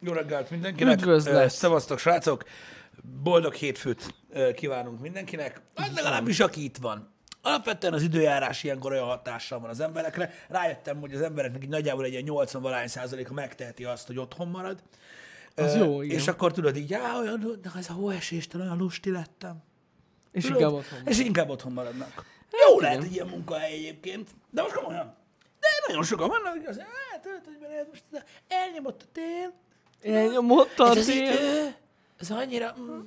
Jó 0.00 0.12
reggelt 0.12 0.50
mindenkinek. 0.50 0.98
Üdvözlet. 0.98 1.50
Szevasztok, 1.50 1.98
srácok. 1.98 2.44
Boldog 3.22 3.54
hétfőt 3.54 4.14
kívánunk 4.54 5.00
mindenkinek. 5.00 5.60
Hát 5.74 5.94
legalábbis 5.94 6.40
aki 6.40 6.64
itt 6.64 6.76
van. 6.76 7.16
Alapvetően 7.42 7.92
az 7.92 8.02
időjárás 8.02 8.64
ilyenkor 8.64 8.92
olyan 8.92 9.06
hatással 9.06 9.60
van 9.60 9.70
az 9.70 9.80
emberekre. 9.80 10.32
Rájöttem, 10.48 11.00
hogy 11.00 11.14
az 11.14 11.20
embereknek 11.20 11.62
így 11.62 11.68
nagyjából 11.68 12.04
egy 12.04 12.10
ilyen 12.10 12.22
80 12.22 12.62
valány 12.62 12.88
százaléka 12.88 13.32
megteheti 13.32 13.84
azt, 13.84 14.06
hogy 14.06 14.18
otthon 14.18 14.48
marad. 14.48 14.82
Az 15.54 15.74
Ö, 15.74 15.78
jó, 15.78 16.02
igen. 16.02 16.18
És 16.18 16.28
akkor 16.28 16.52
tudod 16.52 16.76
így, 16.76 16.94
á, 16.94 17.18
olyan, 17.18 17.58
de 17.62 17.70
ez 17.76 17.88
a 17.88 17.92
hóeséstől 17.92 18.60
olyan 18.60 18.76
lusti 18.76 19.10
lettem. 19.10 19.62
És 20.32 20.42
Tudod? 20.44 20.60
inkább 20.60 20.74
otthon. 20.74 20.98
És 21.04 21.18
inkább 21.18 21.48
otthon 21.48 21.72
maradnak. 21.72 22.24
Jó 22.50 22.80
lehet 22.80 23.02
egy 23.02 23.12
ilyen 23.12 23.26
munkahely 23.26 23.72
egyébként, 23.72 24.30
de 24.50 24.62
most 24.62 24.74
komolyan. 24.74 25.16
De 25.60 25.68
nagyon 25.86 26.02
sokan 26.02 26.28
vannak, 26.28 26.54
azt 26.54 26.64
mondják, 26.64 26.88
hát, 27.10 27.24
hogy 27.24 27.86
most 27.90 28.26
elnyomott 28.48 29.02
a 29.02 29.06
tél, 29.12 29.52
Elnyomott 30.02 30.78
a 30.78 30.90
ez 30.90 30.96
az 30.96 31.08
idő, 31.08 31.74
ez 32.18 32.30
annyira, 32.30 32.76
mm, 32.80 33.00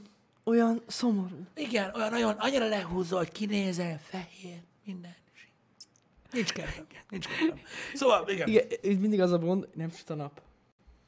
Olyan 0.44 0.82
szomorú. 0.88 1.46
igen, 1.56 1.92
olyan 1.96 2.10
nagyon, 2.10 2.36
annyira 2.38 2.68
lehúzza, 2.68 3.18
hogy 3.18 3.32
kinézel, 3.32 4.00
fehér, 4.04 4.60
minden. 4.86 5.16
így. 5.36 5.48
Nincs 6.32 6.52
kedvem, 6.52 6.86
nincs 7.10 7.28
kedvem. 7.28 7.60
Szóval, 7.94 8.30
igen, 8.30 8.48
igen, 8.48 8.66
itt 8.82 9.00
mindig 9.00 9.22
az 9.22 9.32
a 9.32 9.38
gond, 9.38 9.68
nem 9.74 9.92
süt 9.92 10.10
a 10.10 10.16
nap. 10.16 10.42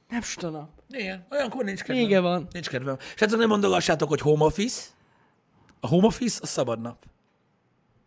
Nem 0.10 0.22
süt 0.22 0.44
a 0.44 0.50
nap. 0.50 0.70
igen 0.90 1.26
olyankor 1.32 1.64
nincs 1.64 1.80
kedvem. 1.80 1.98
Vége 1.98 2.20
van. 2.20 2.48
Nincs 2.52 2.70
kedvem. 2.70 2.98
Srácok, 3.16 3.40
nem 3.40 3.48
mondogassátok, 3.48 4.10
hogy 4.10 4.20
home 4.22 4.46
office. 4.46 4.82
A 5.80 5.88
home 5.88 6.06
office 6.06 6.40
a 6.42 6.46
szabad 6.46 6.82
nap. 6.82 7.06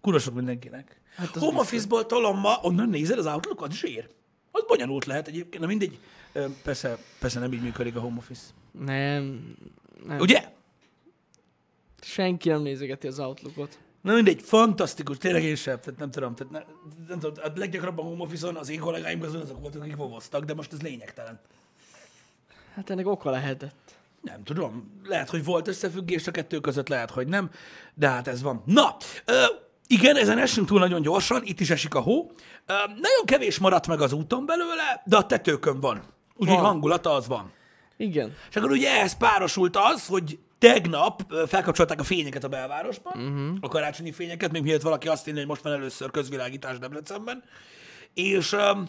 Kurosok 0.00 0.34
mindenkinek. 0.34 1.00
Hát 1.16 1.36
az 1.36 1.42
home 1.42 1.58
office-ból 1.58 2.06
tolom 2.06 2.38
ma, 2.38 2.58
onnan 2.62 2.88
nézed 2.88 3.18
az 3.18 3.26
outlookot, 3.26 3.72
zsír. 3.72 4.08
Az 4.50 4.64
bonyolult 4.66 5.04
lehet 5.04 5.28
egyébként, 5.28 5.62
na 5.62 5.68
mindegy. 5.68 5.98
Persze, 6.62 6.98
persze 7.18 7.40
nem 7.40 7.52
így 7.52 7.62
működik 7.62 7.96
a 7.96 8.00
home 8.00 8.16
office. 8.18 8.42
Nem. 8.70 9.56
nem. 10.06 10.18
Ugye? 10.18 10.48
Senki 12.00 12.48
nem 12.48 12.62
nézegeti 12.62 13.06
az 13.06 13.18
Outlookot. 13.18 13.78
Na 14.06 14.14
mindegy, 14.14 14.42
fantasztikus, 14.42 15.18
tényleg 15.18 15.42
én 15.42 15.54
sem, 15.54 15.80
tehát 15.80 15.98
nem 15.98 16.10
tudom, 16.10 16.34
tehát 16.34 16.52
ne, 16.52 16.58
nem 17.08 17.18
tudom, 17.18 17.44
a 17.44 17.58
leggyakrabban 17.58 18.04
home 18.04 18.22
office-on 18.22 18.56
az 18.56 18.68
én 18.68 18.80
kollégáim 18.80 19.20
közül 19.20 19.40
azok 19.40 19.60
voltak, 19.60 19.82
akik 19.82 19.96
vovoztak, 19.96 20.44
de 20.44 20.54
most 20.54 20.72
ez 20.72 20.82
lényegtelen. 20.82 21.40
Hát 22.74 22.90
ennek 22.90 23.06
oka 23.06 23.30
lehetett. 23.30 23.98
Nem 24.20 24.44
tudom, 24.44 25.00
lehet, 25.04 25.30
hogy 25.30 25.44
volt 25.44 25.68
összefüggés 25.68 26.26
a 26.26 26.30
kettő 26.30 26.60
között, 26.60 26.88
lehet, 26.88 27.10
hogy 27.10 27.26
nem, 27.26 27.50
de 27.94 28.08
hát 28.08 28.28
ez 28.28 28.42
van. 28.42 28.62
Na, 28.64 28.96
ö, 29.24 29.44
igen, 29.86 30.16
ezen 30.16 30.38
esünk 30.38 30.66
túl 30.66 30.78
nagyon 30.78 31.02
gyorsan, 31.02 31.42
itt 31.44 31.60
is 31.60 31.70
esik 31.70 31.94
a 31.94 32.00
hó. 32.00 32.30
Ö, 32.66 32.74
nagyon 32.86 33.24
kevés 33.24 33.58
maradt 33.58 33.86
meg 33.86 34.00
az 34.00 34.12
úton 34.12 34.46
belőle, 34.46 35.02
de 35.04 35.16
a 35.16 35.26
tetőkön 35.26 35.80
van. 35.80 36.02
Úgyhogy 36.36 36.56
hangulata 36.56 37.14
az 37.14 37.26
van. 37.26 37.52
Igen. 37.96 38.34
És 38.50 38.56
akkor 38.56 38.70
ugye 38.70 38.90
ehhez 38.90 39.16
párosult 39.16 39.76
az, 39.76 40.06
hogy 40.06 40.38
tegnap 40.58 41.22
felkapcsolták 41.46 42.00
a 42.00 42.04
fényeket 42.04 42.44
a 42.44 42.48
belvárosban, 42.48 43.12
uh-huh. 43.16 43.56
a 43.60 43.68
karácsonyi 43.68 44.12
fényeket, 44.12 44.52
még 44.52 44.62
mielőtt 44.62 44.82
valaki 44.82 45.08
azt 45.08 45.24
hinné, 45.24 45.38
hogy 45.38 45.46
most 45.46 45.62
van 45.62 45.72
először 45.72 46.10
közvilágítás 46.10 46.78
Debrecenben. 46.78 47.44
És 48.14 48.52
um, 48.52 48.88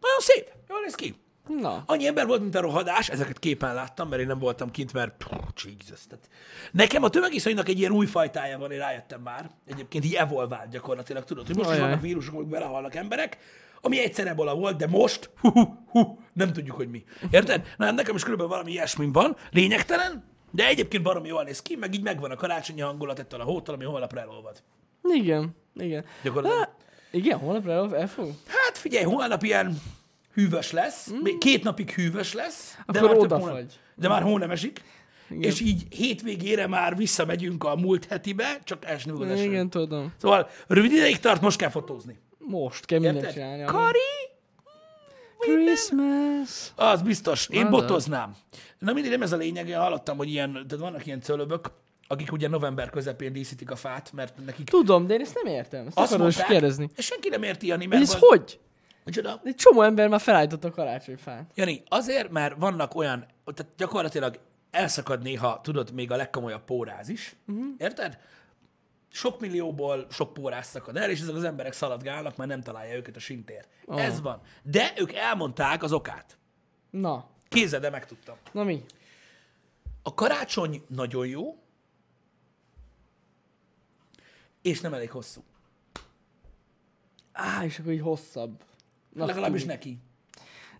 nagyon 0.00 0.18
szép, 0.18 0.52
jól 0.68 0.80
néz 0.80 0.94
ki. 0.94 1.14
Na. 1.58 1.82
Annyi 1.86 2.06
ember 2.06 2.26
volt, 2.26 2.40
mint 2.40 2.54
a 2.54 2.60
rohadás, 2.60 3.08
ezeket 3.08 3.38
képen 3.38 3.74
láttam, 3.74 4.08
mert 4.08 4.20
én 4.20 4.26
nem 4.26 4.38
voltam 4.38 4.70
kint, 4.70 4.92
mert 4.92 5.24
Jesus, 5.54 6.06
tehát 6.06 6.28
nekem 6.72 7.02
a 7.02 7.08
tömegiszonynak 7.08 7.68
egy 7.68 7.78
ilyen 7.78 7.92
új 7.92 8.06
fajtája 8.06 8.58
van, 8.58 8.70
én 8.70 8.78
rájöttem 8.78 9.20
már. 9.20 9.50
Egyébként 9.66 10.04
így 10.04 10.14
evolvált 10.14 10.70
gyakorlatilag, 10.70 11.24
tudod, 11.24 11.46
hogy 11.46 11.56
most 11.56 11.68
is 11.68 11.74
Ajaj. 11.74 11.88
vannak 11.88 12.02
vírusok, 12.02 12.34
amik 12.34 12.48
belehalnak 12.48 12.94
emberek, 12.94 13.38
ami 13.80 13.98
egyszer 13.98 14.26
ebola 14.26 14.54
volt, 14.54 14.76
de 14.76 14.86
most, 14.86 15.30
hú, 15.40 15.50
hú, 15.50 15.84
hú, 15.86 16.18
nem 16.32 16.52
tudjuk, 16.52 16.76
hogy 16.76 16.88
mi. 16.90 17.04
Érted? 17.30 17.74
Na, 17.76 17.90
nekem 17.90 18.14
is 18.14 18.22
körülbelül 18.22 18.52
valami 18.52 18.70
ilyesmi 18.70 19.08
van, 19.12 19.36
lényegtelen, 19.50 20.24
de 20.50 20.66
egyébként 20.66 21.02
baromi 21.02 21.28
jól 21.28 21.42
néz 21.42 21.62
ki, 21.62 21.76
meg 21.76 21.94
így 21.94 22.02
megvan 22.02 22.30
a 22.30 22.36
karácsonyi 22.36 22.80
hangulat 22.80 23.18
ettől 23.18 23.40
a 23.40 23.44
hótól, 23.44 23.74
ami 23.74 23.84
holnapra 23.84 24.20
elolvad. 24.20 24.62
Igen. 25.02 25.56
Igen. 25.74 26.04
Gyakorlatilag. 26.22 26.64
Hát, 26.64 26.74
igen, 27.10 27.38
holnapra 27.38 27.72
el, 27.72 27.96
elfog? 27.96 28.30
Hát 28.46 28.78
figyelj, 28.78 29.04
holnap 29.04 29.42
ilyen 29.42 29.80
hűvös 30.34 30.72
lesz, 30.72 31.10
még 31.22 31.38
két 31.38 31.62
napig 31.62 31.90
hűvös 31.90 32.32
lesz, 32.32 32.74
de 32.86 32.98
Akkor 32.98 33.02
már, 33.02 33.10
több 33.10 33.20
odafagy. 33.20 33.50
hónap, 33.50 33.70
de 33.94 34.08
már 34.08 34.22
hó 34.22 34.38
nem 34.38 34.50
esik, 34.50 34.82
Igen. 35.30 35.42
és 35.42 35.60
így 35.60 35.94
hétvégére 35.94 36.66
már 36.66 36.96
visszamegyünk 36.96 37.64
a 37.64 37.76
múlt 37.76 38.04
hetibe, 38.04 38.58
csak 38.64 38.84
esni 38.84 39.10
fog 39.10 39.22
az 39.22 39.30
eső. 39.30 39.42
Igen, 39.42 39.70
tudom. 39.70 40.12
Szóval 40.16 40.48
rövid 40.66 40.92
ideig 40.92 41.18
tart, 41.18 41.40
most 41.40 41.58
kell 41.58 41.70
fotózni. 41.70 42.18
Most 42.50 42.84
kell 42.84 42.98
mindent 42.98 43.18
Érted? 43.24 43.32
csinálni. 43.34 43.64
Kari? 43.64 43.98
Christmas. 45.38 46.72
Az 46.76 47.02
biztos. 47.02 47.48
Én 47.48 47.64
Az 47.64 47.70
botoznám. 47.70 48.36
Na 48.78 48.92
mindig 48.92 49.10
nem 49.10 49.22
ez 49.22 49.32
a 49.32 49.36
lényeg, 49.36 49.68
én 49.68 49.78
hallottam, 49.78 50.16
hogy 50.16 50.28
ilyen, 50.28 50.52
tehát 50.52 50.78
vannak 50.78 51.06
ilyen 51.06 51.20
cölöbök, 51.20 51.70
akik 52.08 52.32
ugye 52.32 52.48
november 52.48 52.90
közepén 52.90 53.32
díszítik 53.32 53.70
a 53.70 53.76
fát, 53.76 54.12
mert 54.12 54.34
nekik 54.44 54.68
Tudom, 54.68 55.06
de 55.06 55.14
én 55.14 55.20
ezt 55.20 55.34
nem 55.42 55.54
értem. 55.54 55.86
Ezt 55.86 55.98
azt 55.98 56.12
akarom 56.12 56.28
is 56.28 56.42
kérdezni. 56.42 56.88
és 56.96 57.04
senki 57.04 57.28
nem 57.28 57.42
érti, 57.42 57.66
Jani, 57.66 57.86
mert 57.86 58.02
ez 58.02 58.08
van- 58.20 58.20
hogy? 58.20 58.60
Micsoda? 59.04 59.40
Egy 59.44 59.54
csomó 59.54 59.82
ember 59.82 60.08
már 60.08 60.20
felállított 60.20 60.64
a 60.64 60.70
karácsonyfát. 60.70 61.50
Jani, 61.54 61.82
azért, 61.88 62.30
mert 62.30 62.54
vannak 62.58 62.94
olyan, 62.94 63.26
tehát 63.54 63.72
gyakorlatilag 63.76 64.38
elszakad 64.70 65.22
néha, 65.22 65.60
tudod, 65.62 65.92
még 65.92 66.10
a 66.10 66.16
legkomolyabb 66.16 66.64
póráz 66.64 67.08
is. 67.08 67.36
Uh-huh. 67.48 67.64
Érted? 67.78 68.18
Sok 69.12 69.40
millióból 69.40 70.06
sok 70.10 70.32
póráz 70.32 70.66
szakad 70.66 70.96
el, 70.96 71.10
és 71.10 71.20
ezek 71.20 71.34
az 71.34 71.44
emberek 71.44 71.72
szaladgálnak, 71.72 72.36
mert 72.36 72.50
nem 72.50 72.60
találja 72.62 72.94
őket 72.96 73.16
a 73.16 73.20
sintér. 73.20 73.66
Oh. 73.84 74.04
Ez 74.04 74.20
van. 74.20 74.40
De 74.62 74.92
ők 74.96 75.12
elmondták 75.12 75.82
az 75.82 75.92
okát. 75.92 76.38
Na, 76.90 77.28
Kézzel, 77.48 77.80
de 77.80 77.90
megtudtam. 77.90 78.36
na 78.52 78.62
mi? 78.64 78.84
A 80.02 80.14
karácsony 80.14 80.82
nagyon 80.88 81.26
jó, 81.26 81.58
és 84.62 84.80
nem 84.80 84.94
elég 84.94 85.10
hosszú. 85.10 85.40
Á, 87.32 87.64
és 87.64 87.78
akkor 87.78 87.92
így 87.92 88.00
hosszabb. 88.00 88.62
Na, 89.12 89.26
Legalábbis 89.26 89.60
tűnik. 89.60 89.76
neki. 89.76 89.98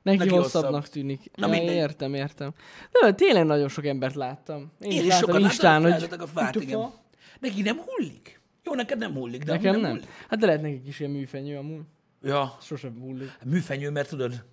Neki, 0.03 0.17
neki 0.17 0.31
hosszabbnak 0.31 0.73
hosszabb. 0.75 0.93
tűnik. 0.93 1.31
Na 1.37 1.47
ja, 1.47 1.53
mindegy. 1.53 1.75
értem, 1.77 2.15
értem. 2.15 2.55
De 3.01 3.13
tényleg 3.13 3.45
nagyon 3.45 3.69
sok 3.69 3.87
embert 3.87 4.15
láttam. 4.15 4.73
Én, 4.81 4.91
Én 4.91 5.01
is 5.01 5.07
láttam 5.09 5.19
sokat 5.29 5.41
Instán, 5.41 5.83
láttam, 5.83 6.09
hogy... 6.09 6.19
a 6.21 6.27
fát, 6.27 6.55
igen. 6.55 6.91
Neki 7.41 7.63
nem 7.63 7.79
hullik. 7.79 8.41
Jó, 8.65 8.75
neked 8.75 8.99
nem 8.99 9.13
hullik, 9.13 9.43
de 9.45 9.53
Nekem 9.53 9.71
amúgy 9.71 9.83
nem. 9.83 9.91
Hullik. 9.91 10.09
Hát 10.29 10.39
de 10.39 10.47
lehet 10.47 10.63
nekik 10.63 10.87
is 10.87 11.01
ilyen 11.01 11.13
műfenyő 11.13 11.57
amúgy. 11.57 11.83
Ja, 12.23 12.57
Sosem 12.61 13.01
hullik. 13.01 13.31
műfenyő, 13.45 13.91
mert 13.91 14.09
tudod, 14.09 14.45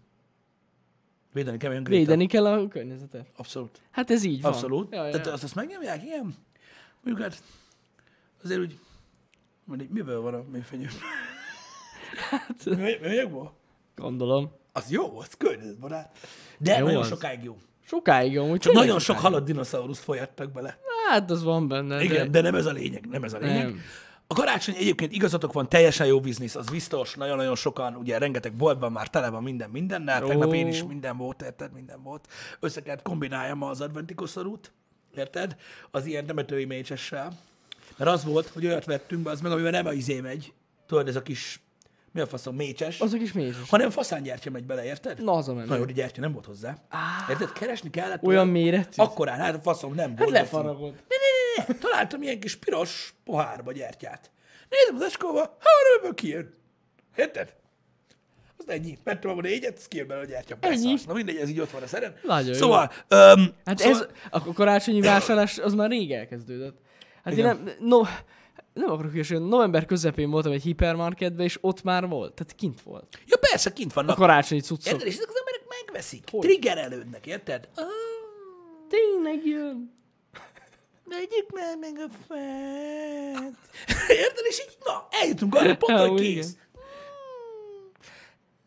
védeni 1.33 1.57
kell 1.57 1.71
Gréta. 1.71 1.89
Védeni 1.89 2.27
kell 2.27 2.45
a 2.45 2.67
környezetet. 2.67 3.27
Abszolút. 3.35 3.81
Hát 3.91 4.11
ez 4.11 4.23
így 4.23 4.41
van. 4.41 4.51
Abszolút. 4.51 4.93
Ja, 4.93 5.05
ja. 5.05 5.11
Tehát 5.11 5.27
azt, 5.27 5.43
azt 5.43 5.55
megnyomják, 5.55 6.03
igen. 6.03 6.35
Mondjuk 7.03 7.27
hát 7.27 7.43
azért 8.43 8.59
úgy, 8.59 8.79
mindegy, 9.63 9.89
miből 9.89 10.21
van 10.21 10.33
a 10.33 10.43
műfenyő? 10.51 10.87
Hát, 12.29 12.65
Mű- 12.65 13.01
Műanyagból? 13.01 13.53
gondolom. 13.95 14.51
Az 14.71 14.91
jó, 14.91 15.19
az 15.19 15.33
környezetbarát. 15.37 16.17
De 16.57 16.77
Jó 16.77 16.85
nagyon 16.85 17.01
az. 17.01 17.07
sokáig 17.07 17.43
jó. 17.43 17.57
Sokáig 17.85 18.37
amúgy. 18.37 18.59
Csak 18.59 18.73
nagyon 18.73 18.99
sok 18.99 19.01
sokáig. 19.15 19.23
halott 19.23 19.45
dinoszaurusz 19.45 19.99
folyattak 19.99 20.51
bele. 20.51 20.79
Hát 21.09 21.31
az 21.31 21.43
van 21.43 21.67
benne. 21.67 22.03
Igen, 22.03 22.31
de 22.31 22.41
nem 22.41 22.55
ez 22.55 22.65
a 22.65 22.71
lényeg, 22.71 23.07
nem 23.09 23.23
ez 23.23 23.33
a 23.33 23.37
lényeg. 23.37 23.65
Nem. 23.65 23.81
A 24.29 24.33
karácsony 24.33 24.75
egyébként 24.75 25.11
igazatok 25.11 25.53
van, 25.53 25.69
teljesen 25.69 26.07
jó 26.07 26.19
biznisz, 26.19 26.55
az 26.55 26.69
biztos, 26.69 27.15
nagyon-nagyon 27.15 27.55
sokan, 27.55 27.95
ugye 27.95 28.17
rengeteg 28.17 28.53
boltban 28.53 28.91
már 28.91 29.09
tele 29.09 29.29
van 29.29 29.43
minden 29.43 29.69
mindennel, 29.69 30.23
Ó. 30.23 30.27
tegnap 30.27 30.53
én 30.53 30.67
is 30.67 30.83
minden 30.83 31.17
volt, 31.17 31.41
érted, 31.41 31.73
minden 31.73 32.03
volt. 32.03 32.27
Össze 32.59 32.81
kellett 32.81 33.01
kombináljam 33.01 33.63
az 33.63 33.81
adventi 33.81 34.13
koszorút, 34.13 34.71
érted, 35.15 35.55
az 35.91 36.05
ilyen 36.05 36.25
temetői 36.25 36.65
mécsessel. 36.65 37.31
Mert 37.97 38.11
az 38.11 38.23
volt, 38.25 38.47
hogy 38.47 38.65
olyat 38.65 38.85
vettünk 38.85 39.23
be, 39.23 39.29
az 39.31 39.41
meg, 39.41 39.51
amiben 39.51 39.71
nem 39.71 39.85
a 39.85 39.93
izé 39.93 40.19
megy, 40.19 40.53
tudod, 40.87 41.07
ez 41.07 41.15
a 41.15 41.21
kis, 41.21 41.59
mi 42.17 42.23
a 42.23 42.27
faszom, 42.27 42.55
mécses, 42.55 42.99
Azok 42.99 43.21
is 43.21 43.31
mézes. 43.33 43.69
hanem 43.69 43.89
faszángyertya 43.89 44.49
megy 44.49 44.65
bele, 44.65 44.83
érted? 44.85 45.23
Na, 45.23 45.31
az 45.31 45.47
a 45.47 45.53
menő. 45.53 45.67
Na 45.67 45.75
jó, 45.75 45.85
de 45.85 45.91
gyertya 45.91 46.21
nem 46.21 46.31
volt 46.31 46.45
hozzá. 46.45 46.77
Érted? 47.29 47.51
Keresni 47.51 47.89
kellett. 47.89 48.23
Olyan 48.23 48.47
méretű. 48.47 49.01
Akkorán, 49.03 49.39
hát 49.39 49.55
a 49.55 49.59
faszom 49.59 49.93
nem 49.93 50.09
Hát 50.09 50.19
volt. 50.19 50.31
lefaragod. 50.31 50.91
Ne, 50.91 50.97
ne, 50.97 51.63
ne, 51.65 51.73
ne. 51.73 51.79
Találtam 51.79 52.21
ilyen 52.21 52.39
kis 52.39 52.55
piros 52.55 53.13
pohárba 53.23 53.71
gyertyát. 53.71 54.31
Nézem 54.69 54.95
az 54.95 55.01
eskóba, 55.01 55.39
ha 55.39 55.97
ebből 55.97 56.13
kijön. 56.13 56.53
Érted? 57.15 57.53
Az 58.57 58.69
ennyi. 58.69 58.97
Vettem 59.03 59.31
abban 59.31 59.43
négyet, 59.43 59.77
az 59.77 59.87
kijön 59.87 60.07
belőle 60.07 60.25
a 60.25 60.29
gyertya. 60.29 60.57
Ennyi. 60.59 60.95
Na 61.07 61.13
mindegy, 61.13 61.35
ez 61.37 61.49
így 61.49 61.59
ott 61.59 61.71
van 61.71 61.81
a 61.83 61.87
szeren. 61.87 62.15
Nagyon 62.23 62.47
jó. 62.47 62.53
szóval, 62.53 62.91
öm, 63.07 63.53
Hát 63.65 63.77
szóval, 63.77 64.01
ez, 64.01 64.07
a 64.29 64.53
karácsonyi 64.53 65.01
vásárlás 65.01 65.57
az 65.57 65.73
már 65.73 65.89
rég 65.89 66.11
elkezdődött. 66.11 66.77
Hát 67.23 67.33
Igen. 67.33 67.45
én 67.57 67.63
nem, 67.63 67.73
no, 67.79 68.01
nem 68.77 68.89
akarok 68.91 69.11
hülyeségni, 69.11 69.47
november 69.47 69.85
közepén 69.85 70.29
voltam 70.29 70.51
egy 70.51 70.61
hipermarketben, 70.63 71.45
és 71.45 71.57
ott 71.61 71.83
már 71.83 72.07
volt. 72.07 72.33
Tehát 72.33 72.55
kint 72.55 72.81
volt. 72.81 73.19
Ja 73.25 73.37
persze, 73.37 73.73
kint 73.73 73.91
A 73.91 73.93
vannak. 73.93 74.15
karácsonyi 74.15 74.61
cuccok. 74.61 74.93
Érted? 74.93 75.07
És 75.07 75.15
ezek 75.15 75.29
az 75.29 75.35
emberek 75.39 75.61
megveszik. 75.85 76.23
Hogy? 76.31 76.39
Triggerelődnek, 76.39 77.25
érted? 77.25 77.69
Ah, 77.75 77.85
Tényleg 78.89 79.45
jön. 79.45 79.93
vegyük 81.05 81.51
már 81.53 81.77
meg 81.77 81.97
a 81.97 82.09
fát. 82.27 83.57
Érted? 84.09 84.45
És 84.49 84.59
így, 84.59 84.77
na, 84.85 85.07
eljutunk 85.09 85.55
arra, 85.55 85.77
pont, 85.77 85.99
Ó, 85.99 86.07
hogy 86.07 86.21
kész. 86.21 86.55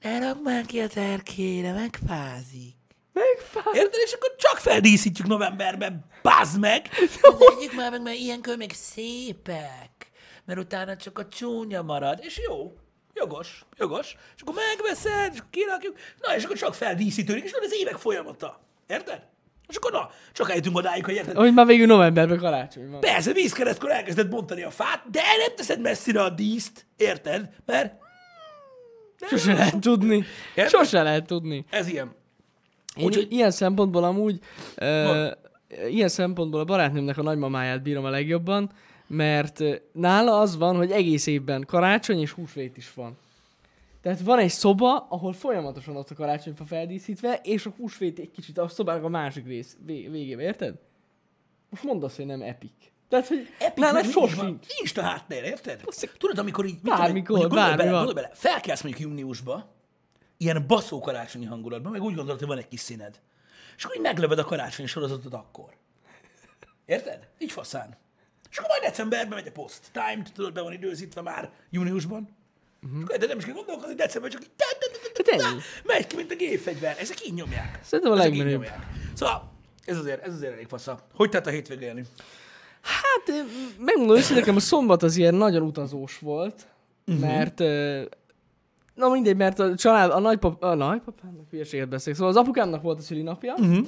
Ne 0.01 0.19
rak 0.19 0.43
már 0.43 0.67
ki 0.67 0.81
a 0.81 0.89
terkére, 0.89 1.73
megfázik. 1.73 2.75
Megfáj. 3.12 3.73
Érted? 3.75 4.01
És 4.05 4.12
akkor 4.12 4.35
csak 4.39 4.59
feldíszítjük 4.59 5.27
novemberben, 5.27 6.05
bazd 6.23 6.59
meg! 6.61 6.89
Tegyük 6.89 7.73
már 7.77 7.91
meg, 7.91 8.03
mert 8.03 8.17
ilyenkor 8.17 8.57
még 8.57 8.73
szépek, 8.73 10.11
mert 10.45 10.59
utána 10.59 10.97
csak 10.97 11.19
a 11.19 11.29
csúnya 11.29 11.83
marad, 11.83 12.19
és 12.23 12.41
jó, 12.49 12.73
jogos, 13.15 13.65
jogos, 13.79 14.17
és 14.37 14.43
akkor 14.43 14.55
megveszed, 14.55 15.33
és 15.33 15.39
akkor 15.39 15.51
kirakjuk, 15.51 15.97
na, 16.21 16.37
és 16.37 16.45
akkor 16.45 16.57
csak 16.57 16.75
feldíszítődik, 16.75 17.45
és 17.45 17.53
ez 17.53 17.73
évek 17.75 17.97
folyamata. 17.97 18.61
Érted? 18.87 19.23
És 19.69 19.77
akkor 19.77 19.93
na, 19.93 20.11
csak 20.33 20.51
eljutunk 20.51 20.77
odáig, 20.77 21.05
hogy 21.05 21.15
érted? 21.15 21.37
Hogy 21.37 21.55
már 21.55 21.67
végül 21.67 21.87
novemberben 21.87 22.39
karácsony 22.39 22.91
van. 22.91 23.01
Persze, 23.01 23.33
vízkeresztkor 23.33 23.91
elkezded 23.91 24.29
bontani 24.29 24.63
a 24.63 24.71
fát, 24.71 25.03
de 25.11 25.21
nem 25.47 25.56
teszed 25.56 25.81
messzire 25.81 26.23
a 26.23 26.31
díszt, 26.31 26.87
érted? 26.97 27.49
Mert 27.67 27.95
Sose 29.29 29.53
lehet 29.53 29.81
tudni. 29.81 30.25
Érted? 30.55 30.69
Sose 30.81 31.03
lehet 31.03 31.27
tudni. 31.27 31.65
ez 31.71 31.89
ilyen. 31.89 32.19
Úgyhogy- 32.97 33.33
ilyen 33.33 33.51
szempontból 33.51 34.05
amúgy, 34.05 34.39
uh, 34.81 35.31
ilyen 35.89 36.09
szempontból 36.09 36.61
a 36.61 36.65
barátnőmnek 36.65 37.19
a 37.19 37.23
nagymamáját 37.23 37.83
bírom 37.83 38.05
a 38.05 38.11
legjobban, 38.11 38.71
mert 39.07 39.63
nála 39.93 40.41
az 40.41 40.57
van, 40.57 40.77
hogy 40.77 40.91
egész 40.91 41.27
évben 41.27 41.65
karácsony 41.67 42.21
és 42.21 42.31
húsvét 42.31 42.77
is 42.77 42.95
van. 42.95 43.17
Tehát 44.03 44.21
van 44.21 44.39
egy 44.39 44.51
szoba, 44.51 45.07
ahol 45.09 45.33
folyamatosan 45.33 45.97
ott 45.97 46.11
a 46.11 46.15
karácsonyfa 46.15 46.65
feldíszítve, 46.65 47.41
és 47.43 47.67
a 47.67 47.75
húsvét 47.77 48.19
egy 48.19 48.31
kicsit 48.31 48.59
a 48.59 48.69
szobának 48.69 49.05
a 49.05 49.09
másik 49.09 49.47
rész 49.47 49.77
vé- 49.87 50.11
végébe, 50.11 50.43
érted? 50.43 50.75
Most 51.71 51.83
mondd 51.83 52.05
azt, 52.05 52.17
hogy 52.17 52.27
nem 52.27 52.43
epic. 52.43 52.73
Tehát, 53.09 53.27
hogy 53.27 53.49
Epic, 53.59 53.85
nála 53.85 53.93
mert 53.93 54.11
sos 54.11 54.35
nincs, 54.35 54.67
nincs. 54.79 54.97
a 54.97 55.03
háttér, 55.03 55.45
érted? 55.45 55.81
Tudod, 56.19 56.39
amikor 56.39 56.65
így, 56.65 56.79
tudom 56.81 56.99
Bármikor, 56.99 57.49
bármi 57.49 57.77
bele, 57.77 58.13
bele, 58.13 58.31
felkelsz 58.35 58.83
mondjuk 58.83 59.09
júniusba, 59.09 59.75
ilyen 60.41 60.65
baszó 60.67 61.01
karácsonyi 61.01 61.45
hangulatban, 61.45 61.93
meg 61.93 62.03
úgy 62.03 62.15
gondolod, 62.15 62.39
hogy 62.39 62.49
van 62.49 62.59
egy 62.59 62.69
kis 62.69 62.81
színed. 62.81 63.21
És 63.77 63.85
akkor 63.85 63.97
így 63.97 64.03
meglövöd 64.03 64.39
a 64.39 64.45
karácsonyi 64.45 64.89
sorozatot 64.89 65.35
akkor. 65.35 65.69
Érted? 66.87 67.29
Így 67.39 67.53
faszán. 67.53 67.97
És 68.51 68.57
akkor 68.59 68.71
majd 68.71 68.83
decemberben 68.83 69.39
megy 69.39 69.47
a 69.47 69.53
post. 69.53 69.81
Time, 69.93 70.23
tudod, 70.35 70.53
be 70.53 70.61
van 70.61 70.73
időzítve 70.73 71.21
már 71.21 71.51
júniusban. 71.71 72.29
Uh-huh. 72.83 73.17
De 73.17 73.27
nem 73.27 73.39
is 73.39 73.45
kell 73.45 73.55
gondolkozni, 73.55 73.95
decemberben 73.95 74.41
csak 74.41 74.49
így 74.49 74.55
tá, 74.57 74.65
tá, 74.79 74.87
tá, 75.25 75.37
tá, 75.37 75.57
megy 75.85 76.07
ki, 76.07 76.17
mint 76.17 76.31
a 76.31 76.35
gépfegyver. 76.35 76.97
Ezek 76.99 77.27
így 77.27 77.35
nyomják. 77.35 77.81
Szerintem 77.85 78.13
a 78.13 78.17
legmenőbb. 78.17 78.67
Szóval, 79.15 79.53
ez 79.85 79.99
azért, 79.99 80.23
ez 80.27 80.35
azért 80.35 80.53
elég 80.53 80.67
fasza. 80.67 81.07
Hogy 81.15 81.31
tett 81.31 81.47
a 81.47 81.51
hétvége 81.51 81.87
élni? 81.87 82.05
Hát, 82.83 83.45
megmondom 83.79 84.17
őszintén, 84.17 84.37
nekem 84.39 84.57
a 84.57 84.61
szombat 84.61 85.03
az 85.03 85.17
ilyen 85.17 85.35
nagyon 85.35 85.63
utazós 85.63 86.19
volt, 86.19 86.67
Mhm. 87.05 87.17
uh-huh. 87.23 87.37
mert 87.37 87.61
na 89.00 89.08
mindegy, 89.08 89.37
mert 89.37 89.58
a 89.58 89.75
család, 89.75 90.11
a 90.11 90.19
nagypap, 90.20 90.62
a 90.62 90.75
nagypapámnak 90.75 91.50
hülyeséget 91.50 91.88
beszélek, 91.88 92.19
szóval 92.19 92.32
az 92.35 92.41
apukámnak 92.41 92.82
volt 92.82 92.99
a 92.99 93.02
szülinapja, 93.02 93.55
Mhm. 93.58 93.70
uh-huh. 93.70 93.87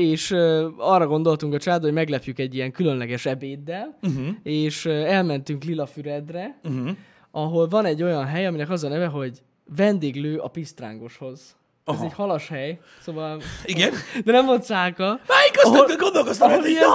és 0.00 0.30
arra 0.76 1.06
gondoltunk 1.06 1.54
a 1.54 1.58
család, 1.58 1.82
hogy 1.82 1.92
meglepjük 1.92 2.38
egy 2.38 2.54
ilyen 2.54 2.70
különleges 2.72 3.26
ebéddel, 3.26 3.98
Mhm. 4.00 4.12
uh-huh. 4.18 4.34
és 4.42 4.86
elmentünk 4.86 5.64
Lilafüredre, 5.64 6.58
Uh-huh. 6.64 6.88
ahol 7.30 7.68
van 7.68 7.84
egy 7.84 8.02
olyan 8.02 8.24
hely, 8.26 8.46
aminek 8.46 8.70
az 8.70 8.84
a 8.84 8.88
neve, 8.88 9.06
hogy 9.06 9.42
vendéglő 9.76 10.38
a 10.38 10.48
pisztrángoshoz. 10.48 11.56
Ez 11.84 11.94
Aha. 11.94 12.04
egy 12.04 12.12
halas 12.12 12.48
hely, 12.48 12.78
szóval... 13.00 13.40
Igen? 13.64 13.92
De 14.24 14.32
nem 14.32 14.46
volt 14.46 14.62
szálka. 14.62 15.04
Melyik 15.06 15.54
azt 15.86 15.98
gondolkoztam, 15.98 16.50
ahol, 16.50 16.64
ilyen, 16.64 16.88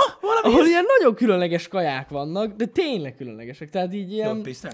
ahol 0.44 0.66
ilyen 0.66 0.86
nagyon 0.98 1.16
különleges 1.16 1.68
kaják 1.68 2.10
vannak, 2.10 2.56
de 2.56 2.66
tényleg 2.66 3.16
különlegesek. 3.16 3.70
Tehát 3.70 3.94
így 3.94 4.12
ilyen, 4.12 4.42
Pisztrán? 4.42 4.74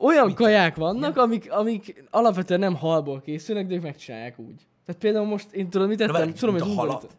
Olyan 0.00 0.34
kaják 0.34 0.76
vannak, 0.76 1.16
amik, 1.16 1.52
amik 1.52 2.04
alapvetően 2.10 2.60
nem 2.60 2.74
halból 2.74 3.20
készülnek, 3.20 3.66
de 3.66 3.74
ők 3.74 3.82
megcsinálják 3.82 4.38
úgy. 4.38 4.66
Tehát 4.86 5.00
például 5.00 5.26
most 5.26 5.52
én 5.52 5.70
tudom, 5.70 5.88
mit 5.88 5.98
tettem? 5.98 6.14
várj, 6.14 6.32
tudom, 6.32 6.54
mint 6.54 6.66
hogy 6.66 6.76
a 6.76 6.80
halat. 6.80 7.16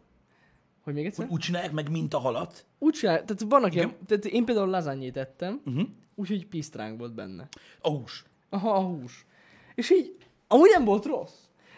Hogy 0.84 0.94
még 0.94 1.06
egyszer? 1.06 1.26
Úgy 1.30 1.40
csinálják 1.40 1.72
meg, 1.72 1.90
mint 1.90 2.14
a 2.14 2.18
halat. 2.18 2.64
Úgy 2.78 2.92
csinálják, 2.92 3.24
tehát 3.24 3.42
vannak 3.48 3.74
ilyen, 3.74 3.92
tehát 4.06 4.24
én 4.24 4.44
például 4.44 4.68
lazagnét 4.68 5.16
ettem, 5.16 5.60
uh-huh. 5.66 5.82
úgyhogy 6.14 6.46
pisztránk 6.46 6.98
volt 6.98 7.14
benne. 7.14 7.48
A 7.80 7.88
hús. 7.88 8.24
Aha, 8.50 8.70
a 8.70 8.80
hús. 8.80 9.26
És 9.74 9.90
így, 9.90 10.16
amúgy 10.48 10.70
nem 10.72 10.84
volt 10.84 11.04
rossz. 11.04 11.34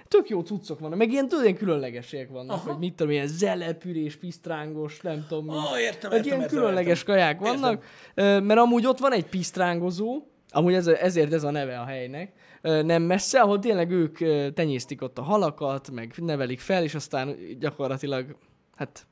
Tök 0.09 0.29
jó 0.29 0.41
cuccok 0.41 0.79
vannak, 0.79 0.99
meg 0.99 1.11
ilyen, 1.12 1.29
tudod, 1.29 1.45
ilyen 1.45 1.56
különlegességek 1.56 2.29
vannak, 2.29 2.56
Aha. 2.56 2.71
hogy 2.71 2.79
mit 2.79 2.95
tudom, 2.95 3.12
ilyen 3.12 3.27
zelepürés, 3.27 4.17
pisztrángos, 4.17 5.01
nem 5.01 5.25
tudom 5.29 5.45
mi. 5.45 5.53
Ó, 5.53 5.79
értem, 5.79 6.12
értem, 6.12 6.25
ilyen 6.25 6.41
értem, 6.41 6.59
különleges 6.59 6.99
értem. 6.99 7.15
kaják 7.15 7.39
vannak, 7.41 7.85
ö, 8.15 8.41
mert 8.41 8.61
amúgy 8.61 8.87
ott 8.87 8.99
van 8.99 9.12
egy 9.12 9.27
pisztrángozó, 9.27 10.23
amúgy 10.55 10.75
ez, 10.75 10.87
ezért 10.87 11.33
ez 11.33 11.45
a 11.45 11.51
neve 11.51 11.79
a 11.79 11.85
helynek, 11.85 12.33
nem 12.62 13.03
messze, 13.03 13.41
ahol 13.41 13.59
tényleg 13.59 13.91
ők 13.91 14.19
tenyésztik 14.55 15.03
ott 15.03 15.19
a 15.19 15.23
halakat, 15.23 15.91
meg 15.91 16.15
nevelik 16.17 16.61
fel, 16.61 16.83
és 16.83 16.95
aztán 16.95 17.37
gyakorlatilag, 17.59 18.37
hát 18.77 19.06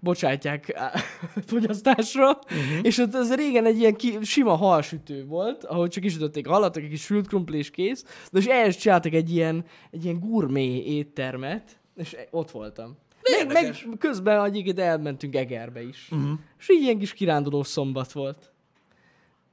bocsátják 0.00 0.80
fogyasztásra, 1.46 2.28
uh-huh. 2.28 2.78
és 2.82 2.98
ott 2.98 3.14
az 3.14 3.34
régen 3.34 3.66
egy 3.66 3.78
ilyen 3.78 3.94
ki, 3.94 4.18
sima 4.22 4.54
halsütő 4.54 5.26
volt, 5.26 5.64
ahol 5.64 5.88
csak 5.88 6.02
kisütötték 6.02 6.46
halat, 6.46 6.76
egy 6.76 6.88
kis 6.88 7.02
sült 7.02 7.26
krumpli 7.26 7.58
és 7.58 7.70
kész, 7.70 8.04
de 8.32 8.38
és 8.38 8.46
ehhez 8.46 8.76
csináltak 8.76 9.12
egy 9.12 9.30
ilyen, 9.30 9.64
egy 9.90 10.04
ilyen 10.04 10.20
gourmet 10.20 10.84
éttermet, 10.84 11.80
és 11.96 12.12
e- 12.12 12.28
ott 12.30 12.50
voltam. 12.50 12.96
Meg, 13.30 13.52
meg 13.52 13.76
közben 13.98 14.44
egyébként 14.44 14.78
elmentünk 14.78 15.36
Egerbe 15.36 15.82
is. 15.82 16.08
Uh-huh. 16.10 16.38
És 16.58 16.70
így 16.70 16.82
ilyen 16.82 16.98
kis 16.98 17.12
kiránduló 17.12 17.62
szombat 17.62 18.12
volt. 18.12 18.51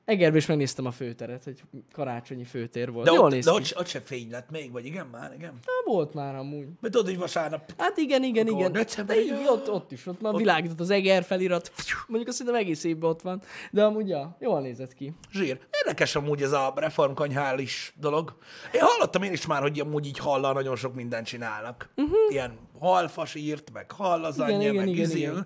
Egerbe 0.10 0.38
is 0.38 0.46
megnéztem 0.46 0.86
a 0.86 0.92
főteret, 0.92 1.48
egy 1.48 1.62
karácsonyi 1.92 2.44
főtér 2.44 2.92
volt. 2.92 3.06
De, 3.06 3.12
Jól 3.14 3.26
ott, 3.26 3.40
de 3.44 3.52
ott, 3.52 3.74
ott 3.78 3.88
se 3.88 4.02
fény 4.02 4.30
lett 4.32 4.50
még, 4.50 4.72
vagy 4.72 4.86
igen 4.86 5.08
már, 5.12 5.34
igen. 5.38 5.52
Na, 5.66 5.92
volt 5.92 6.14
már 6.14 6.36
amúgy. 6.36 6.66
Mert 6.80 6.94
tudod, 6.94 7.06
hogy 7.06 7.18
vasárnap 7.18 7.74
Hát 7.78 7.98
igen, 7.98 8.24
igen, 8.24 8.48
Akkor 8.48 8.60
igen. 8.60 8.72
december- 8.72 9.18
De 9.18 9.24
így, 9.24 9.34
ott, 9.48 9.70
ott 9.72 9.92
is, 9.92 10.06
ott 10.06 10.22
már 10.22 10.36
világított 10.36 10.80
az 10.80 10.90
Eger 10.90 11.24
felirat. 11.24 11.72
Mondjuk 12.08 12.30
azt 12.30 12.38
szerintem 12.38 12.62
egész 12.62 12.84
évben 12.84 13.10
ott 13.10 13.22
van. 13.22 13.42
De 13.72 13.84
amúgy, 13.84 14.08
ja, 14.08 14.38
jól 14.40 14.62
nézett 14.62 14.94
ki. 14.94 15.14
zsír. 15.32 15.60
Érdekes 15.84 16.16
amúgy 16.16 16.42
ez 16.42 16.52
a 16.52 16.74
reformkanyhális 16.76 17.94
dolog. 18.00 18.38
Én 18.74 18.82
hallottam 18.82 19.24
én 19.24 19.32
is 19.32 19.46
már, 19.46 19.62
hogy 19.62 19.80
amúgy 19.80 20.06
így 20.06 20.18
hallal 20.20 20.54
nagyon 20.54 20.76
sok 20.76 20.96
mindent 20.96 21.26
csinálnak. 21.28 21.90
Uh-huh. 21.96 22.16
Ilyen 22.30 22.58
halfasírt, 22.80 23.72
meg 23.74 23.92
hallazanya, 23.92 24.52
Mhm. 24.54 24.62
Igen, 24.62 24.74
igen, 24.74 24.86
meg 24.86 24.94
igen, 24.94 25.06
izé. 25.06 25.18
igen. 25.20 25.46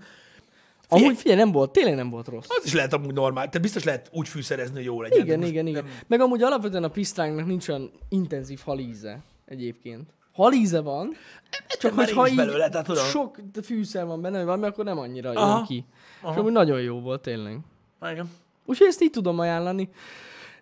Figyelj, 0.94 1.06
Amúgy 1.10 1.22
figyelj, 1.22 1.40
nem 1.40 1.52
volt, 1.52 1.72
tényleg 1.72 1.96
nem 1.96 2.10
volt 2.10 2.28
rossz. 2.28 2.46
Az 2.50 2.66
is 2.66 2.74
lehet 2.74 2.94
amúgy 2.94 3.14
normál. 3.14 3.46
Tehát 3.46 3.62
biztos 3.62 3.84
lehet 3.84 4.10
úgy 4.14 4.28
fűszerezni, 4.28 4.76
hogy 4.76 4.86
jó 4.86 5.02
legyen. 5.02 5.20
Igen, 5.26 5.38
Most 5.40 5.52
igen, 5.52 5.68
igen. 5.68 5.84
nem- 5.84 5.94
Meg 6.08 6.22
amúgy 6.22 6.42
alapvetően 6.44 6.84
a 6.84 6.88
pisztránknak 6.88 7.46
nincs 7.46 7.68
olyan 7.70 7.92
intenzív 8.10 8.60
halíze 8.66 9.20
egyébként. 9.46 10.10
Halíze 10.34 10.82
van, 10.82 11.14
csak 11.80 11.96
már 11.96 12.06
hogyha 12.06 12.22
nincs 12.24 12.40
így 12.40 12.46
belőle, 12.46 12.70
tehát 12.70 12.86
tudom. 12.86 13.04
sok 13.06 13.38
fűszer 13.64 14.06
van 14.06 14.22
benne, 14.22 14.44
valami, 14.44 14.66
akkor 14.66 14.86
nem 14.86 14.98
annyira 14.98 15.30
Aha. 15.32 15.56
jön 15.56 15.66
ki. 15.66 15.86
És 16.32 16.36
amúgy 16.38 16.52
nagyon 16.52 16.82
jó 16.82 17.00
volt 17.00 17.22
tényleg. 17.22 17.60
Igen. 18.12 18.30
Úgyhogy 18.66 18.88
ezt 18.88 19.02
így 19.02 19.12
tudom 19.12 19.40
ajánlani. 19.40 19.90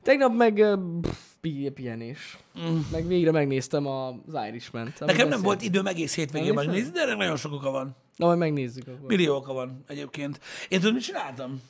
Tegnap 0.01 0.35
meg 0.35 0.77
pff, 1.01 1.17
pi- 1.41 1.69
pihenés. 1.73 2.37
Mm. 2.59 2.77
Meg 2.91 3.07
végre 3.07 3.31
megnéztem 3.31 3.87
az 3.87 4.13
Irishman-t. 4.47 4.99
Nekem 4.99 5.27
nem 5.27 5.41
volt 5.41 5.61
időm 5.61 5.85
egész 5.85 6.15
hétvégén 6.15 6.53
megnézni, 6.53 6.91
de 6.91 7.01
ennek 7.01 7.17
nagyon 7.17 7.35
sok 7.35 7.53
oka 7.53 7.71
van. 7.71 7.95
Na, 8.21 8.27
majd 8.27 8.39
megnézzük 8.39 8.87
akkor. 8.87 9.07
Millió 9.07 9.35
oka 9.35 9.53
van 9.53 9.83
egyébként. 9.87 10.39
Én 10.69 10.79
tudom, 10.79 10.93
mit 10.93 11.03
csináltam? 11.03 11.61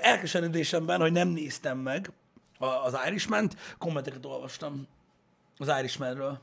Elkeseredésemben, 0.00 1.00
hogy 1.00 1.12
nem 1.12 1.28
néztem 1.28 1.78
meg 1.78 2.12
az 2.58 2.96
Irishman-t, 3.06 3.56
kommenteket 3.78 4.26
olvastam 4.26 4.86
az 5.58 5.72
Irishmanről. 5.78 6.38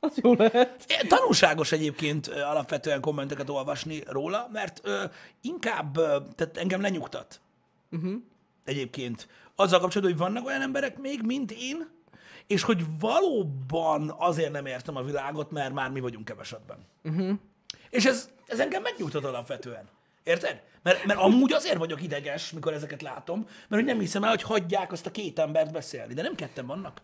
Az 0.00 0.16
jó 0.22 0.34
lehet. 0.34 0.86
Tanulságos 1.08 1.72
egyébként 1.72 2.26
alapvetően 2.26 3.00
kommenteket 3.00 3.48
olvasni 3.48 4.02
róla, 4.06 4.48
mert 4.52 4.80
ö, 4.82 5.04
inkább, 5.40 5.96
ö, 5.96 6.18
tehát 6.36 6.56
engem 6.56 6.80
lenyugtat. 6.80 7.40
Uh-huh. 7.90 8.14
Egyébként. 8.64 9.28
Azzal 9.56 9.80
kapcsolatban, 9.80 10.16
hogy 10.16 10.26
vannak 10.26 10.46
olyan 10.46 10.62
emberek 10.62 10.98
még, 10.98 11.22
mint 11.22 11.50
én, 11.50 11.88
és 12.46 12.62
hogy 12.62 12.84
valóban 12.98 14.14
azért 14.18 14.52
nem 14.52 14.66
értem 14.66 14.96
a 14.96 15.02
világot, 15.02 15.50
mert 15.50 15.72
már 15.72 15.90
mi 15.90 16.00
vagyunk 16.00 16.24
kevesetben. 16.24 16.78
Uh-huh. 17.04 17.38
És 17.94 18.04
ez, 18.04 18.28
ez 18.46 18.60
engem 18.60 18.82
megnyugtat 18.82 19.24
alapvetően. 19.24 19.88
Érted? 20.22 20.62
Mert, 20.82 21.04
mert 21.04 21.18
amúgy 21.20 21.52
azért 21.52 21.76
vagyok 21.76 22.02
ideges, 22.02 22.50
mikor 22.52 22.72
ezeket 22.72 23.02
látom, 23.02 23.38
mert 23.40 23.82
hogy 23.82 23.84
nem 23.84 23.98
hiszem 23.98 24.24
el, 24.24 24.30
hogy 24.30 24.42
hagyják 24.42 24.92
azt 24.92 25.06
a 25.06 25.10
két 25.10 25.38
embert 25.38 25.72
beszélni. 25.72 26.14
De 26.14 26.22
nem 26.22 26.34
ketten 26.34 26.66
vannak. 26.66 27.00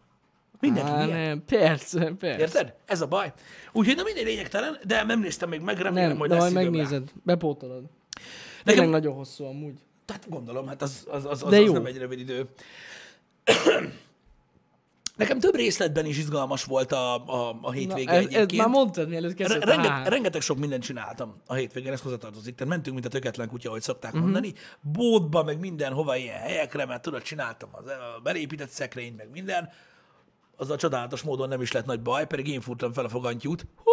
Mindenki 0.60 0.90
Á, 0.90 1.04
ilyen. 1.04 1.18
nem, 1.20 1.44
persze, 1.44 2.12
persze. 2.18 2.38
Érted? 2.40 2.74
Ez 2.86 3.00
a 3.00 3.06
baj. 3.06 3.32
Úgyhogy 3.72 3.96
na 3.96 4.02
mindegy 4.02 4.24
lényegtelen, 4.24 4.78
de 4.86 5.02
nem 5.02 5.20
néztem 5.20 5.48
még 5.48 5.60
meg, 5.60 5.78
remélem, 5.78 6.08
Nem, 6.08 6.18
hogy 6.18 6.28
de 6.28 6.34
lesz 6.34 6.52
majd 6.52 6.66
időm 6.66 6.74
rá. 6.74 6.80
megnézed. 6.82 7.12
Bepótolod. 7.24 7.84
Nekem- 8.64 8.88
nagyon 8.88 9.14
hosszú 9.14 9.44
amúgy. 9.44 9.74
Tehát 10.04 10.28
gondolom, 10.28 10.66
hát 10.66 10.82
az, 10.82 11.06
az, 11.10 11.24
az, 11.24 11.42
az, 11.42 11.50
De 11.50 11.56
az 11.58 11.64
jó. 11.64 11.72
nem 11.72 11.86
egy 11.86 11.98
rövid 11.98 12.18
idő. 12.18 12.48
Nekem 15.20 15.38
több 15.38 15.54
részletben 15.54 16.06
is 16.06 16.18
izgalmas 16.18 16.64
volt 16.64 16.92
a, 16.92 17.26
a, 17.26 17.58
a 17.62 17.70
hétvége 17.70 18.10
ez, 18.10 18.18
ez 18.18 18.24
egyébként. 18.24 18.62
már 18.62 18.68
mondtad, 18.70 19.08
mielőtt 19.08 19.34
kezdett. 19.34 19.64
Renge, 19.64 19.90
Á, 19.90 20.08
rengeteg 20.08 20.40
sok 20.40 20.58
mindent 20.58 20.82
csináltam 20.82 21.34
a 21.46 21.54
hétvégén, 21.54 21.92
ez 21.92 22.00
hozzatartozik. 22.00 22.54
Tehát 22.54 22.72
mentünk, 22.72 22.94
mint 22.94 23.06
a 23.06 23.10
töketlen 23.10 23.48
kutya, 23.48 23.68
ahogy 23.68 23.82
szokták 23.82 24.12
uh-huh. 24.12 24.24
mondani. 24.24 24.54
Bótba, 24.80 25.42
meg 25.42 25.58
mindenhova 25.58 26.16
ilyen 26.16 26.38
helyekre, 26.38 26.86
mert 26.86 27.02
tudod, 27.02 27.22
csináltam 27.22 27.68
az, 27.72 27.86
a 27.86 28.20
belépített 28.22 28.68
szekrényt, 28.68 29.16
meg 29.16 29.30
minden. 29.30 29.68
Az 30.56 30.70
a 30.70 30.76
csodálatos 30.76 31.22
módon 31.22 31.48
nem 31.48 31.60
is 31.60 31.72
lett 31.72 31.86
nagy 31.86 32.00
baj, 32.00 32.26
pedig 32.26 32.48
én 32.48 32.60
futtam 32.60 32.92
fel 32.92 33.04
a 33.04 33.08
fogantyút. 33.08 33.66
Hú! 33.76 33.92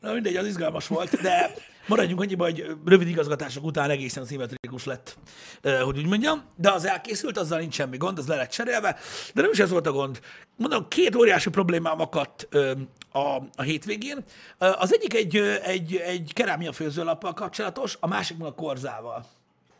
Na 0.00 0.12
mindegy, 0.12 0.36
az 0.36 0.46
izgalmas 0.46 0.86
volt, 0.86 1.20
de 1.20 1.54
maradjunk 1.88 2.20
annyiba, 2.20 2.44
hogy 2.44 2.76
rövid 2.84 3.08
igazgatások 3.08 3.64
után 3.64 3.90
egészen 3.90 4.24
szimmetrikus 4.24 4.84
lett, 4.84 5.18
ö, 5.60 5.78
hogy 5.78 5.98
úgy 5.98 6.06
mondjam, 6.06 6.42
de 6.56 6.70
az 6.70 6.84
elkészült, 6.84 7.38
azzal 7.38 7.58
nincs 7.58 7.74
semmi 7.74 7.96
gond, 7.96 8.18
az 8.18 8.26
le 8.26 8.36
lett 8.36 8.50
cserélve, 8.50 8.98
de 9.34 9.42
nem 9.42 9.50
is 9.50 9.58
ez 9.58 9.70
volt 9.70 9.86
a 9.86 9.92
gond. 9.92 10.20
Mondom, 10.56 10.88
két 10.88 11.16
óriási 11.16 11.50
problémám 11.50 12.00
akadt 12.00 12.46
ö, 12.50 12.72
a, 13.12 13.18
a 13.54 13.62
hétvégén. 13.62 14.24
Ö, 14.58 14.70
Az 14.78 14.94
egyik 14.94 15.14
egy, 15.14 15.36
egy, 15.62 15.96
egy 15.96 16.30
kerámia 16.34 16.72
főzőlappal 16.72 17.34
kapcsolatos, 17.34 17.96
a 18.00 18.06
másik 18.06 18.36
meg 18.36 18.46
a 18.46 18.54
korzával. 18.54 19.26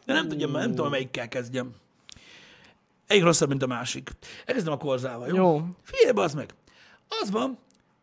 De 0.05 0.13
nem 0.13 0.29
tudjam, 0.29 0.51
nem 0.51 0.69
tudom, 0.75 0.91
melyikkel 0.91 1.29
kezdjem. 1.29 1.71
Egyik 3.07 3.23
rosszabb, 3.23 3.49
mint 3.49 3.63
a 3.63 3.67
másik. 3.67 4.11
Elkezdem 4.47 4.73
a 4.73 4.77
korzával, 4.77 5.29
jó? 5.29 5.35
Jó. 5.37 5.63
Figyelj, 5.83 6.25
az 6.25 6.35
meg. 6.35 6.55
Az 7.23 7.31
van, 7.31 7.59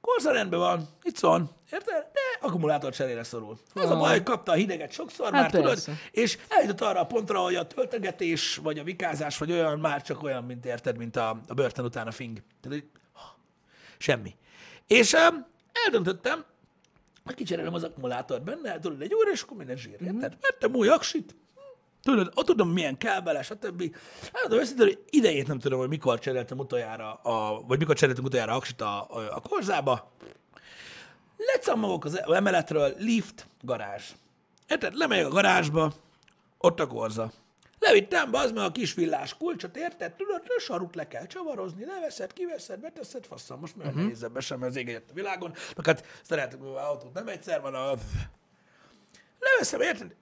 korza 0.06 0.32
rendben 0.32 0.60
van, 0.60 0.88
itt 1.04 1.20
van, 1.20 1.50
érted? 1.72 2.04
De 2.14 2.48
akkumulátor 2.48 2.94
cserére 2.94 3.24
szorul. 3.24 3.58
Az 3.74 3.90
a 3.90 3.98
baj, 3.98 4.12
hogy 4.12 4.24
kapta 4.24 4.52
a 4.52 4.56
hideget 4.56 4.92
sokszor, 4.92 5.26
Hát 5.26 5.42
már 5.42 5.52
tudod, 5.52 5.68
persze. 5.68 5.94
és 6.12 6.38
eljutott 6.50 6.82
arra 6.82 7.00
a 7.00 7.06
pontra, 7.06 7.40
hogy 7.40 7.56
a 7.56 7.68
töltegetés, 7.68 8.56
vagy 8.56 8.80
a 8.80 8.84
vikázás, 8.84 9.38
vagy 9.38 9.52
olyan, 9.52 9.80
már 9.80 10.02
csak 10.02 10.24
olyan, 10.24 10.44
mint 10.44 10.66
érted, 10.66 10.98
mint 10.98 11.16
a, 11.16 11.42
a 11.48 11.54
börtön 11.54 11.86
után 11.86 12.08
a 12.08 12.12
fing. 12.12 12.42
Tehát, 12.62 12.80
hogy, 12.80 12.90
semmi. 13.98 14.36
És 14.88 15.14
um, 15.14 15.46
eldöntöttem, 15.86 16.46
hogy 17.26 17.36
kicserélem 17.36 17.74
az 17.74 17.84
akkumulátort 17.84 18.44
benne, 18.44 18.80
tudod, 18.80 19.02
egy 19.02 19.14
óra, 19.16 19.32
és 19.32 19.42
akkor 19.42 19.58
minden 19.58 19.78
zsír. 19.78 20.02
Mhm. 20.02 20.16
Érted? 20.16 20.38
Vettem 20.42 20.74
új 20.76 20.88
aksit, 20.88 21.36
Tudod, 22.06 22.32
ott 22.34 22.46
tudom, 22.46 22.70
milyen 22.70 22.98
kell 22.98 23.20
bele, 23.20 23.42
stb. 23.42 23.96
Hát 24.34 24.48
de 24.48 24.56
őszintén, 24.56 24.86
hogy 24.86 25.04
idejét 25.10 25.48
nem 25.48 25.60
tudom, 25.60 25.80
hogy 25.80 25.88
mikor 25.90 26.20
cseréltem 26.20 26.58
utoljára, 26.58 27.14
a, 27.14 27.62
vagy 27.68 27.80
mikor 27.80 27.96
cseréltem 27.96 28.24
utoljára 28.24 28.54
aksit 28.54 28.82
a, 28.82 29.10
a, 29.10 29.36
a 29.36 29.40
korzába. 29.40 30.12
Lecammogok 31.38 32.06
az 32.06 32.22
emeletről, 32.28 32.94
lift, 32.98 33.48
garázs. 33.62 34.04
Érted? 34.68 34.96
Lemegyek 34.96 35.26
a 35.26 35.30
garázsba, 35.30 35.94
ott 36.58 36.80
a 36.80 36.88
korza. 36.88 37.32
Levittem 37.80 38.32
be 38.32 38.38
az 38.38 38.52
meg 38.52 38.64
a 38.64 38.72
kis 38.72 38.94
villás 38.94 39.38
kulcsot, 39.38 39.78
érted? 39.78 40.14
Tudod, 40.14 40.42
a 40.46 40.60
sarut 40.60 40.96
le 40.96 41.08
kell 41.08 41.28
csavarozni, 41.28 41.86
leveszed, 41.86 42.34
kiveszed, 42.34 42.80
beteszed, 42.80 43.26
fasszal, 43.26 43.58
most 43.58 43.76
már 43.76 43.88
uh-huh. 43.88 44.02
nehézebb 44.02 44.32
be 44.32 44.40
sem, 44.40 44.60
mert 44.60 44.72
az 44.72 44.78
ég 44.78 45.02
a 45.10 45.14
világon. 45.14 45.54
Meg 45.76 45.86
hát 45.86 46.06
szeretem, 46.24 46.62
autót 46.62 47.14
nem 47.14 47.28
egyszer 47.28 47.62
van 47.62 47.74
a... 47.74 47.94
Leveszem, 49.40 49.82
érted? 49.82 50.16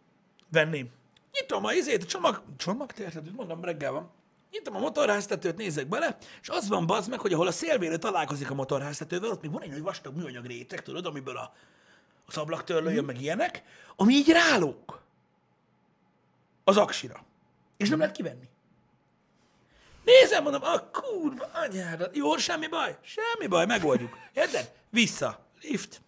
Venném. 0.49 1.01
Nyitom 1.39 1.65
a 1.65 1.73
izét, 1.73 2.03
a 2.03 2.05
csomag, 2.05 2.41
csomag, 2.57 2.91
érted? 2.99 3.35
Mondom, 3.35 3.63
reggel 3.63 3.91
van. 3.91 4.11
Nyitom 4.51 4.75
a 4.75 4.79
motorháztetőt, 4.79 5.57
nézek 5.57 5.87
bele, 5.87 6.17
és 6.41 6.49
az 6.49 6.67
van 6.67 6.85
bazd 6.85 7.09
meg, 7.09 7.19
hogy 7.19 7.33
ahol 7.33 7.47
a 7.47 7.51
szélvérő 7.51 7.97
találkozik 7.97 8.51
a 8.51 8.53
motorháztetővel, 8.53 9.29
ott 9.29 9.41
még 9.41 9.51
van 9.51 9.61
egy 9.61 9.69
nagy 9.69 9.81
vastag 9.81 10.15
műanyag 10.15 10.45
réteg, 10.45 10.81
tudod, 10.81 11.05
amiből 11.05 11.37
a, 11.37 11.53
az 12.25 12.37
ablaktörlő 12.37 12.91
jön, 12.91 13.05
meg 13.05 13.21
ilyenek, 13.21 13.63
ami 13.95 14.13
így 14.13 14.29
rálók 14.29 15.01
az 16.63 16.77
aksira. 16.77 17.23
És 17.77 17.89
nem 17.89 17.99
lehet 17.99 18.15
kivenni. 18.15 18.49
Nézem, 20.03 20.43
mondom, 20.43 20.63
a 20.63 20.89
kurva 20.91 21.49
anyádat. 21.53 22.15
Jó, 22.15 22.37
semmi 22.37 22.67
baj, 22.67 22.97
semmi 23.01 23.47
baj, 23.47 23.65
megoldjuk. 23.65 24.17
Érted? 24.33 24.71
Vissza. 24.89 25.39
Lift. 25.61 26.01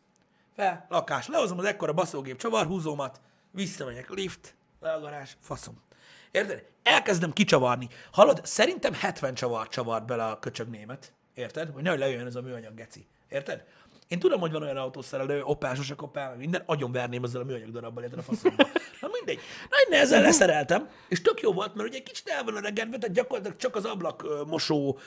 Fel, 0.56 0.86
lakás. 0.90 1.28
Lehozom 1.28 1.58
az 1.58 1.66
ekkora 1.66 1.94
baszógép 1.94 2.38
csavarhúzómat, 2.38 3.22
visszamegyek, 3.52 4.10
lift, 4.10 4.56
le 4.86 4.92
a 4.94 5.00
garázs, 5.00 5.32
faszom. 5.40 5.84
Érted? 6.32 6.64
Elkezdem 6.84 7.34
kicsavarni. 7.34 7.88
Hallod, 8.12 8.40
szerintem 8.44 8.94
70 8.94 9.34
csavar 9.34 9.68
csavart 9.68 10.06
bele 10.06 10.26
a 10.26 10.40
köcsög 10.40 10.70
német. 10.70 11.14
Érted? 11.34 11.70
Hogy 11.74 11.84
nehogy 11.84 12.00
lejöjjön 12.00 12.26
ez 12.26 12.36
a 12.36 12.42
műanyag 12.42 12.74
geci. 12.74 13.08
Érted? 13.30 13.64
Én 14.08 14.20
tudom, 14.20 14.40
hogy 14.40 14.52
van 14.52 14.62
olyan 14.64 14.78
autószerelő, 14.78 15.44
opásos 15.44 15.90
a 15.92 15.96
kopál, 15.96 16.30
meg 16.30 16.38
minden, 16.38 16.64
agyon 16.66 16.92
verném 16.92 17.24
ezzel 17.24 17.42
a 17.42 17.44
műanyag 17.44 17.72
darabbal, 17.72 18.04
érted 18.04 18.20
a 18.20 18.22
faszomba. 18.22 18.68
Na 19.02 19.08
mindegy. 19.12 19.40
Nagy 19.70 19.88
nehezen 19.90 20.22
leszereltem, 20.22 20.90
és 21.10 21.22
tök 21.22 21.42
jó 21.42 21.54
volt, 21.54 21.76
mert 21.76 21.88
ugye 21.88 21.98
egy 21.98 22.04
kicsit 22.04 22.28
el 22.28 22.44
van 22.44 22.56
öregedve, 22.56 22.98
tehát 22.98 23.16
gyakorlatilag 23.16 23.58
csak 23.58 23.76
az 23.76 23.86
ablak 23.86 24.46
mosó, 24.48 24.98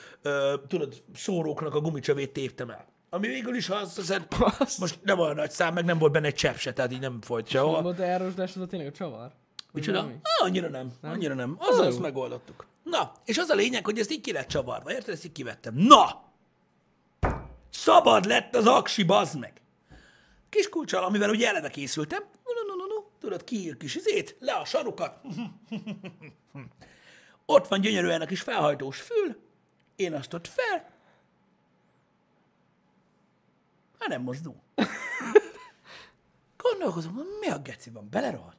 tudod, 0.67 0.95
szóróknak 1.15 1.75
a 1.75 1.79
gumicsövét 1.79 2.33
téptem 2.33 2.69
el. 2.69 2.85
Ami 3.09 3.27
végül 3.27 3.55
is 3.55 3.69
az, 3.69 3.97
az 3.97 4.77
most 4.79 4.99
nem 5.03 5.19
olyan 5.19 5.35
nagy 5.35 5.51
szám, 5.51 5.73
meg 5.73 5.85
nem 5.85 5.97
volt 5.97 6.11
benne 6.11 6.27
egy 6.27 6.35
csepp 6.35 6.55
se, 6.55 6.73
tehát 6.73 6.91
így 6.91 6.99
nem 6.99 7.21
folyt 7.21 7.43
Nem 7.43 7.53
sehova. 7.53 7.81
volt 7.81 7.99
erősdás, 7.99 8.55
az 8.55 8.61
a 8.61 8.67
tényleg 8.67 8.87
a 8.87 8.91
csavar? 8.91 9.31
Micsoda? 9.71 9.97
valami? 9.97 10.19
Ah, 10.23 10.45
annyira 10.45 10.69
nem, 10.69 10.91
annyira 11.01 11.33
nem. 11.33 11.55
Azzal 11.59 11.85
ezt 11.85 11.99
megoldottuk. 11.99 12.65
Na, 12.83 13.11
és 13.25 13.37
az 13.37 13.49
a 13.49 13.55
lényeg, 13.55 13.85
hogy 13.85 13.99
ezt 13.99 14.11
így 14.11 14.21
ki 14.21 14.31
lett 14.31 14.47
csavarva, 14.47 14.91
érted? 14.91 15.13
Ezt 15.13 15.25
így 15.25 15.31
kivettem. 15.31 15.73
Na! 15.75 16.23
Szabad 17.69 18.25
lett 18.25 18.55
az 18.55 18.67
aksi, 18.67 19.03
bazd 19.03 19.39
meg! 19.39 19.61
Kis 20.49 20.69
kulcsal, 20.69 21.03
amivel 21.03 21.29
ugye 21.29 21.47
eleve 21.47 21.69
készültem. 21.69 22.23
No, 22.43 22.75
no, 22.75 22.75
no, 22.75 22.85
no. 22.95 23.03
Tudod, 23.19 23.43
kiír 23.43 23.77
kis 23.77 23.95
izét, 23.95 24.35
le 24.39 24.53
a 24.53 24.65
sarukat. 24.65 25.21
ott 27.45 27.67
van 27.67 27.81
gyönyörűen 27.81 28.21
a 28.21 28.25
kis 28.25 28.41
felhajtós 28.41 29.01
fül. 29.01 29.39
Én 29.95 30.13
azt 30.13 30.33
ott 30.33 30.47
fel. 30.47 30.91
Hát 33.99 34.09
nem 34.09 34.21
mozdul. 34.21 34.55
Gondolkozom, 36.57 37.21
mi 37.39 37.47
a 37.47 37.59
geci 37.59 37.89
van, 37.89 38.09
belerohadt. 38.09 38.58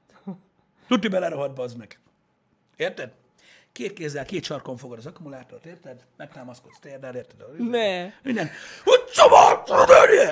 Tuti 0.90 1.08
belerohadt, 1.08 1.54
bazd 1.54 1.76
meg. 1.76 1.98
Érted? 2.76 3.10
Két 3.72 3.92
kézzel, 3.92 4.24
két 4.24 4.44
sarkon 4.44 4.76
fogod 4.76 4.98
az 4.98 5.06
akkumulátort, 5.06 5.64
érted? 5.64 6.04
Megtámaszkodsz 6.16 6.78
térdel, 6.80 7.14
érted? 7.14 7.68
Ne. 7.70 8.12
Minden. 8.22 8.50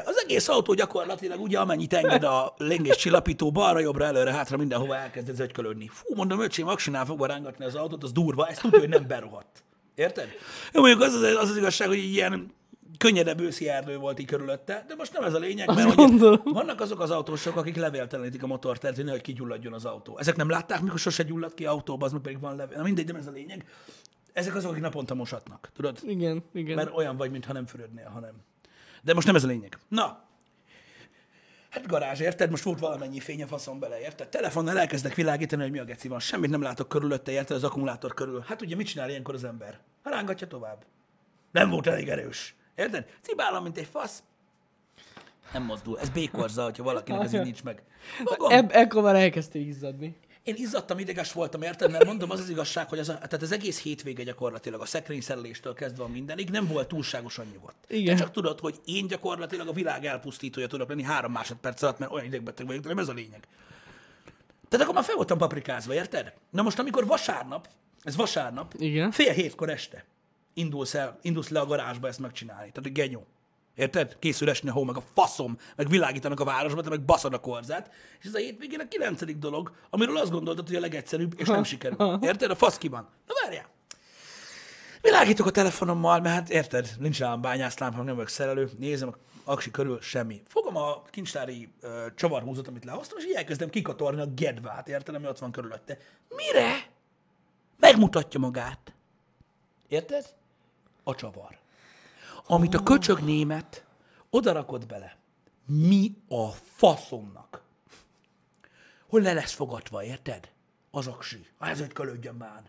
Az 0.04 0.22
egész 0.24 0.48
autó 0.48 0.74
gyakorlatilag 0.74 1.40
ugye 1.40 1.58
amennyit 1.58 1.92
enged 1.92 2.24
a 2.24 2.54
lengés 2.56 2.96
csillapító, 2.96 3.50
balra, 3.50 3.78
jobbra, 3.78 4.04
előre, 4.04 4.32
hátra, 4.32 4.56
mindenhova 4.56 4.96
elkezd 4.96 5.28
ez 5.28 5.40
ögykölődni. 5.40 5.88
Fú, 5.92 6.14
mondom, 6.14 6.40
öcsém, 6.40 6.68
aksinál 6.68 7.04
fogva 7.04 7.26
rángatni 7.26 7.64
az 7.64 7.74
autót, 7.74 8.02
az 8.02 8.12
durva, 8.12 8.46
ez 8.46 8.58
tudja, 8.58 8.78
hogy 8.78 8.88
nem 8.88 9.06
berohadt. 9.06 9.64
Érted? 9.94 10.28
Jó, 10.72 10.80
mondjuk 10.80 11.02
az 11.02 11.14
az, 11.14 11.22
az, 11.22 11.50
az 11.50 11.56
igazság, 11.56 11.88
hogy 11.88 11.98
ilyen 11.98 12.52
könnyedebb 12.98 13.40
őszi 13.40 13.68
erdő 13.68 13.96
volt 13.96 14.18
így 14.18 14.26
körülötte, 14.26 14.84
de 14.88 14.94
most 14.94 15.12
nem 15.12 15.24
ez 15.24 15.34
a 15.34 15.38
lényeg, 15.38 15.74
mert 15.74 15.94
hogy 15.94 16.40
vannak 16.44 16.80
azok 16.80 17.00
az 17.00 17.10
autósok, 17.10 17.56
akik 17.56 17.76
levéltelenítik 17.76 18.42
a 18.42 18.46
motort, 18.46 18.80
tehát 18.80 18.96
hogy 18.96 19.20
kigyulladjon 19.20 19.72
az 19.72 19.84
autó. 19.84 20.18
Ezek 20.18 20.36
nem 20.36 20.48
látták, 20.48 20.80
mikor 20.80 20.98
sose 20.98 21.22
gyullad 21.22 21.54
ki 21.54 21.66
autóba, 21.66 22.06
az 22.06 22.12
meg 22.12 22.20
pedig 22.20 22.40
van 22.40 22.56
levél. 22.56 22.76
Na 22.76 22.82
mindegy, 22.82 23.06
nem 23.06 23.16
ez 23.16 23.26
a 23.26 23.30
lényeg. 23.30 23.64
Ezek 24.32 24.54
azok, 24.54 24.70
akik 24.70 24.82
naponta 24.82 25.14
mosatnak, 25.14 25.70
tudod? 25.74 25.98
Igen, 26.02 26.44
igen. 26.52 26.76
Mert 26.76 26.96
olyan 26.96 27.16
vagy, 27.16 27.30
mintha 27.30 27.52
nem 27.52 27.66
fürödnél, 27.66 28.08
hanem. 28.08 28.32
De 29.02 29.14
most 29.14 29.26
nem 29.26 29.36
ez 29.36 29.44
a 29.44 29.46
lényeg. 29.46 29.78
Na, 29.88 30.26
Hát 31.68 31.86
garázs, 31.86 32.20
érted? 32.20 32.50
Most 32.50 32.62
volt 32.62 32.78
valamennyi 32.78 33.20
fény 33.20 33.42
a 33.42 33.46
faszom 33.46 33.78
bele, 33.78 34.00
érted? 34.00 34.28
Telefonnal 34.28 34.78
elkezdek 34.78 35.14
világítani, 35.14 35.62
hogy 35.62 35.70
mi 35.70 35.78
a 35.78 35.84
geci 35.84 36.08
van. 36.08 36.20
Semmit 36.20 36.50
nem 36.50 36.62
látok 36.62 36.88
körülötte, 36.88 37.32
érted? 37.32 37.56
Az 37.56 37.64
akkumulátor 37.64 38.14
körül. 38.14 38.44
Hát 38.46 38.62
ugye 38.62 38.76
mit 38.76 38.86
csinál 38.86 39.08
ilyenkor 39.08 39.34
az 39.34 39.44
ember? 39.44 39.80
Rángatja 40.02 40.46
tovább. 40.46 40.84
Nem 41.50 41.70
volt 41.70 41.86
elég 41.86 42.08
erős. 42.08 42.54
Érted? 42.78 43.06
Cibálom, 43.22 43.62
mint 43.62 43.78
egy 43.78 43.88
fasz. 43.90 44.22
Nem 45.52 45.62
mozdul. 45.62 45.98
Ez 46.00 46.08
békorza, 46.08 46.64
hogyha 46.64 46.82
valakinek 46.82 47.22
ez 47.22 47.32
így 47.32 47.42
nincs 47.42 47.62
meg. 47.62 47.82
Fogom. 48.24 48.66
Ekkor 48.68 49.02
már 49.02 49.14
elkezdtél 49.14 49.66
izzadni. 49.66 50.16
Én 50.42 50.54
izzadtam, 50.56 50.98
ideges 50.98 51.32
voltam, 51.32 51.62
érted? 51.62 51.90
Mert 51.90 52.04
mondom, 52.04 52.30
az 52.30 52.40
az 52.40 52.48
igazság, 52.48 52.88
hogy 52.88 52.98
az, 52.98 53.08
a, 53.08 53.12
tehát 53.12 53.42
az 53.42 53.52
egész 53.52 53.82
hétvége 53.82 54.22
gyakorlatilag 54.22 54.80
a 54.80 54.86
szekrényszereléstől 54.86 55.74
kezdve 55.74 56.02
a 56.02 56.08
mindenig 56.08 56.50
nem 56.50 56.66
volt 56.66 56.88
túlságosan 56.88 57.46
nyugodt. 57.52 57.76
Igen. 57.88 58.16
Te 58.16 58.22
csak 58.22 58.32
tudod, 58.32 58.60
hogy 58.60 58.76
én 58.84 59.06
gyakorlatilag 59.06 59.68
a 59.68 59.72
világ 59.72 60.04
elpusztítója 60.04 60.66
tudok 60.66 60.88
lenni 60.88 61.02
három 61.02 61.32
másodperc 61.32 61.82
alatt, 61.82 61.98
mert 61.98 62.12
olyan 62.12 62.24
idegbeteg 62.24 62.66
vagyok, 62.66 62.82
de 62.82 62.88
nem 62.88 62.98
ez 62.98 63.08
a 63.08 63.12
lényeg. 63.12 63.46
Tehát 64.68 64.84
akkor 64.84 64.94
már 64.94 65.04
fel 65.04 65.16
voltam 65.16 65.38
paprikázva, 65.38 65.94
érted? 65.94 66.32
Na 66.50 66.62
most, 66.62 66.78
amikor 66.78 67.06
vasárnap, 67.06 67.68
ez 68.02 68.16
vasárnap, 68.16 68.74
Igen. 68.78 69.10
fél 69.10 69.32
hétkor 69.32 69.70
este 69.70 70.04
indulsz, 70.58 70.94
el, 70.94 71.18
indulsz 71.22 71.48
le 71.48 71.60
a 71.60 71.66
garázsba 71.66 72.08
ezt 72.08 72.18
megcsinálni. 72.18 72.70
Tehát, 72.70 72.82
hogy 72.82 72.92
genyó. 72.92 73.26
Érted? 73.74 74.16
Készül 74.18 74.50
esni 74.50 74.68
a 74.68 74.72
hó, 74.72 74.84
meg 74.84 74.96
a 74.96 75.02
faszom, 75.14 75.58
meg 75.76 75.88
világítanak 75.88 76.40
a 76.40 76.44
városba, 76.44 76.82
te 76.82 76.88
meg 76.88 77.04
baszod 77.04 77.32
a 77.32 77.40
korzát. 77.40 77.90
És 78.20 78.26
ez 78.26 78.34
a 78.34 78.38
hétvégén 78.38 78.80
a 78.80 78.88
kilencedik 78.88 79.36
dolog, 79.36 79.72
amiről 79.90 80.16
azt 80.16 80.30
gondoltad, 80.30 80.66
hogy 80.66 80.76
a 80.76 80.80
legegyszerűbb, 80.80 81.34
és 81.36 81.46
nem 81.46 81.64
sikerül. 81.64 82.18
Érted? 82.22 82.50
A 82.50 82.54
fasz 82.54 82.78
ki 82.78 82.88
van. 82.88 83.08
Na 83.26 83.34
várjál. 83.44 83.66
Világítok 85.00 85.46
a 85.46 85.50
telefonommal, 85.50 86.20
mert 86.20 86.34
hát 86.34 86.50
érted, 86.50 86.90
nincs 86.98 87.18
rám 87.18 87.40
bányászlámpa, 87.40 88.02
nem 88.02 88.14
vagyok 88.14 88.28
szerelő, 88.28 88.70
nézem 88.78 89.08
a 89.08 89.16
aksi 89.44 89.70
körül, 89.70 90.00
semmi. 90.00 90.42
Fogom 90.46 90.76
a 90.76 91.02
kincstári 91.02 91.72
ö, 91.80 92.06
csavarhúzót, 92.14 92.68
amit 92.68 92.84
lehoztam, 92.84 93.18
és 93.18 93.24
így 93.24 93.34
elkezdem 93.34 93.70
kikatorni 93.70 94.20
a 94.20 94.26
gedvát, 94.26 94.88
érted, 94.88 95.14
ami 95.14 95.26
ott 95.26 95.38
van 95.38 95.52
körülötte. 95.52 95.98
Mire? 96.28 96.90
Megmutatja 97.78 98.40
magát. 98.40 98.92
Érted? 99.88 100.24
A 101.08 101.14
csavar. 101.14 101.58
Amit 102.46 102.74
a 102.74 102.82
köcsög 102.82 103.18
német 103.18 103.84
odarakott 104.30 104.86
bele. 104.86 105.16
Mi 105.66 106.14
a 106.28 106.48
faszomnak? 106.50 107.62
Hogy 109.08 109.22
le 109.22 109.32
lesz 109.32 109.52
fogatva, 109.52 110.04
érted? 110.04 110.50
Az 110.90 111.06
aksi. 111.06 111.46
Ez 111.58 111.80
egy 111.80 111.92
kölődjön 111.92 112.34
már. 112.34 112.62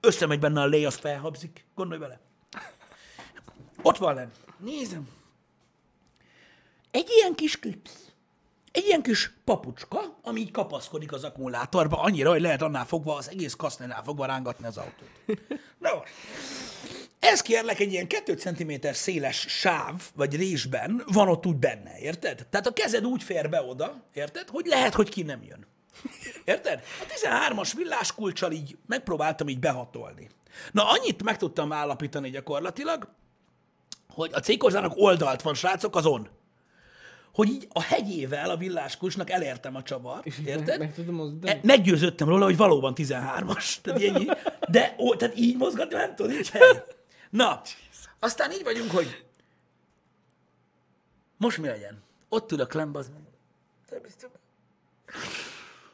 Összemegy 0.00 0.38
benne 0.38 0.60
a 0.60 0.66
lé, 0.66 0.84
az 0.84 0.94
felhabzik. 0.94 1.64
Gondolj 1.74 2.00
bele. 2.00 2.20
Ott 3.82 3.96
van 3.96 4.14
lenn. 4.14 4.30
Nézem. 4.58 5.08
Egy 6.90 7.08
ilyen 7.08 7.34
kis 7.34 7.58
klipsz. 7.58 8.12
ilyen 8.72 9.02
kis 9.02 9.32
papucska, 9.44 10.18
ami 10.22 10.40
így 10.40 10.50
kapaszkodik 10.50 11.12
az 11.12 11.24
akkumulátorba, 11.24 12.00
annyira, 12.00 12.30
hogy 12.30 12.40
lehet 12.40 12.62
annál 12.62 12.86
fogva, 12.86 13.14
az 13.16 13.30
egész 13.30 13.54
kasznál 13.54 14.02
fogva 14.02 14.26
rángatni 14.26 14.66
az 14.66 14.76
autót. 14.76 15.38
Na 15.78 15.94
most, 15.94 16.12
ez 17.24 17.40
kérlek 17.42 17.80
egy 17.80 17.92
ilyen 17.92 18.06
2 18.06 18.34
cm 18.34 18.72
széles 18.92 19.44
sáv, 19.48 20.02
vagy 20.14 20.36
résben 20.36 21.02
van 21.12 21.28
ott 21.28 21.46
úgy 21.46 21.56
benne, 21.56 21.98
érted? 21.98 22.46
Tehát 22.50 22.66
a 22.66 22.72
kezed 22.72 23.06
úgy 23.06 23.22
fér 23.22 23.48
be 23.48 23.62
oda, 23.62 24.02
érted, 24.12 24.48
hogy 24.48 24.66
lehet, 24.66 24.94
hogy 24.94 25.08
ki 25.08 25.22
nem 25.22 25.42
jön. 25.42 25.66
Érted? 26.44 26.82
A 27.00 27.04
13-as 27.28 27.72
villáskulcsal 27.76 28.52
így 28.52 28.76
megpróbáltam 28.86 29.48
így 29.48 29.58
behatolni. 29.58 30.28
Na, 30.72 30.88
annyit 30.90 31.22
meg 31.22 31.36
tudtam 31.36 31.72
állapítani 31.72 32.30
gyakorlatilag, 32.30 33.08
hogy 34.08 34.30
a 34.34 34.40
cégkorzának 34.40 34.92
oldalt 34.96 35.42
van, 35.42 35.54
srácok, 35.54 35.96
az 35.96 36.06
on. 36.06 36.28
Hogy 37.32 37.48
így 37.48 37.68
a 37.72 37.82
hegyével 37.82 38.50
a 38.50 38.56
villáskulcsnak 38.56 39.30
elértem 39.30 39.76
a 39.76 39.82
csavart, 39.82 40.26
érted? 40.26 40.66
Meg, 40.66 40.78
meg 40.78 40.94
tudom 40.94 41.14
mozdítani? 41.14 41.52
E- 41.52 41.60
Meggyőződtem 41.62 42.28
róla, 42.28 42.44
hogy 42.44 42.56
valóban 42.56 42.92
13-as. 42.96 43.74
Tehát, 43.82 44.02
ennyi, 44.02 44.26
de 44.68 44.94
ó, 44.98 45.14
tehát 45.14 45.38
így 45.38 45.56
mozgatni 45.56 45.94
nem 45.94 46.14
tudod, 46.14 46.46
hely. 46.46 46.84
Na, 47.34 47.62
aztán 48.18 48.52
így 48.52 48.62
vagyunk, 48.62 48.90
hogy 48.90 49.24
most 51.36 51.58
mi 51.58 51.66
legyen? 51.66 52.02
Ott 52.28 52.52
ülök 52.52 52.72
lembe, 52.72 52.98
az 52.98 53.10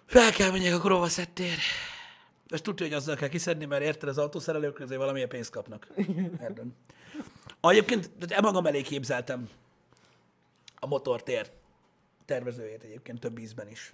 fel 0.06 0.32
kell 0.32 0.50
menjek 0.50 0.74
a 0.74 0.78
krovaszettér. 0.78 1.58
És 2.48 2.60
tudja, 2.60 2.86
hogy 2.86 2.94
azzal 2.94 3.16
kell 3.16 3.28
kiszedni, 3.28 3.64
mert 3.64 3.82
érted, 3.82 4.08
az 4.08 4.18
autószerelők 4.18 4.80
azért 4.80 5.00
valamilyen 5.00 5.28
pénzt 5.28 5.50
kapnak. 5.50 5.88
Érted? 6.40 6.66
Egyébként 7.60 8.10
e 8.28 8.40
magam 8.40 8.66
elé 8.66 8.82
képzeltem 8.82 9.48
a 10.78 10.86
motortér 10.86 11.50
tervezőjét 12.24 12.82
egyébként 12.82 13.20
több 13.20 13.38
ízben 13.38 13.68
is. 13.68 13.92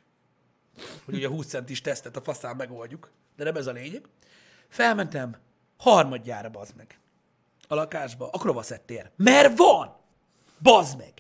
Hogy 1.05 1.15
ugye 1.15 1.27
a 1.27 1.31
20 1.31 1.47
centis 1.47 1.81
tesztet 1.81 2.17
a 2.17 2.23
faszán 2.23 2.57
megoldjuk, 2.57 3.11
de 3.37 3.45
nem 3.45 3.57
ez 3.57 3.67
a 3.67 3.73
lényeg. 3.73 4.09
Felmentem 4.69 5.37
harmadjára, 5.77 6.51
bazd 6.51 6.77
meg. 6.77 6.99
A 7.69 7.75
lakásba, 7.75 8.29
a 8.33 8.39
krovaszettér. 8.39 9.11
Mert 9.17 9.57
van! 9.57 9.97
Bazd 10.59 10.99
meg! 10.99 11.13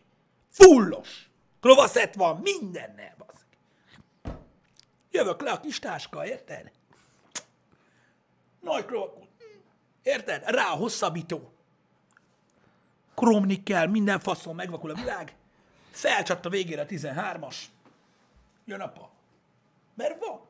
Fullos! 0.48 1.30
Krovaszett 1.60 2.14
van 2.14 2.36
mindennel, 2.36 3.14
bazd 3.18 3.44
meg. 3.50 4.36
Jövök 5.10 5.40
le 5.40 5.50
a 5.50 5.60
kis 5.60 5.78
táska, 5.78 6.26
érted? 6.26 6.72
Nagy 8.60 8.84
krovakú. 8.84 9.26
Érted? 10.02 10.42
Rá 10.46 10.70
a 10.70 10.76
hosszabbító. 10.76 11.52
Kromnikkel, 13.14 13.86
minden 13.86 14.20
faszon 14.20 14.54
megvakul 14.54 14.90
a 14.90 14.94
világ. 14.94 15.36
Felcsatt 15.90 16.44
a 16.44 16.48
végére 16.48 16.82
a 16.82 16.86
13-as. 16.86 17.56
Jön 18.64 18.80
apa. 18.80 19.10
Mert 19.94 20.18
van. 20.18 20.40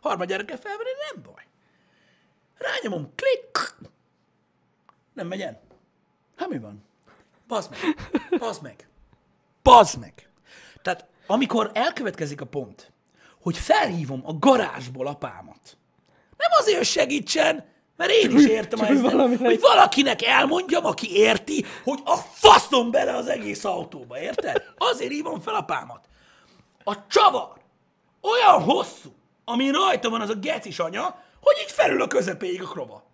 Harmadjára 0.00 0.44
kell 0.44 0.56
felvenni, 0.56 0.90
nem 1.12 1.22
baj. 1.22 1.46
Rányomom, 2.58 3.12
klik. 3.14 3.74
Nem 5.18 5.26
megy 5.26 5.40
el. 5.40 5.60
Hát 6.36 6.48
mi 6.48 6.58
van? 6.58 6.84
Bazd 7.48 7.70
meg. 7.70 7.80
Bazd 8.42 8.62
meg. 8.62 8.88
Bazd 9.62 9.98
meg. 9.98 10.30
Tehát 10.82 11.06
amikor 11.26 11.70
elkövetkezik 11.74 12.40
a 12.40 12.44
pont, 12.44 12.92
hogy 13.42 13.56
felhívom 13.56 14.22
a 14.24 14.32
garázsból 14.38 15.06
apámat, 15.06 15.76
nem 16.36 16.50
azért, 16.58 16.76
hogy 16.76 16.86
segítsen, 16.86 17.64
mert 17.96 18.10
én 18.10 18.36
is 18.36 18.46
értem 18.46 18.78
valaminek- 19.02 19.38
hogy 19.46 19.60
valakinek 19.60 20.22
elmondjam, 20.22 20.84
aki 20.84 21.16
érti, 21.16 21.64
hogy 21.84 22.00
a 22.04 22.16
faszom 22.16 22.90
bele 22.90 23.14
az 23.16 23.26
egész 23.28 23.64
autóba, 23.64 24.20
érted? 24.20 24.62
Azért 24.76 25.10
hívom 25.12 25.40
fel 25.40 25.54
apámat. 25.54 26.08
A 26.84 27.06
csavar 27.06 27.52
olyan 28.20 28.62
hosszú, 28.62 29.10
ami 29.44 29.70
rajta 29.70 30.10
van 30.10 30.20
az 30.20 30.30
a 30.30 30.34
gecis 30.34 30.78
anya, 30.78 31.22
hogy 31.40 31.56
így 31.62 31.70
felül 31.70 32.02
a 32.02 32.06
közepéig 32.06 32.62
a 32.62 32.66
krova. 32.66 33.06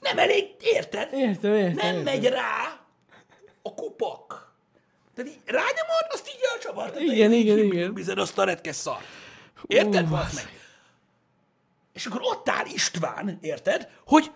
Nem 0.00 0.18
elég, 0.18 0.44
érted? 0.60 1.12
Értem, 1.12 1.54
értem, 1.54 1.74
Nem 1.74 1.94
értem. 1.96 2.02
megy 2.02 2.26
rá 2.26 2.80
a 3.62 3.74
kupak. 3.74 4.54
Tehát 5.14 5.30
így 5.30 5.40
rányomod, 5.44 6.06
azt 6.08 6.28
így 6.28 6.40
a 6.56 6.58
csavar. 6.58 6.90
Tehát 6.90 7.08
Igen, 7.08 7.32
igen, 7.32 7.58
így 7.58 7.72
igen. 7.72 7.92
Bizony 7.92 8.18
azt 8.18 8.38
a 8.38 8.44
retkes 8.44 8.76
szart. 8.76 9.04
Érted? 9.66 10.08
Basz 10.08 10.34
meg. 10.34 10.58
És 11.92 12.06
akkor 12.06 12.20
ott 12.22 12.48
áll 12.48 12.66
István, 12.66 13.38
érted? 13.40 13.88
Hogy 14.06 14.30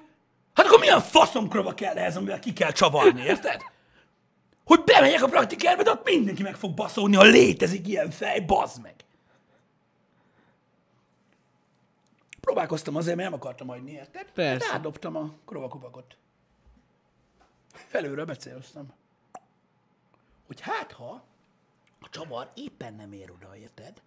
hát 0.55 0.67
akkor 0.67 0.79
milyen 0.79 1.01
faszomkrova 1.01 1.75
kell 1.75 1.97
ehhez, 1.97 2.17
amivel 2.17 2.39
ki 2.39 2.53
kell 2.53 2.71
csavarni, 2.73 3.23
érted? 3.23 3.63
Hogy 4.65 4.81
bemegyek 4.85 5.23
a 5.23 5.29
praktikárba, 5.29 5.83
de 5.83 5.91
ott 5.91 6.05
mindenki 6.05 6.43
meg 6.43 6.55
fog 6.55 6.75
baszolni, 6.75 7.17
ha 7.17 7.23
létezik 7.23 7.89
ilyen 7.89 8.11
fej, 8.11 8.41
bazd 8.41 8.83
meg. 8.83 8.95
Próbálkoztam 12.45 12.97
azért, 12.97 13.17
mert 13.17 13.31
nem 13.31 13.39
akartam 13.39 13.67
hagyni, 13.69 13.91
érted? 13.91 14.31
Persze. 14.33 14.65
Hát 14.67 14.75
Rádobtam 14.75 15.17
a 15.17 15.31
krovakupakot. 15.45 16.17
Felülről 17.73 18.25
becéloztam. 18.25 18.93
Hogy 20.47 20.61
hát 20.61 20.93
ha 20.93 21.25
a 22.01 22.09
csavar 22.11 22.51
éppen 22.55 22.95
nem 22.95 23.13
ér 23.13 23.31
oda, 23.31 23.57
érted? 23.57 24.03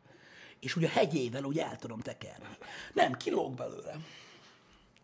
És 0.59 0.75
ugye 0.75 0.87
a 0.87 0.89
hegyével 0.89 1.43
úgy 1.43 1.57
el 1.57 1.75
tudom 1.75 1.99
tekerni. 1.99 2.45
Nem, 2.93 3.13
kilóg 3.13 3.53
belőle. 3.53 3.95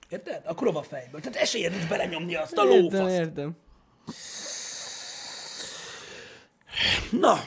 Érted? 0.09 0.41
A 0.45 0.53
krova 0.53 0.81
fejből. 0.83 1.19
Tehát 1.21 1.35
esélyed 1.35 1.71
nincs 1.71 1.87
belenyomni 1.87 2.35
azt 2.35 2.57
a 2.57 2.63
Értem, 2.65 2.79
lófaszt. 2.99 3.15
értem. 3.17 3.55
Na, 7.11 7.37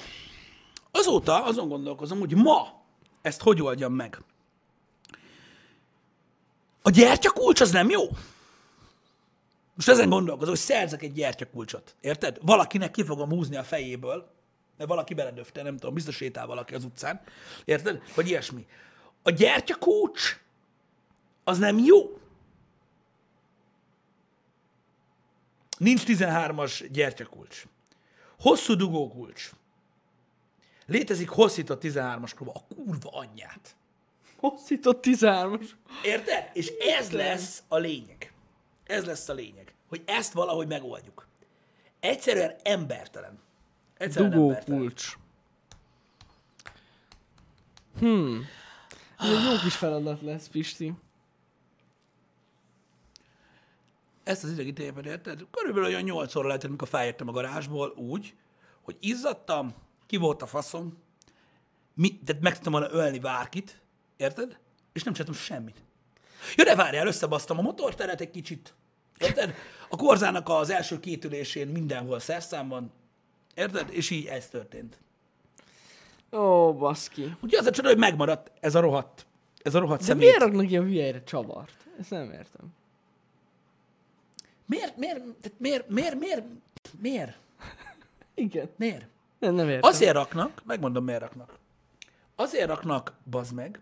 azóta 0.91 1.45
azon 1.45 1.69
gondolkozom, 1.69 2.19
hogy 2.19 2.35
ma 2.35 2.83
ezt 3.23 3.43
hogy 3.43 3.63
oldjam 3.63 3.93
meg. 3.93 4.19
A 6.87 6.91
gyertyakulcs 6.91 7.61
az 7.61 7.71
nem 7.71 7.91
jó? 7.91 8.03
Most 9.75 9.89
ezen 9.89 10.09
gondolkozom, 10.09 10.55
hogy 10.55 10.63
szerzek 10.63 11.03
egy 11.03 11.13
gyertyakulcsot. 11.13 11.95
Érted? 12.01 12.39
Valakinek 12.41 12.91
ki 12.91 13.05
fogom 13.05 13.29
húzni 13.29 13.57
a 13.57 13.63
fejéből, 13.63 14.31
mert 14.77 14.89
valaki 14.91 15.15
beledöfte, 15.15 15.63
nem 15.63 15.77
tudom, 15.77 15.95
biztos 15.95 16.17
sétál 16.17 16.47
valaki 16.47 16.75
az 16.75 16.85
utcán. 16.85 17.21
Érted? 17.65 18.03
Vagy 18.15 18.29
ilyesmi. 18.29 18.67
A 19.23 19.31
gyertyakulcs 19.31 20.41
az 21.45 21.59
nem 21.59 21.79
jó. 21.79 22.21
Nincs 25.79 26.03
13-as 26.07 26.89
gyertyakulcs. 26.93 27.65
Hosszú 28.39 28.75
dugókulcs. 28.75 29.51
Létezik 30.87 31.29
hosszított 31.29 31.83
13-as 31.85 32.33
próba. 32.35 32.53
A 32.53 32.75
kurva 32.75 33.11
anyját. 33.11 33.77
Hosszított 34.37 35.05
13-as. 35.07 35.71
Érted? 36.03 36.51
És 36.53 36.69
ez 36.69 37.11
lesz 37.11 37.63
a 37.69 37.77
lényeg. 37.77 38.33
Ez 38.85 39.05
lesz 39.05 39.29
a 39.29 39.33
lényeg. 39.33 39.75
Hogy 39.89 40.03
ezt 40.07 40.33
valahogy 40.33 40.67
megoldjuk. 40.67 41.27
Egyszerűen 42.01 42.55
embertelen. 42.63 43.39
Egyszerűen 43.97 44.33
embertelen. 44.33 44.79
Dugókulcs. 44.79 45.17
Hmm. 47.99 48.45
Ez 49.19 49.31
egy 49.31 49.45
jó 49.45 49.59
kis 49.63 49.77
feladat 49.77 50.23
lesz, 50.23 50.49
Pisti. 50.49 50.95
Ezt 54.25 54.45
az 54.45 54.51
idegítélben 54.51 55.05
érted? 55.05 55.47
Körülbelül 55.51 55.89
olyan 55.89 56.03
8 56.03 56.35
óra 56.35 56.47
lehetett, 56.47 56.69
amikor 56.69 56.89
feljöttem 56.89 57.29
a 57.29 57.33
garázsból 57.33 57.89
úgy, 57.91 58.35
hogy 58.83 58.97
izzadtam, 59.01 59.75
ki 60.07 60.17
volt 60.17 60.43
a 60.43 60.47
faszom, 60.47 60.99
mi, 61.95 62.19
tehát 62.19 62.43
meg 62.43 62.55
tudtam 62.55 62.73
volna 62.73 62.91
ölni 62.91 63.19
bárkit, 63.19 63.81
érted? 64.17 64.59
És 64.93 65.03
nem 65.03 65.13
csináltam 65.13 65.41
semmit. 65.41 65.77
Jó, 66.57 66.65
de 66.65 66.75
várjál, 66.75 67.07
összebasztam 67.07 67.59
a 67.59 67.63
motorteret 67.63 68.21
egy 68.21 68.31
kicsit, 68.31 68.75
érted? 69.19 69.55
A 69.89 69.97
korzának 69.97 70.49
az 70.49 70.71
első 70.71 71.01
két 71.01 71.25
ülésén 71.25 71.69
mindenhol 71.69 72.19
szerszám 72.19 72.69
van, 72.69 72.93
érted? 73.55 73.89
És 73.91 74.11
így 74.11 74.27
ez 74.27 74.49
történt. 74.49 74.99
Ó, 76.33 76.75
baszki. 76.75 77.37
Ugye 77.41 77.59
az 77.59 77.67
a 77.67 77.71
csoda, 77.71 77.89
hogy 77.89 77.99
megmaradt 77.99 78.51
ez 78.61 78.75
a 78.75 78.81
rohadt, 78.81 79.27
ez 79.63 79.75
a 79.75 79.79
rohadt 79.79 80.01
De 80.01 80.07
szemét. 80.07 80.23
miért 80.23 80.41
raknak 80.43 80.71
ilyen 80.71 80.83
hülyére 80.83 81.25
csavart? 81.25 81.87
Ezt 81.99 82.11
nem 82.11 82.31
értem. 82.33 82.75
Miért, 84.67 84.97
miért, 84.97 85.17
tehát 85.19 85.59
miért, 85.59 85.89
miért, 85.89 86.19
miért, 86.19 86.45
miért, 87.01 87.39
Igen. 88.35 88.69
miért? 88.77 89.07
Nem, 89.39 89.55
nem 89.55 89.69
értem. 89.69 89.91
Azért 89.91 90.13
raknak, 90.15 90.63
megmondom 90.65 91.05
miért 91.05 91.21
raknak. 91.21 91.59
Azért 92.35 92.69
raknak, 92.69 93.13
bazd 93.31 93.53
meg, 93.55 93.81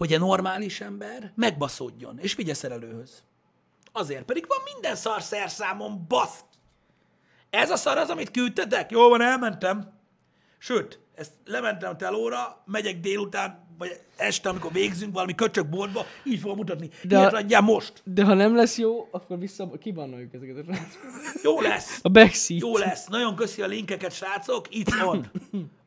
hogy 0.00 0.12
a 0.12 0.18
normális 0.18 0.80
ember 0.80 1.32
megbaszódjon, 1.34 2.18
és 2.18 2.34
vigye 2.34 2.54
szerelőhöz. 2.54 3.22
Azért, 3.92 4.24
pedig 4.24 4.44
van 4.48 4.58
minden 4.74 4.96
szar 4.96 5.22
szerszámon, 5.22 6.04
basz. 6.08 6.44
Ez 7.50 7.70
a 7.70 7.76
szar 7.76 7.98
az, 7.98 8.10
amit 8.10 8.30
küldtetek? 8.30 8.90
Jó 8.90 9.08
van, 9.08 9.22
elmentem. 9.22 9.92
Sőt, 10.58 11.00
ezt 11.14 11.32
lementem 11.44 11.96
telóra, 11.96 12.62
megyek 12.64 13.00
délután, 13.00 13.66
vagy 13.78 14.00
este, 14.16 14.48
amikor 14.48 14.72
végzünk 14.72 15.12
valami 15.12 15.34
köcsök 15.34 15.68
boltba, 15.68 16.04
így 16.24 16.40
fogom 16.40 16.56
mutatni. 16.56 16.90
De 17.02 17.18
Ilyet 17.18 17.32
adjál 17.32 17.60
most. 17.60 18.02
De 18.04 18.24
ha 18.24 18.34
nem 18.34 18.56
lesz 18.56 18.78
jó, 18.78 19.08
akkor 19.10 19.38
vissza, 19.38 19.70
kibannoljuk 19.80 20.34
ezeket 20.34 20.56
a 20.56 20.62
srácokat. 20.62 21.42
Jó 21.42 21.60
lesz. 21.60 21.98
A 22.02 22.08
backseat. 22.08 22.60
Jó 22.60 22.76
lesz. 22.76 23.06
Nagyon 23.06 23.36
köszi 23.36 23.62
a 23.62 23.66
linkeket, 23.66 24.12
srácok. 24.12 24.74
Itt 24.74 24.94
van. 24.94 25.30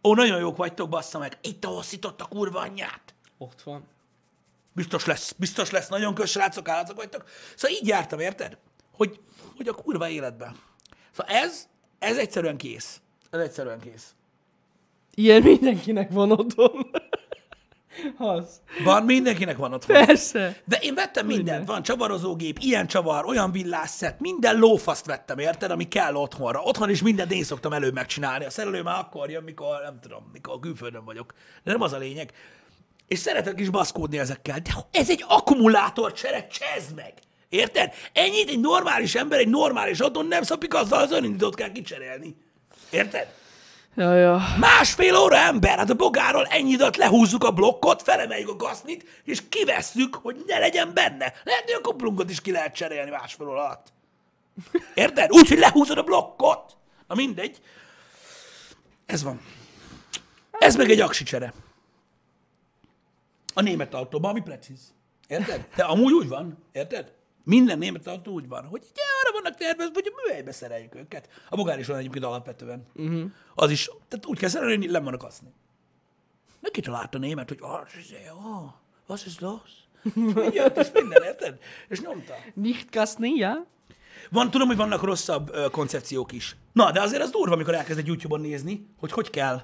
Ó, 0.04 0.16
nagyon 0.16 0.40
jók 0.40 0.58
vagytok, 0.58 0.90
bassza 0.90 1.20
meg. 1.20 1.38
Itt 1.42 1.66
a 1.66 1.68
hosszított 1.68 2.22
a 2.22 2.26
kurva 2.26 2.60
anyját. 2.60 3.14
Ott 3.38 3.62
van. 3.62 3.92
Biztos 4.74 5.06
lesz, 5.06 5.32
biztos 5.32 5.72
lesz. 5.72 5.88
Nagyon 5.88 6.14
kös, 6.14 6.32
srácok, 6.32 6.70
állatok 6.70 6.98
vagytok. 6.98 7.24
Szóval 7.56 7.78
így 7.82 7.88
jártam, 7.88 8.20
érted? 8.20 8.58
Hogy, 8.92 9.20
hogy 9.58 9.68
a 9.68 9.74
kurva 9.74 10.10
életben. 10.10 10.56
Szóval 11.12 11.36
ez, 11.36 11.68
ez 12.00 12.18
egyszerűen 12.18 12.58
kész. 12.58 13.02
Ez 13.30 13.40
egyszerűen 13.40 13.80
kész. 13.80 14.14
Ilyen 15.14 15.42
mindenkinek 15.42 16.12
van 16.12 16.32
otthon. 16.32 16.92
Az. 18.18 18.62
Van, 18.84 19.04
mindenkinek 19.04 19.58
van 19.58 19.74
otthon. 19.74 20.06
Persze. 20.06 20.62
De 20.66 20.78
én 20.78 20.94
vettem 20.94 21.26
mindent. 21.26 21.68
Van 21.68 21.84
csavarozógép, 21.84 22.58
ilyen 22.60 22.88
csavar, 22.88 23.26
olyan 23.26 23.52
villásszett, 23.52 24.20
minden 24.20 24.58
lófaszt 24.58 25.06
vettem, 25.06 25.38
érted, 25.38 25.72
ami 25.72 25.88
kell 25.88 26.16
otthonra. 26.16 26.62
Otthon 26.62 26.90
is 26.90 27.02
mindent 27.02 27.32
én 27.32 27.44
szoktam 27.44 27.74
előbb 27.74 27.94
megcsinálni. 27.94 28.46
A 28.46 28.50
szerelő 28.50 28.82
már 28.82 29.00
akkor 29.00 29.30
jön, 29.30 29.44
mikor, 29.44 29.82
nem 29.84 30.00
tudom, 30.00 30.30
mikor 30.34 30.60
külföldön 30.60 31.06
vagyok. 31.06 31.34
De 31.64 31.72
nem 31.72 31.82
az 31.82 31.94
a 31.94 31.98
lényeg. 31.98 32.34
És 33.08 33.20
szeretek 33.20 33.60
is 33.60 33.70
baszkódni 33.70 34.20
ezekkel. 34.20 34.60
De 34.60 34.72
ez 34.92 35.10
egy 35.10 35.26
akkumulátor 35.28 36.14
csere, 36.14 36.48
csezd 36.48 36.96
meg! 36.96 37.14
Érted? 37.50 37.94
Ennyit 38.14 38.50
egy 38.50 38.60
normális 38.60 39.16
ember, 39.16 39.40
egy 39.40 39.48
normális 39.48 40.00
otthon 40.00 40.26
nem 40.26 40.44
szapik 40.44 40.74
azzal 40.74 41.00
az 41.00 41.12
önindítót 41.12 41.56
kell 41.56 41.72
kicserélni. 41.72 42.36
Érted? 42.90 43.28
Ja, 43.96 44.16
ja. 44.16 44.42
Másfél 44.60 45.16
óra 45.16 45.38
ember, 45.38 45.78
hát 45.78 45.90
a 45.90 45.94
bogáról 45.94 46.46
ennyi 46.46 46.72
időt 46.72 46.98
lehúzzuk 46.98 47.44
a 47.44 47.52
blokkot, 47.52 48.02
felemeljük 48.02 48.50
a 48.50 48.56
gasznit, 48.56 49.22
és 49.24 49.50
kivesszük, 49.50 50.16
hogy 50.16 50.44
ne 50.48 50.60
legyen 50.60 50.94
benne. 50.94 51.34
Lehet, 51.44 51.64
hogy 51.64 51.74
a 51.74 51.82
kuplungot 51.82 52.30
is 52.30 52.42
ki 52.42 52.52
lehet 52.52 52.76
cserélni 52.76 53.10
másfél 53.10 53.48
óra 53.48 53.64
alatt. 53.64 53.88
Érted? 54.94 55.32
Úgy, 55.32 55.48
hogy 55.48 55.60
lehúzod 55.60 55.98
a 55.98 56.04
blokkot. 56.04 56.76
Na 57.08 57.16
mindegy. 57.16 57.62
Ez 59.06 59.24
van. 59.24 59.42
Ez 60.52 60.76
meg 60.76 60.90
egy 60.90 61.00
aksi 61.00 61.24
csere. 61.24 61.54
A 63.54 63.62
német 63.62 63.94
autóban, 63.94 64.30
ami 64.30 64.42
precíz. 64.42 64.94
Érted? 65.28 65.68
De 65.76 65.84
amúgy 65.84 66.14
úgy 66.14 66.28
van. 66.28 66.58
Érted? 66.72 67.14
Minden 67.44 67.78
német 67.78 68.08
autó 68.08 68.32
úgy 68.32 68.48
van, 68.48 68.66
hogy 68.66 68.82
ugye 68.92 69.02
arra 69.22 69.42
vannak 69.42 69.60
tervezve, 69.60 69.94
hogy 69.94 70.12
a 70.14 70.22
műhelybe 70.24 70.52
szereljük 70.52 70.96
őket. 70.96 71.30
A 71.50 71.56
bogár 71.56 71.80
is 71.80 71.88
van 71.88 71.98
egyébként 71.98 72.26
alapvetően. 72.26 72.86
Uh-huh. 72.96 73.32
Az 73.56 73.72
is, 73.72 73.90
tehát 74.08 74.26
úgy 74.26 74.40
kell 74.40 74.50
szerelni, 74.50 74.76
hogy 74.76 74.90
le 74.90 75.00
van 75.00 75.18
kaszni. 75.18 75.54
Neki 76.60 76.82
találta 76.82 77.18
a 77.18 77.22
német, 77.22 77.50
hogy 77.50 77.58
ah, 77.62 77.86
ah, 78.46 78.74
was 79.08 79.26
ist 79.26 79.40
los? 79.40 79.72
Jött, 80.54 80.78
és 80.78 80.88
minden, 80.94 81.24
érted? 81.24 81.58
És 81.88 82.02
nyomta. 82.02 82.34
Nicht 82.54 82.90
kaszni, 82.90 83.30
ja? 83.30 83.66
Van, 84.30 84.52
tudom, 84.52 84.68
hogy 84.68 84.78
vannak 84.78 85.04
rosszabb 85.04 85.54
ö, 85.54 85.70
koncepciók 85.70 86.32
is. 86.32 86.56
Na, 86.74 86.92
de 86.92 87.02
azért 87.02 87.22
az 87.22 87.30
durva, 87.30 87.54
amikor 87.54 87.74
elkezd 87.74 88.00
egy 88.00 88.08
YouTube-on 88.08 88.42
nézni, 88.42 88.88
hogy 89.00 89.12
hogy 89.12 89.30
kell, 89.30 89.62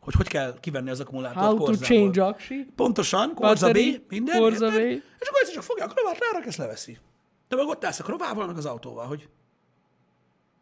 hogy 0.00 0.14
hogy 0.14 0.28
kell 0.28 0.60
kivenni 0.60 0.90
az 0.90 1.00
akkumulátort 1.00 1.46
How 1.46 1.56
to 1.58 1.64
korzából. 1.64 1.86
change 1.96 2.24
aksi. 2.24 2.66
Pontosan, 2.76 3.34
korza 3.34 3.72
B, 3.72 3.78
minden, 4.08 4.38
korza? 4.38 4.68
B. 4.70 4.74
És 4.74 5.26
akkor 5.28 5.40
egyszer 5.40 5.54
csak 5.54 5.62
fogja 5.62 5.84
a 5.84 5.88
krovát, 5.88 6.18
rárak, 6.18 6.46
ezt 6.46 6.58
leveszi. 6.58 6.98
De 7.48 7.56
meg 7.56 7.66
ott 7.66 7.84
állsz 7.84 8.00
a 8.00 8.02
krovával, 8.02 8.46
meg 8.46 8.56
az 8.56 8.66
autóval, 8.66 9.06
hogy 9.06 9.28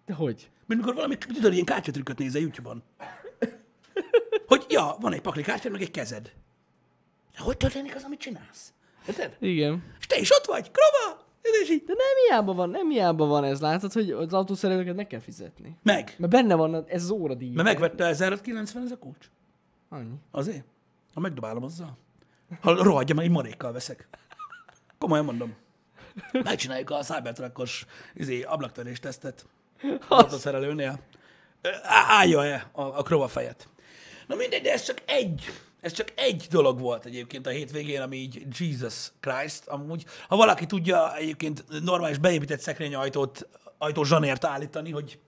De 0.07 0.15
hogy? 0.15 0.51
mint 0.67 0.81
mikor 0.81 0.95
valami, 0.95 1.19
tudod, 1.19 1.53
ilyen 1.53 1.65
kártyatrükköt 1.65 2.19
nézel 2.19 2.41
YouTube-on. 2.41 2.83
Hogy, 4.47 4.65
ja, 4.69 4.97
van 5.01 5.13
egy 5.13 5.21
pakli 5.21 5.43
kártya, 5.43 5.71
meg 5.71 5.81
egy 5.83 5.91
kezed. 5.91 6.33
De 7.33 7.39
hogy 7.43 7.57
történik 7.57 7.95
az, 7.95 8.03
amit 8.05 8.19
csinálsz? 8.21 8.73
Érted? 9.09 9.37
Igen. 9.41 9.83
És 10.01 10.07
te 10.07 10.19
is 10.19 10.31
ott 10.31 10.45
vagy, 10.45 10.71
krova! 10.71 11.27
És 11.43 11.71
így. 11.71 11.85
De 11.85 11.93
nem 11.93 12.07
hiába 12.27 12.55
van, 12.55 12.71
nem 12.71 12.91
hiába 12.91 13.27
van 13.27 13.45
ez. 13.45 13.61
Látod, 13.61 13.93
hogy 13.93 14.11
az 14.11 14.33
autószerelőket 14.33 14.95
meg 14.95 15.07
kell 15.07 15.21
fizetni. 15.21 15.77
Meg. 15.83 16.15
Mert 16.19 16.33
benne 16.33 16.55
van 16.55 16.85
ez 16.89 17.03
az 17.03 17.11
óradíj. 17.11 17.51
Mert 17.51 17.69
megvette 17.69 18.05
1590 18.05 18.85
ez 18.85 18.91
a 18.91 18.99
kulcs. 18.99 19.31
Annyi. 19.89 20.15
Azért? 20.31 20.65
Ha 21.15 21.21
megdobálom 21.21 21.63
azzal. 21.63 21.99
Ha 22.61 22.83
rohadja, 22.83 23.15
mert 23.15 23.27
egy 23.27 23.33
marékkal 23.33 23.73
veszek. 23.73 24.09
Komolyan 24.99 25.25
mondom. 25.25 25.55
Megcsináljuk 26.33 26.91
a 26.91 27.03
Cybertruckos 27.03 27.87
izé, 28.15 28.43
ablaktörés 28.43 29.01
tesztet. 29.01 29.47
Az 30.09 30.41
szerelőnél. 30.41 31.01
Állja-e 32.09 32.69
a, 32.73 32.83
a 32.83 33.03
krova 33.03 33.29
fejet? 33.29 33.69
Na 34.27 34.35
mindegy, 34.35 34.63
de 34.63 34.73
ez 34.73 34.83
csak 34.83 35.03
egy, 35.07 35.45
ez 35.81 35.93
csak 35.93 36.13
egy 36.17 36.47
dolog 36.51 36.81
volt 36.81 37.05
egyébként 37.05 37.47
a 37.47 37.51
hétvégén, 37.51 38.01
ami 38.01 38.17
így 38.17 38.43
Jesus 38.59 39.13
Christ. 39.21 39.67
Amúgy, 39.67 40.05
ha 40.29 40.37
valaki 40.37 40.67
tudja 40.67 41.17
egyébként 41.17 41.65
normális 41.85 42.19
beépített 42.19 42.61
szekrényajtót, 42.61 43.49
ajtó 43.79 44.05
zsanért 44.05 44.45
állítani, 44.45 44.91
hogy 44.91 45.19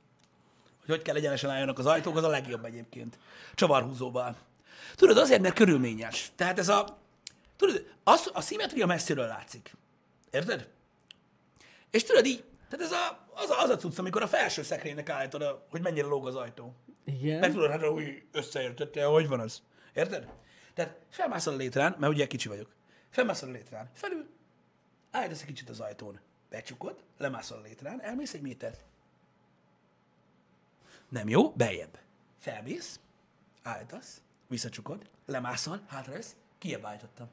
hogy 0.81 0.89
hogy 0.89 1.03
kell 1.03 1.17
egyenesen 1.17 1.51
álljanak 1.51 1.79
az 1.79 1.87
ajtók, 1.87 2.17
az 2.17 2.25
a 2.25 2.29
legjobb 2.29 2.65
egyébként. 2.65 3.19
Csavarhúzóval. 3.55 4.37
Tudod, 4.97 5.19
azért, 5.19 5.41
mert 5.41 5.55
körülményes. 5.55 6.33
Tehát 6.37 6.59
ez 6.59 6.69
a... 6.69 6.99
Tudod, 7.57 7.87
az, 8.05 8.31
a 8.33 8.41
szimmetria 8.41 8.87
messziről 8.87 9.27
látszik. 9.27 9.77
Érted? 10.31 10.69
És 11.91 12.05
tudod 12.05 12.27
így, 12.27 12.45
tehát 12.69 12.87
ez 12.87 12.93
a, 12.93 13.27
az, 13.35 13.51
a, 13.51 13.63
az 13.63 13.71
a 13.71 13.77
cucc, 13.77 13.99
amikor 13.99 14.23
a 14.23 14.27
felső 14.27 14.63
szekrénynek 14.63 15.09
állítod, 15.09 15.63
hogy 15.71 15.81
mennyire 15.81 16.07
lóg 16.07 16.27
az 16.27 16.35
ajtó. 16.35 16.75
Igen. 17.05 17.39
Mert 17.39 17.53
tudod, 17.53 17.71
hát 17.71 17.89
úgy 17.89 18.23
összeértette, 18.33 19.05
hogy 19.05 19.29
van 19.29 19.41
az. 19.41 19.63
Érted? 19.93 20.29
Tehát 20.75 20.99
felmászol 21.09 21.55
a 21.55 21.57
létrán, 21.57 21.97
mert 21.99 22.13
ugye 22.13 22.27
kicsi 22.27 22.49
vagyok. 22.49 22.75
Felmászol 23.11 23.49
a 23.49 23.53
létrán, 23.53 23.91
felül, 23.93 24.29
állítasz 25.11 25.41
egy 25.41 25.47
kicsit 25.47 25.69
az 25.69 25.81
ajtón, 25.81 26.21
becsukod, 26.49 27.03
lemászol 27.19 27.59
a 27.59 27.63
létrán, 27.63 28.03
elmész 28.03 28.35
egy 28.35 28.41
métert. 28.41 28.81
Nem 31.09 31.29
jó, 31.29 31.51
beljebb. 31.51 31.99
Felmész, 32.39 33.01
állítasz, 33.63 34.21
visszacsukod, 34.49 35.11
lemászol, 35.27 35.81
hátrajössz, 35.87 36.35
kiebb 36.59 36.85
állítottam. 36.85 37.29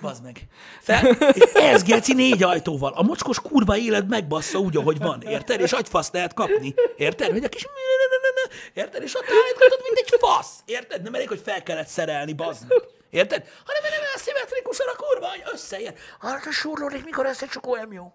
Bazd 0.00 0.22
meg. 0.22 0.46
Fel, 0.80 1.16
ez 1.54 1.82
geci 1.82 2.14
négy 2.14 2.42
ajtóval. 2.42 2.92
A 2.92 3.02
mocskos 3.02 3.40
kurva 3.40 3.76
élet 3.76 4.08
megbassza 4.08 4.58
úgy, 4.58 4.76
ahogy 4.76 4.98
van. 4.98 5.22
Érted? 5.22 5.60
És 5.60 5.72
agyfasz 5.72 6.10
lehet 6.10 6.34
kapni. 6.34 6.74
Érted? 6.96 7.30
Hogy 7.30 7.44
a 7.44 7.48
kis... 7.48 7.66
Érted? 8.74 9.02
És 9.02 9.14
ott 9.14 9.26
állítgatod, 9.44 9.80
mint 9.82 9.96
egy 9.96 10.14
fasz. 10.20 10.50
Érted? 10.64 11.02
Nem 11.02 11.14
elég, 11.14 11.28
hogy 11.28 11.40
fel 11.44 11.62
kellett 11.62 11.86
szerelni, 11.86 12.32
bazd 12.32 12.64
meg. 12.68 12.82
Érted? 13.10 13.46
Hanem 13.64 13.82
nem 13.82 14.00
szimmetrikusan 14.16 14.86
a 14.88 14.96
kurva, 14.96 15.28
hogy 15.28 15.42
összeér. 15.52 15.94
Hát 16.20 16.46
a 16.46 16.50
surlódik, 16.50 17.04
mikor 17.04 17.26
összecsukó, 17.26 17.76
nem 17.76 17.92
jó. 17.92 18.12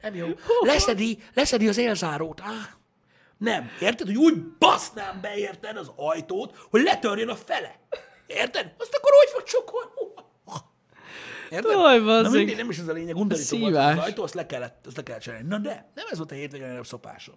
Nem 0.00 0.14
jó. 0.14 0.26
Leszedi, 0.60 1.22
leszedi 1.34 1.68
az 1.68 1.76
élzárót. 1.76 2.40
Ah. 2.40 2.48
Nem. 3.38 3.70
Érted, 3.80 4.06
hogy 4.06 4.16
úgy 4.16 4.42
basznám 4.58 5.20
be, 5.20 5.36
érted, 5.36 5.76
az 5.76 5.90
ajtót, 5.96 6.56
hogy 6.70 6.82
letörjön 6.82 7.28
a 7.28 7.36
fele. 7.36 7.80
Érted? 8.26 8.72
Azt 8.78 8.94
akkor 8.94 9.12
hogy 9.20 9.28
fog 9.30 9.42
csukolni? 9.42 9.90
Érted? 11.52 11.72
Na 11.76 12.04
bazzeg. 12.04 12.32
mindegy, 12.32 12.56
nem 12.56 12.70
is 12.70 12.78
ez 12.78 12.88
a 12.88 12.92
lényeg, 12.92 13.16
undorító 13.16 13.58
volt 13.58 13.76
az 13.76 13.98
ajtó, 13.98 14.22
azt 14.22 14.34
le 14.34 14.46
kellett, 14.46 14.86
azt 14.86 14.96
le 14.96 15.02
kellett 15.02 15.22
csinálni. 15.22 15.48
Na 15.48 15.58
de, 15.58 15.90
nem 15.94 16.06
ez 16.10 16.18
volt 16.18 16.30
a 16.30 16.34
hétvégén 16.34 16.60
legnagyobb 16.60 16.86
szopásom. 16.86 17.34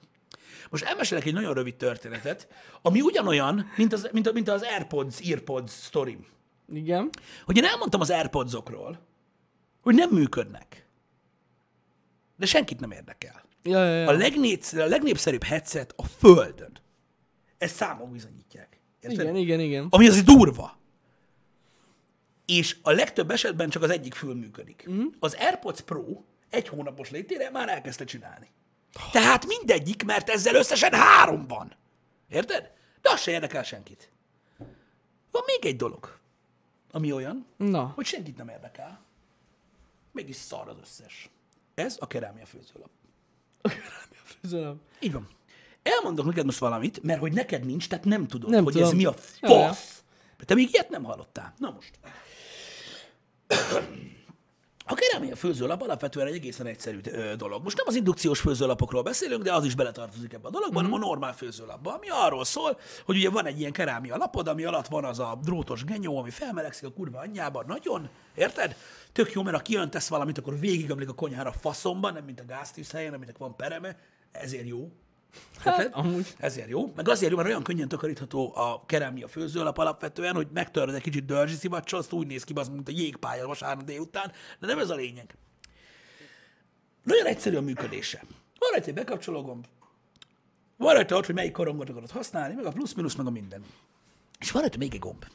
Most 0.70 0.84
elmesélek 0.84 1.26
egy 1.26 1.34
nagyon 1.34 1.54
rövid 1.54 1.76
történetet, 1.76 2.48
ami 2.82 3.02
ugyanolyan, 3.02 3.66
mint 3.78 3.94
az, 3.94 4.10
mint, 4.12 4.28
a- 4.28 4.32
mint 4.32 4.50
az 4.50 4.62
AirPods, 4.62 5.20
EarPods 5.30 5.72
sztorim. 5.72 6.26
Igen. 6.74 7.10
Hogy 7.46 7.58
én 7.58 7.64
elmondtam 7.66 8.02
az 8.02 8.10
AirPodsokról, 8.10 9.00
hogy 9.82 9.96
nem 9.96 10.10
működnek. 10.10 10.88
De 12.38 12.46
senkit 12.46 12.80
nem 12.80 12.92
érdekel. 12.92 13.44
Ja, 13.64 13.86
ja, 13.86 13.96
ja. 14.00 14.08
A, 14.08 14.12
legnépsz, 14.12 14.74
a 14.74 14.86
legnépszerűbb 14.86 15.44
headset 15.44 15.94
a 15.98 16.04
Földön. 16.06 16.72
Ezt 17.58 17.76
számok 17.76 18.12
bizonyítják. 18.12 18.80
Érted? 19.00 19.20
Igen, 19.22 19.36
igen, 19.36 19.60
igen. 19.60 19.88
Ami 19.90 20.08
az 20.08 20.24
durva. 20.24 20.78
És 22.46 22.78
a 22.82 22.92
legtöbb 22.92 23.32
esetben 23.32 23.70
csak 23.70 23.84
az 23.84 23.90
egyik 23.90 24.14
fül 24.14 24.34
működik. 24.36 24.86
Mm. 24.90 25.06
Az 25.20 25.34
AirPods 25.40 25.82
Pro 25.82 26.04
egy 26.50 26.68
hónapos 26.68 27.10
létére 27.10 27.50
már 27.50 27.70
elkezdte 27.70 28.04
csinálni. 28.04 28.50
Tehát 29.12 29.46
mindegyik, 29.46 30.04
mert 30.06 30.30
ezzel 30.30 30.56
összesen 30.56 30.94
három 30.94 31.48
van. 31.48 31.76
Érted? 32.30 32.72
De 33.02 33.10
az 33.10 33.22
se 33.22 33.32
érdekel 33.32 33.64
senkit. 33.64 34.10
Van 35.32 35.44
még 35.46 35.66
egy 35.66 35.76
dolog, 35.76 36.18
ami 36.92 37.12
olyan, 37.12 37.46
Na. 37.58 37.92
hogy 37.96 38.06
senkit 38.06 38.38
nem 38.38 38.50
érdekel. 38.50 39.04
Mégis 40.12 40.36
szar 40.36 40.68
az 40.70 40.76
összes. 40.82 41.30
Ez 41.76 41.96
a 42.00 42.08
kerámia 42.08 42.46
főzőlap. 42.46 42.90
Köszönöm. 44.42 44.82
Így 45.00 45.12
van. 45.14 45.28
Elmondok 45.84 46.26
neked 46.26 46.46
most 46.46 46.58
valamit, 46.58 47.04
mert 47.04 47.20
hogy 47.20 47.34
neked 47.34 47.66
nincs, 47.66 47.88
tehát 47.88 48.06
nem 48.06 48.28
tudod, 48.28 48.50
Nem 48.50 48.64
hogy 48.64 48.74
tudom. 48.74 48.88
ez 48.88 48.94
mi 48.94 49.06
a 49.06 49.14
Ja, 49.42 49.50
ja. 49.60 49.68
fasz. 49.68 50.04
Te 50.46 50.54
még 50.54 50.70
ilyet 50.74 50.90
nem 50.90 51.04
hallottál. 51.04 51.54
Na 51.58 51.70
most. 51.70 52.00
A 54.88 54.94
kerámia 54.94 55.36
főzőlap 55.36 55.82
alapvetően 55.82 56.28
egy 56.28 56.34
egészen 56.34 56.66
egyszerű 56.66 57.00
dolog. 57.38 57.64
Most 57.64 57.78
nem 57.78 57.86
az 57.88 57.96
indukciós 57.96 58.40
főzőlapokról 58.40 59.04
beszélünk, 59.04 59.44
de 59.44 59.54
az 59.54 59.66
is 59.66 59.76
beletartozik 59.76 60.34
ebbe 60.34 60.48
a 60.48 60.52
dologba, 60.52 60.76
hanem 60.76 60.94
a 60.94 60.98
normál 60.98 61.34
főzőlapba, 61.34 61.94
ami 61.94 62.08
arról 62.10 62.46
szól, 62.46 62.80
hogy 63.06 63.16
ugye 63.16 63.30
van 63.30 63.46
egy 63.46 63.60
ilyen 63.60 63.72
kerámia 63.72 64.18
lapod, 64.18 64.48
ami 64.48 64.64
alatt 64.64 64.88
van 64.88 65.04
az 65.04 65.20
a 65.20 65.40
drótos 65.44 65.84
genyó, 65.84 66.18
ami 66.18 66.30
felmelegszik 66.30 66.88
a 66.88 66.92
kurva 66.92 67.20
anyjában, 67.20 67.66
nagyon, 67.68 68.10
érted? 68.36 68.76
Tök 69.12 69.32
jó, 69.32 69.44
mert 69.44 69.56
ha 69.56 69.62
kiöntesz 69.62 70.08
valamit, 70.08 70.38
akkor 70.38 70.60
végigamlik 70.60 71.10
a 71.10 71.14
konyhára 71.14 71.52
faszomban, 71.52 72.14
nem 72.14 72.24
mint 72.24 72.40
a 72.40 72.46
gáztűz 72.46 72.92
helyen, 72.92 73.14
aminek 73.14 73.38
van 73.38 73.56
pereme, 73.56 73.98
ezért 74.32 74.68
jó. 74.68 74.92
Érted? 75.66 75.90
amúgy. 75.94 76.34
Ezért 76.38 76.70
jó. 76.70 76.92
Meg 76.96 77.10
azért 77.10 77.32
jó, 77.32 77.38
mert 77.38 77.50
olyan 77.50 77.64
könnyen 77.64 77.88
takarítható 77.88 78.56
a 78.56 78.86
kerámia 78.86 79.28
főzőlap 79.28 79.78
alapvetően, 79.78 80.36
hogy 80.36 80.48
megtöröd 80.54 80.96
egy 80.96 81.02
kicsit 81.02 81.26
dörzsi 81.26 81.56
szivacsal, 81.56 82.00
azt 82.00 82.14
úgy 82.14 82.28
néz 82.28 82.44
ki, 82.44 82.54
az, 82.56 82.70
mint 82.70 82.88
a 82.88 82.92
jégpálya 82.92 83.48
vasárnap 83.48 83.86
délután, 83.86 84.32
de 84.60 84.68
nem 84.68 84.80
ez 84.80 84.90
a 84.90 84.96
lényeg. 84.96 85.36
Nagyon 87.04 87.26
egyszerű 87.26 87.56
a 87.56 87.62
működése. 87.62 88.24
Van 88.60 88.70
rajta 88.72 88.88
egy 88.88 88.94
bekapcsoló 88.94 89.42
gomb, 89.42 89.66
van 90.78 90.94
rajta 90.94 91.16
ott, 91.16 91.26
hogy 91.26 91.36
melyik 91.36 91.52
korongot 91.52 91.90
akarod 91.90 92.12
használni, 92.12 92.54
meg 92.54 92.66
a 92.66 92.72
plusz-minusz, 92.72 93.16
meg 93.16 93.26
a 93.26 93.30
minden. 93.30 93.64
És 94.40 94.52
van 94.52 94.62
rajta 94.62 94.78
még 94.78 94.94
egy 94.94 95.00
gomb. 95.00 95.26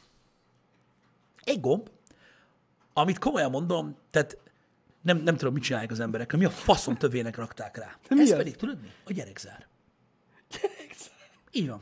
Egy 1.43 1.59
gomb, 1.59 1.89
amit 2.93 3.19
komolyan 3.19 3.51
mondom, 3.51 3.97
tehát 4.11 4.37
nem, 5.01 5.17
nem 5.17 5.35
tudom, 5.37 5.53
mit 5.53 5.63
csinálják 5.63 5.91
az 5.91 5.99
emberek, 5.99 6.37
mi 6.37 6.45
a 6.45 6.49
faszom 6.49 6.95
tövének 6.95 7.37
rakták 7.37 7.77
rá. 7.77 7.97
Ez 8.07 8.35
pedig, 8.35 8.55
tudod 8.55 8.81
mi? 8.81 8.87
A 9.05 9.13
gyerekzár. 9.13 9.67
Így 11.51 11.67
van. 11.69 11.81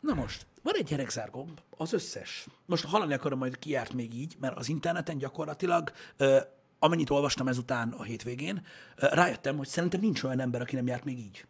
Na 0.00 0.14
most, 0.14 0.46
van 0.62 0.74
egy 0.74 0.84
gyerekzár 0.84 1.30
gomb, 1.30 1.60
az 1.70 1.92
összes. 1.92 2.46
Most 2.66 2.84
hallani 2.84 3.14
akarom, 3.14 3.38
majd 3.38 3.58
kiárt 3.58 3.92
még 3.92 4.14
így, 4.14 4.36
mert 4.40 4.56
az 4.56 4.68
interneten 4.68 5.18
gyakorlatilag, 5.18 5.92
ö, 6.16 6.38
amennyit 6.78 7.10
olvastam 7.10 7.48
ezután 7.48 7.92
a 7.92 8.02
hétvégén, 8.02 8.66
ö, 8.96 9.06
rájöttem, 9.06 9.56
hogy 9.56 9.68
szerintem 9.68 10.00
nincs 10.00 10.22
olyan 10.22 10.40
ember, 10.40 10.60
aki 10.60 10.74
nem 10.74 10.86
járt 10.86 11.04
még 11.04 11.18
így. 11.18 11.46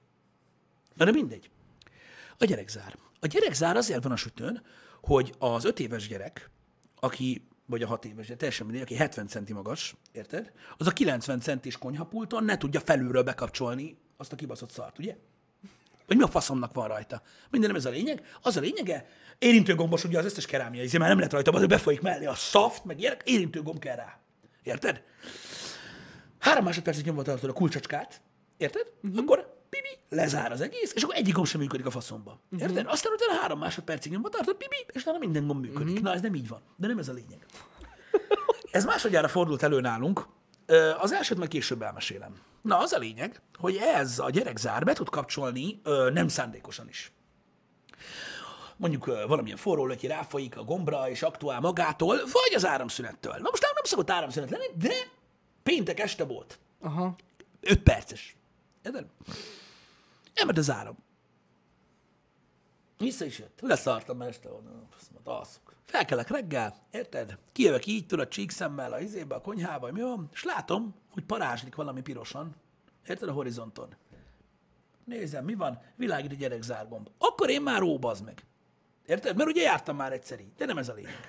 Na 0.94 1.04
de 1.04 1.10
mindegy. 1.10 1.50
A 2.38 2.44
gyerekzár. 2.44 2.96
A 3.20 3.26
gyerekzár 3.26 3.76
azért 3.76 4.02
van 4.02 4.12
a 4.12 4.16
sütőn, 4.16 4.62
hogy 5.00 5.34
az 5.38 5.64
öt 5.64 5.80
éves 5.80 6.08
gyerek, 6.08 6.50
aki, 7.00 7.48
vagy 7.66 7.82
a 7.82 7.86
hat 7.86 8.04
éves 8.04 8.24
gyerek, 8.24 8.38
teljesen 8.38 8.66
mindegy, 8.66 8.84
aki 8.84 8.94
70 8.94 9.26
centi 9.26 9.52
magas, 9.52 9.96
érted? 10.12 10.52
Az 10.76 10.86
a 10.86 10.92
90 10.92 11.40
centis 11.40 11.78
konyhapulton 11.78 12.44
ne 12.44 12.56
tudja 12.56 12.80
felülről 12.80 13.22
bekapcsolni 13.22 13.96
azt 14.16 14.32
a 14.32 14.36
kibaszott 14.36 14.70
szart, 14.70 14.98
ugye? 14.98 15.16
Vagy 16.06 16.16
mi 16.16 16.22
a 16.22 16.28
faszomnak 16.28 16.74
van 16.74 16.88
rajta? 16.88 17.22
Minden 17.50 17.70
nem 17.70 17.78
ez 17.78 17.84
a 17.84 17.90
lényeg. 17.90 18.22
Az 18.42 18.56
a 18.56 18.60
lényege, 18.60 19.06
érintőgombos 19.38 20.04
ugye 20.04 20.18
az 20.18 20.24
összes 20.24 20.46
kerámia, 20.46 20.80
hiszen 20.80 21.00
már 21.00 21.08
nem 21.08 21.18
lehet 21.18 21.32
rajta, 21.32 21.50
azért 21.50 21.68
befolyik 21.68 22.00
mellé 22.00 22.24
a 22.24 22.34
szaft, 22.34 22.84
meg 22.84 23.00
ilyenek, 23.00 23.22
érintőgomb 23.24 23.78
kell 23.78 23.96
rá. 23.96 24.20
Érted? 24.62 25.02
Három 26.38 26.64
másodpercig 26.64 27.04
nyomva 27.04 27.22
tartod 27.22 27.50
a 27.50 27.52
kulcsacskát, 27.52 28.20
érted? 28.56 28.92
Uh-huh. 29.02 29.18
Akkor 29.20 29.54
pipi, 29.70 29.98
lezár 30.08 30.52
az 30.52 30.60
egész, 30.60 30.92
és 30.94 31.02
akkor 31.02 31.14
egyik 31.14 31.34
gomb 31.34 31.46
sem 31.46 31.60
működik 31.60 31.86
a 31.86 31.90
faszomba. 31.90 32.40
Érted? 32.58 32.86
Aztán 32.86 33.12
utána 33.12 33.40
három 33.40 33.58
másodpercig 33.58 34.12
nyomva 34.12 34.28
tartod, 34.28 34.56
pipi, 34.56 34.86
és 34.92 35.02
utána 35.02 35.18
minden 35.18 35.46
gomb 35.46 35.60
működik. 35.60 35.88
Uh-huh. 35.88 36.02
Na, 36.02 36.14
ez 36.14 36.20
nem 36.20 36.34
így 36.34 36.48
van. 36.48 36.60
De 36.76 36.86
nem 36.86 36.98
ez 36.98 37.08
a 37.08 37.12
lényeg. 37.12 37.46
Ez 38.70 38.84
másodjára 38.84 39.28
fordult 39.28 39.62
elő 39.62 39.80
nálunk. 39.80 40.26
Az 40.98 41.12
elsőt 41.12 41.38
meg 41.38 41.48
később 41.48 41.82
elmesélem. 41.82 42.36
Na, 42.66 42.78
az 42.78 42.92
a 42.92 42.98
lényeg, 42.98 43.40
hogy 43.58 43.76
ez 43.76 44.18
a 44.18 44.30
gyerekzár 44.30 44.84
be 44.84 44.92
tud 44.92 45.08
kapcsolni 45.08 45.80
ö, 45.82 46.10
nem 46.12 46.28
szándékosan 46.28 46.88
is. 46.88 47.12
Mondjuk 48.76 49.06
ö, 49.06 49.24
valamilyen 49.26 49.56
forró 49.56 49.86
lötyi 49.86 50.06
ráfolyik 50.06 50.56
a 50.56 50.64
gombra, 50.64 51.08
és 51.08 51.22
aktuál 51.22 51.60
magától, 51.60 52.16
vagy 52.16 52.54
az 52.54 52.66
áramszünettől. 52.66 53.32
Na 53.32 53.48
most 53.50 53.62
nem 53.62 53.84
szokott 53.84 54.10
áramszünet 54.10 54.50
lenni, 54.50 54.66
de 54.74 54.94
péntek 55.62 56.00
este 56.00 56.24
volt. 56.24 56.58
Aha. 56.80 57.16
5 57.60 57.82
perces. 57.82 58.36
Érted? 58.82 59.06
Elment 60.34 60.58
az 60.58 60.70
áram. 60.70 60.96
Vissza 62.98 63.24
is 63.24 63.38
jött. 63.38 63.58
Leszartam, 63.60 64.16
mert 64.16 64.30
este 64.30 64.48
van. 64.48 64.88
Azt 64.96 65.10
mondta, 65.12 65.38
alszok. 65.38 65.65
Felkelek 65.86 66.28
reggel, 66.28 66.86
érted? 66.90 67.38
Kijövök 67.52 67.86
így, 67.86 68.06
tudod, 68.06 68.28
csíkszemmel 68.28 68.92
a 68.92 69.00
izébe, 69.00 69.34
a 69.34 69.40
konyhába, 69.40 69.92
mi 69.92 70.00
van, 70.00 70.28
és 70.32 70.44
látom, 70.44 70.94
hogy 71.10 71.24
parázslik 71.24 71.74
valami 71.74 72.00
pirosan. 72.00 72.54
Érted 73.06 73.28
a 73.28 73.32
horizonton? 73.32 73.94
Nézem, 75.04 75.44
mi 75.44 75.54
van? 75.54 75.80
Világít 75.96 76.32
a 76.32 76.34
gyerekzárgomb. 76.34 77.08
Akkor 77.18 77.50
én 77.50 77.62
már 77.62 77.82
óbazd 77.82 78.24
meg. 78.24 78.44
Érted? 79.06 79.36
Mert 79.36 79.48
ugye 79.48 79.62
jártam 79.62 79.96
már 79.96 80.12
egyszer 80.12 80.40
így, 80.40 80.52
de 80.56 80.64
nem 80.64 80.78
ez 80.78 80.88
a 80.88 80.94
lényeg. 80.94 81.20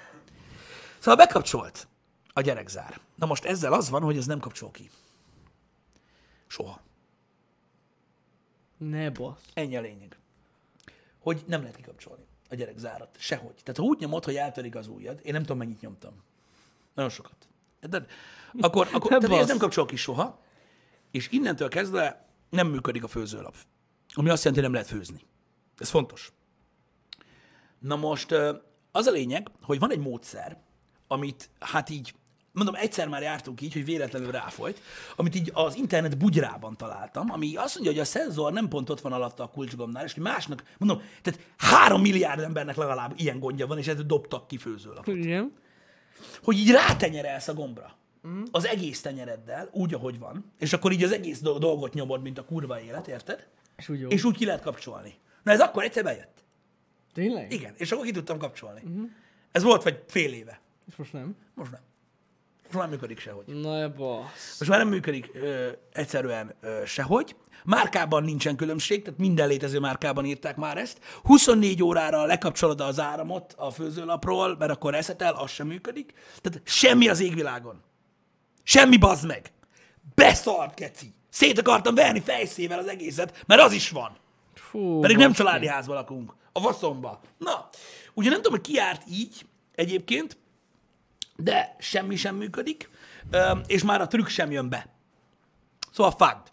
Szóval 0.99 1.25
bekapcsolt 1.25 1.87
a 2.33 2.41
gyerekzár. 2.41 2.99
Na 3.15 3.25
most 3.25 3.45
ezzel 3.45 3.73
az 3.73 3.89
van, 3.89 4.01
hogy 4.01 4.17
ez 4.17 4.25
nem 4.25 4.39
kapcsol 4.39 4.71
ki. 4.71 4.89
Soha. 6.47 6.81
Ne 8.77 9.09
basz. 9.09 9.41
Ennyi 9.53 9.77
a 9.77 9.81
lényeg. 9.81 10.17
Hogy 11.19 11.43
nem 11.47 11.61
lehet 11.61 11.75
kikapcsolni 11.75 12.25
a 12.49 12.55
gyerekzárat. 12.55 13.15
Sehogy. 13.17 13.55
Tehát 13.63 13.77
ha 13.77 13.83
úgy 13.83 13.99
nyomod, 13.99 14.25
hogy 14.25 14.36
eltörik 14.36 14.75
az 14.75 14.88
ujjad, 14.88 15.19
én 15.23 15.33
nem 15.33 15.41
tudom, 15.41 15.57
mennyit 15.57 15.81
nyomtam. 15.81 16.13
Nagyon 16.93 17.12
sokat. 17.12 17.47
De 17.89 18.05
akkor, 18.60 18.89
akkor 18.91 19.12
Ne 19.12 19.17
tehát 19.17 19.41
ez 19.41 19.47
nem 19.47 19.57
kapcsol 19.57 19.86
ki 19.86 19.95
soha, 19.95 20.39
és 21.12 21.27
innentől 21.31 21.69
kezdve 21.69 22.27
nem 22.49 22.67
működik 22.67 23.03
a 23.03 23.07
főzőlap. 23.07 23.55
Ami 24.13 24.29
azt 24.29 24.43
jelenti, 24.43 24.65
hogy 24.65 24.71
nem 24.71 24.81
lehet 24.81 24.88
főzni. 24.88 25.25
Ez 25.77 25.89
fontos. 25.89 26.31
Na 27.79 27.95
most 27.95 28.31
az 28.91 29.05
a 29.05 29.12
lényeg, 29.12 29.47
hogy 29.62 29.79
van 29.79 29.91
egy 29.91 29.99
módszer, 29.99 30.57
amit 31.07 31.49
hát 31.60 31.89
így, 31.89 32.13
mondom, 32.57 32.75
egyszer 32.75 33.07
már 33.07 33.21
jártunk 33.21 33.61
így, 33.61 33.73
hogy 33.73 33.85
véletlenül 33.85 34.31
ráfolyt, 34.31 34.81
amit 35.15 35.35
így 35.35 35.51
az 35.53 35.75
internet 35.75 36.17
bugyrában 36.17 36.77
találtam, 36.77 37.31
ami 37.31 37.55
azt 37.55 37.73
mondja, 37.73 37.91
hogy 37.91 38.01
a 38.01 38.05
szenzor 38.05 38.53
nem 38.53 38.67
pont 38.67 38.89
ott 38.89 39.01
van 39.01 39.13
alatta 39.13 39.43
a 39.43 39.47
kulcsgombnál, 39.47 40.03
és 40.05 40.13
hogy 40.13 40.23
másnak, 40.23 40.63
mondom, 40.77 41.01
tehát 41.21 41.39
három 41.57 42.01
milliárd 42.01 42.39
embernek 42.39 42.75
legalább 42.75 43.13
ilyen 43.17 43.39
gondja 43.39 43.67
van, 43.67 43.77
és 43.77 43.87
ezzel 43.87 44.03
dobtak 44.03 44.47
ki 44.47 44.57
főzőlapot 44.57 45.15
Igen. 45.15 45.53
hogy 46.43 46.57
így 46.57 46.71
rátenyerelsz 46.71 47.47
a 47.47 47.53
gombra. 47.53 47.95
Mm. 48.27 48.43
Az 48.51 48.65
egész 48.65 49.01
tenyereddel, 49.01 49.69
úgy, 49.71 49.93
ahogy 49.93 50.19
van, 50.19 50.51
és 50.59 50.73
akkor 50.73 50.91
így 50.91 51.03
az 51.03 51.11
egész 51.11 51.39
do- 51.39 51.59
dolgot 51.59 51.93
nyomod, 51.93 52.21
mint 52.21 52.37
a 52.37 52.45
kurva 52.45 52.81
élet, 52.81 53.07
érted? 53.07 53.47
És 53.77 53.89
úgy 53.89 53.99
jó. 53.99 54.09
És 54.09 54.23
úgy 54.23 54.37
ki 54.37 54.45
lehet 54.45 54.61
kapcsolni. 54.61 55.13
Na 55.43 55.51
ez 55.51 55.59
akkor 55.59 55.83
egyszer 55.83 56.03
bejött. 56.03 56.43
Tényleg? 57.13 57.51
Igen, 57.51 57.73
és 57.77 57.91
akkor 57.91 58.05
ki 58.05 58.11
tudtam 58.11 58.37
kapcsolni. 58.37 58.81
Mm. 58.89 59.03
Ez 59.51 59.63
volt 59.63 59.83
vagy 59.83 60.03
fél 60.07 60.33
éve. 60.33 60.59
És 60.87 60.95
most 60.95 61.13
nem? 61.13 61.35
Most 61.53 61.71
nem. 61.71 61.81
Most 62.67 62.80
már 62.80 62.89
nem 62.89 62.89
működik 62.89 63.19
sehogy. 63.19 63.45
Na 63.45 63.89
basz. 63.89 64.56
Most 64.60 64.71
már 64.71 64.80
nem 64.80 64.88
működik 64.88 65.30
ö, 65.34 65.67
egyszerűen 65.93 66.56
ö, 66.62 66.82
sehogy. 66.86 67.36
Márkában 67.63 68.23
nincsen 68.23 68.56
különbség, 68.56 69.03
tehát 69.03 69.19
minden 69.19 69.47
létező 69.47 69.80
márkában 69.80 70.25
írták 70.25 70.56
már 70.56 70.77
ezt. 70.77 70.99
24 71.23 71.84
órára 71.84 72.25
lekapcsolod 72.25 72.82
az 72.82 72.99
áramot 72.99 73.53
a 73.58 73.71
főzőlapról, 73.71 74.56
mert 74.60 74.71
akkor 74.71 74.95
eszetel, 74.95 75.34
az 75.34 75.51
sem 75.51 75.67
működik. 75.67 76.13
Tehát 76.41 76.62
semmi 76.67 77.08
az 77.10 77.19
égvilágon. 77.19 77.82
Semmi 78.63 78.97
bazd 78.97 79.25
meg. 79.27 79.51
Beszart, 80.15 80.73
keci. 80.73 81.13
Szét 81.30 81.60
akartam 81.60 81.95
verni 81.95 82.19
fejszével 82.19 82.80
az 82.80 82.88
egészet, 82.88 83.43
mert 83.45 83.62
az 83.62 83.71
is 83.71 83.89
van. 83.89 84.17
Fú, 84.53 84.99
Pedig 84.99 85.17
nem 85.17 85.32
családi 85.32 85.67
házban 85.67 85.95
lakunk. 85.95 86.34
A 86.51 86.60
faszomba. 86.60 87.19
Na, 87.38 87.69
ugye 88.13 88.30
nem 88.30 88.41
tudom, 88.41 88.51
hogy 88.60 88.67
ki 88.67 88.73
járt 88.73 89.03
így 89.10 89.45
egyébként, 89.75 90.38
de 91.38 91.76
semmi 91.80 92.15
sem 92.15 92.36
működik, 92.36 92.89
és 93.67 93.84
már 93.84 94.02
a 94.02 94.08
trükk 94.08 94.28
sem 94.28 94.52
jön 94.52 94.69
be. 94.69 94.88
Szóval 95.91 96.12
fagd. 96.12 96.47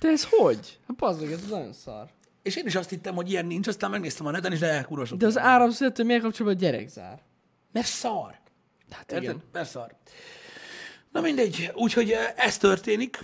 De 0.00 0.08
ez 0.08 0.24
hogy? 0.30 0.78
Hát 0.86 0.96
bazd 0.96 1.20
meg, 1.20 1.32
ez 1.32 1.46
nagyon 1.50 1.72
szar. 1.72 2.08
És 2.42 2.56
én 2.56 2.66
is 2.66 2.74
azt 2.74 2.90
hittem, 2.90 3.14
hogy 3.14 3.30
ilyen 3.30 3.46
nincs, 3.46 3.66
aztán 3.66 3.90
megnéztem 3.90 4.26
a 4.26 4.30
neten, 4.30 4.52
és 4.52 4.58
de 4.58 4.82
kurva. 4.82 5.16
De 5.16 5.26
az 5.26 5.38
áramszünettől 5.38 6.06
miért 6.06 6.22
kapcsolatban 6.22 6.62
a 6.62 6.70
gyerekzár? 6.70 7.22
Mert 7.72 7.86
szar. 7.86 8.38
Hát 8.90 9.12
Érted? 9.12 9.22
igen. 9.22 9.42
Mert 9.52 9.68
szar. 9.68 9.94
Na 11.12 11.20
mindegy, 11.20 11.70
úgyhogy 11.74 12.14
ez 12.36 12.56
történik, 12.58 13.18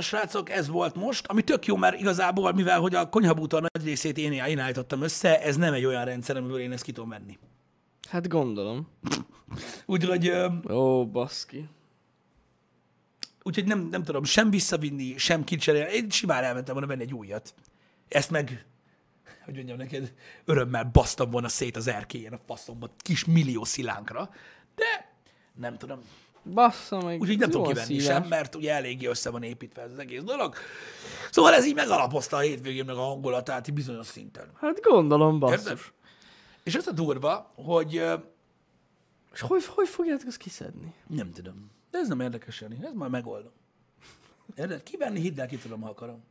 srácok, 0.00 0.50
ez 0.50 0.68
volt 0.68 0.94
most, 0.94 1.26
ami 1.26 1.42
tök 1.42 1.66
jó, 1.66 1.76
mert 1.76 2.00
igazából, 2.00 2.52
mivel 2.52 2.80
hogy 2.80 2.94
a 2.94 3.08
konyhabútor 3.08 3.60
nagy 3.60 3.84
részét 3.84 4.18
én, 4.18 4.32
én 4.32 4.58
állítottam 4.58 5.02
össze, 5.02 5.42
ez 5.42 5.56
nem 5.56 5.72
egy 5.72 5.84
olyan 5.84 6.04
rendszer, 6.04 6.36
amiből 6.36 6.60
én 6.60 6.72
ezt 6.72 6.82
ki 6.82 6.92
tudom 6.92 7.08
venni. 7.08 7.38
Hát 8.10 8.28
gondolom. 8.28 8.88
Úgyhogy 9.86 10.32
Ó, 10.70 11.06
baszki. 11.06 11.68
Úgyhogy 13.42 13.64
nem, 13.64 13.88
nem 13.90 14.02
tudom 14.02 14.24
sem 14.24 14.50
visszavinni, 14.50 15.18
sem 15.18 15.44
kicserélni. 15.44 15.92
Én 15.92 16.10
simán 16.10 16.44
elmentem 16.44 16.74
volna 16.74 16.88
venni 16.88 17.02
egy 17.02 17.14
újat. 17.14 17.54
Ezt 18.08 18.30
meg, 18.30 18.66
hogy 19.44 19.54
mondjam 19.54 19.76
neked, 19.76 20.14
örömmel 20.44 20.90
basztam 20.92 21.30
volna 21.30 21.48
szét 21.48 21.76
az 21.76 21.86
erkélyen 21.86 22.32
a 22.32 22.40
faszomba, 22.46 22.90
kis 22.98 23.24
millió 23.24 23.64
szilánkra. 23.64 24.30
De 24.74 25.12
nem 25.54 25.78
tudom. 25.78 25.98
Bassza 26.54 27.00
meg. 27.00 27.20
Úgyhogy 27.20 27.38
nem 27.38 27.50
tudom 27.50 27.66
kivenni 27.66 27.98
szívás. 27.98 28.04
sem, 28.04 28.28
mert 28.28 28.54
ugye 28.54 28.72
eléggé 28.72 29.06
össze 29.06 29.30
van 29.30 29.42
építve 29.42 29.82
ez 29.82 29.92
az 29.92 29.98
egész 29.98 30.22
dolog. 30.22 30.54
Szóval 31.30 31.54
ez 31.54 31.66
így 31.66 31.74
megalapozta 31.74 32.36
a 32.36 32.40
hétvégémnek 32.40 32.96
a 32.96 33.00
hangulatát 33.00 33.74
bizonyos 33.74 34.06
szinten. 34.06 34.50
Hát 34.60 34.80
gondolom, 34.80 35.38
basszus. 35.38 35.58
Érted? 35.60 35.78
És 36.70 36.76
az 36.76 36.86
a 36.86 36.92
durva, 36.92 37.52
hogy 37.54 37.94
És 39.32 39.40
hogy, 39.40 39.64
hogy 39.66 39.88
fogjátok 39.88 40.26
ezt 40.26 40.36
kiszedni? 40.36 40.94
nem 41.06 41.32
tudom. 41.32 41.70
De 41.90 41.98
ez 41.98 42.08
nem 42.08 42.20
érdekes, 42.20 42.60
Jani. 42.60 42.78
Ez 42.82 42.92
már 42.94 43.08
megoldom. 43.08 43.52
Érted? 44.54 44.82
Kivenni, 44.82 45.20
hidd 45.20 45.40
el, 45.40 45.46
ki 45.46 45.56
tudom, 45.56 45.80
ha 45.80 45.88
akarom. 45.88 46.24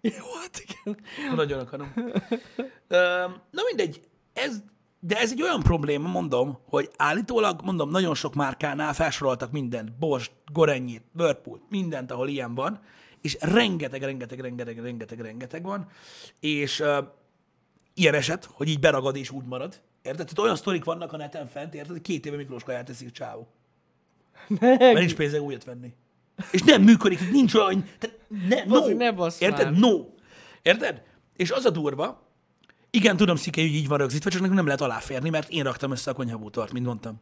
Jó, 0.00 0.24
hát 0.42 0.62
igen. 0.66 0.98
Nagyon 1.34 1.58
akarom. 1.58 1.92
Na 3.50 3.62
mindegy, 3.66 4.08
ez, 4.32 4.62
de 5.00 5.18
ez 5.18 5.30
egy 5.30 5.42
olyan 5.42 5.62
probléma, 5.62 6.08
mondom, 6.08 6.58
hogy 6.68 6.90
állítólag, 6.96 7.62
mondom, 7.62 7.90
nagyon 7.90 8.14
sok 8.14 8.34
márkánál 8.34 8.94
felsoroltak 8.94 9.50
mindent, 9.52 9.98
Bosch, 9.98 10.30
Gorenyit, 10.52 11.04
Whirlpool, 11.14 11.60
mindent, 11.68 12.10
ahol 12.10 12.28
ilyen 12.28 12.54
van, 12.54 12.80
és 13.20 13.36
rengeteg, 13.40 14.02
rengeteg, 14.02 14.40
rengeteg, 14.40 14.78
rengeteg, 14.78 15.20
rengeteg 15.20 15.62
van, 15.62 15.88
és 16.40 16.82
ilyen 17.94 18.14
eset, 18.14 18.44
hogy 18.52 18.68
így 18.68 18.80
beragad 18.80 19.16
és 19.16 19.30
úgy 19.30 19.44
marad. 19.44 19.80
Érted? 20.02 20.26
Tehát 20.26 20.38
olyan 20.38 20.56
sztorik 20.56 20.84
vannak 20.84 21.12
a 21.12 21.16
neten 21.16 21.46
fent, 21.46 21.74
érted? 21.74 22.00
Két 22.00 22.26
éve 22.26 22.36
Miklós 22.36 22.62
kaját 22.62 22.84
teszik 22.84 23.08
a 23.08 23.10
csávó. 23.10 23.48
Mert 24.48 24.78
Meg. 24.78 24.94
nincs 24.94 25.14
pénze 25.14 25.40
újat 25.40 25.64
venni. 25.64 25.94
És 26.50 26.62
nem 26.62 26.82
működik, 26.82 27.30
nincs 27.30 27.54
olyan, 27.54 27.88
tehát 27.98 28.18
ne, 28.48 28.64
no. 28.64 28.78
Bazzik, 28.78 28.96
ne 28.96 29.12
bassz 29.12 29.40
Érted? 29.40 29.70
már. 29.70 29.80
No. 29.80 30.04
Érted? 30.62 31.02
És 31.36 31.50
az 31.50 31.64
a 31.64 31.70
durva, 31.70 32.24
igen, 32.90 33.16
tudom, 33.16 33.36
Szike, 33.36 33.60
hogy 33.60 33.74
így 33.74 33.88
van 33.88 33.98
rögzítve, 33.98 34.30
csak 34.30 34.40
nekünk 34.40 34.56
nem 34.58 34.66
lehet 34.66 34.80
aláférni, 34.80 35.30
mert 35.30 35.50
én 35.50 35.62
raktam 35.62 35.90
össze 35.90 36.10
a 36.10 36.14
konyhabútort, 36.14 36.72
mint 36.72 36.86
mondtam. 36.86 37.20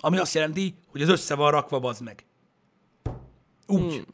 Ami 0.00 0.18
azt 0.18 0.34
jelenti, 0.34 0.74
hogy 0.86 1.02
az 1.02 1.08
össze 1.08 1.34
van 1.34 1.50
rakva, 1.50 1.78
bazd 1.78 2.02
meg. 2.02 2.24
Úgy, 3.66 3.92
hmm. 3.92 4.04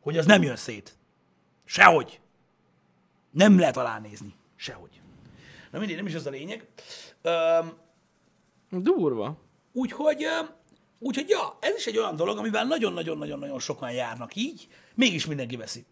hogy 0.00 0.18
az 0.18 0.26
nem 0.26 0.42
jön 0.42 0.56
szét. 0.56 0.96
Sehogy. 1.64 2.20
Nem 3.30 3.58
lehet 3.58 3.76
alánézni. 3.76 4.34
Sehogy. 4.60 5.00
Na 5.70 5.78
mindig, 5.78 5.96
nem 5.96 6.06
is 6.06 6.14
az 6.14 6.26
a 6.26 6.30
lényeg. 6.30 6.66
Öm, 7.22 7.72
Durva. 8.70 9.36
Úgyhogy, 9.72 10.26
úgyhogy 10.98 11.28
ja, 11.28 11.56
ez 11.60 11.76
is 11.76 11.86
egy 11.86 11.98
olyan 11.98 12.16
dolog, 12.16 12.38
amivel 12.38 12.64
nagyon-nagyon-nagyon-nagyon 12.64 13.58
sokan 13.58 13.92
járnak 13.92 14.34
így, 14.34 14.68
mégis 14.94 15.26
mindenki 15.26 15.56
veszi. 15.56 15.84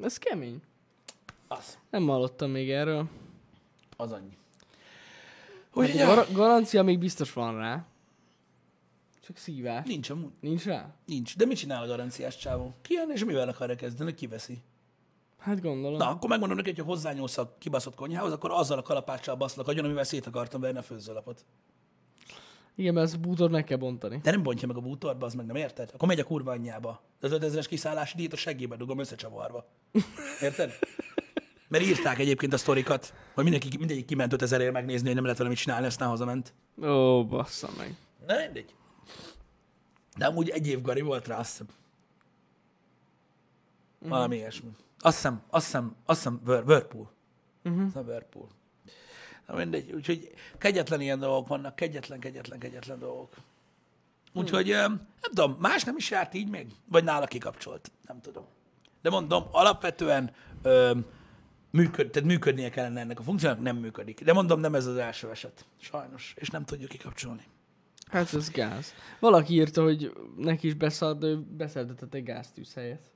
Ez 0.00 0.18
kemény. 0.18 0.62
Az. 1.48 1.78
Nem 1.90 2.06
hallottam 2.06 2.50
még 2.50 2.70
erről. 2.70 3.08
Az 3.96 4.12
annyi. 4.12 4.36
Hogy 5.70 5.94
ja, 5.94 6.06
gar- 6.06 6.32
garancia 6.32 6.82
még 6.82 6.98
biztos 6.98 7.32
van 7.32 7.56
rá. 7.56 7.86
Csak 9.20 9.36
szívás. 9.36 9.86
nincs 9.86 10.10
amúgy. 10.10 10.32
Nincs 10.40 10.64
rá? 10.64 10.94
Nincs. 11.06 11.36
De 11.36 11.44
mit 11.44 11.56
csinál 11.56 11.82
a 11.82 11.86
garanciás 11.86 12.36
csávó? 12.36 12.74
Kijön, 12.82 13.10
és 13.10 13.24
mivel 13.24 13.48
akarja 13.48 13.74
kezdeni, 13.74 14.14
kiveszi. 14.14 14.62
Hát 15.38 15.60
gondolom. 15.60 15.98
Na, 15.98 16.08
akkor 16.08 16.28
megmondom 16.28 16.56
neki, 16.56 16.68
hogy 16.68 16.78
ha 16.78 16.84
hozzányúlsz 16.84 17.38
a 17.38 17.54
kibaszott 17.58 17.94
konyhához, 17.94 18.32
akkor 18.32 18.50
azzal 18.50 18.78
a 18.78 18.82
kalapáccsal 18.82 19.36
baszlak 19.36 19.68
agyon, 19.68 19.84
amivel 19.84 20.04
szét 20.04 20.26
akartam 20.26 20.60
venni 20.60 20.78
a 20.78 20.82
főzőlapot. 20.82 21.44
Igen, 22.74 22.94
mert 22.94 23.06
ezt 23.06 23.16
a 23.16 23.18
bútort 23.18 23.50
meg 23.50 23.64
kell 23.64 23.76
bontani. 23.76 24.20
De 24.22 24.30
nem 24.30 24.42
bontja 24.42 24.68
meg 24.68 24.76
a 24.76 24.80
bútorba, 24.80 25.26
az 25.26 25.34
meg 25.34 25.46
nem 25.46 25.56
érted? 25.56 25.90
Akkor 25.94 26.08
megy 26.08 26.20
a 26.20 26.24
kurva 26.24 26.50
anyjába. 26.50 27.00
De 27.20 27.26
az 27.26 27.38
5000-es 27.40 27.66
kiszállási 27.68 28.16
díjat 28.16 28.32
a 28.32 28.36
seggébe 28.36 28.76
dugom 28.76 28.98
összecsavarva. 28.98 29.66
Érted? 30.40 30.72
Mert 31.68 31.84
írták 31.84 32.18
egyébként 32.18 32.52
a 32.52 32.56
sztorikat, 32.56 33.14
hogy 33.34 33.44
mindenki, 33.44 33.76
mindegyik 33.78 34.04
kiment 34.04 34.32
5000 34.32 34.60
ér 34.60 34.70
megnézni, 34.70 35.06
hogy 35.06 35.14
nem 35.14 35.22
lehet 35.22 35.38
vele 35.38 35.50
mit 35.50 35.58
csinálni, 35.58 35.86
aztán 35.86 36.08
hazament. 36.08 36.54
Ó, 36.82 37.26
bassza 37.26 37.68
meg. 37.76 37.96
Na 38.26 38.34
mindegy. 38.36 38.74
De 40.16 40.26
amúgy 40.26 40.48
egy 40.48 40.66
év 40.66 40.82
gari 40.82 41.00
volt 41.00 41.26
rá, 41.26 41.38
azt 41.38 41.50
hiszem. 41.50 41.66
Valami 43.98 44.36
ilyesmi. 44.36 44.70
Azt 45.00 45.16
hiszem, 45.16 45.42
azt 45.50 45.64
hiszem, 45.64 45.96
azt 46.04 46.18
hiszem 46.18 46.40
Whir- 46.46 46.68
Whirlpool. 46.68 47.10
Uh-huh. 47.64 47.82
Azt 47.82 47.92
hiszem 47.92 48.08
Whirlpool. 48.08 48.48
Na 49.46 49.54
mindegy, 49.54 49.92
úgyhogy 49.92 50.34
kegyetlen 50.58 51.00
ilyen 51.00 51.18
dolgok 51.18 51.48
vannak, 51.48 51.76
kegyetlen, 51.76 52.20
kegyetlen, 52.20 52.58
kegyetlen 52.58 52.98
dolgok. 52.98 53.34
Úgyhogy 54.32 54.70
öm, 54.70 54.92
nem 55.20 55.32
tudom, 55.34 55.56
más 55.60 55.84
nem 55.84 55.96
is 55.96 56.10
járt 56.10 56.34
így 56.34 56.48
még? 56.48 56.66
Vagy 56.88 57.04
nála 57.04 57.26
kikapcsolt? 57.26 57.90
Nem 58.06 58.20
tudom. 58.20 58.44
De 59.02 59.10
mondom, 59.10 59.44
alapvetően 59.50 60.30
öm, 60.62 61.04
működ, 61.70 62.10
tehát 62.10 62.28
működnie 62.28 62.70
kellene 62.70 63.00
ennek 63.00 63.18
a 63.18 63.22
funkciónak, 63.22 63.60
nem 63.60 63.76
működik. 63.76 64.24
De 64.24 64.32
mondom, 64.32 64.60
nem 64.60 64.74
ez 64.74 64.86
az 64.86 64.96
első 64.96 65.30
eset. 65.30 65.64
Sajnos. 65.80 66.34
És 66.36 66.50
nem 66.50 66.64
tudjuk 66.64 66.90
kikapcsolni. 66.90 67.42
Hát 68.10 68.34
ez 68.34 68.50
gáz. 68.50 68.92
Valaki 69.20 69.54
írta, 69.54 69.82
hogy 69.82 70.12
neki 70.36 70.66
is 70.66 70.74
beszart, 70.74 71.18
de 71.18 71.26
ő 71.26 71.44
egy 72.10 72.22
gáztűz 72.22 72.74
helyet. 72.74 73.10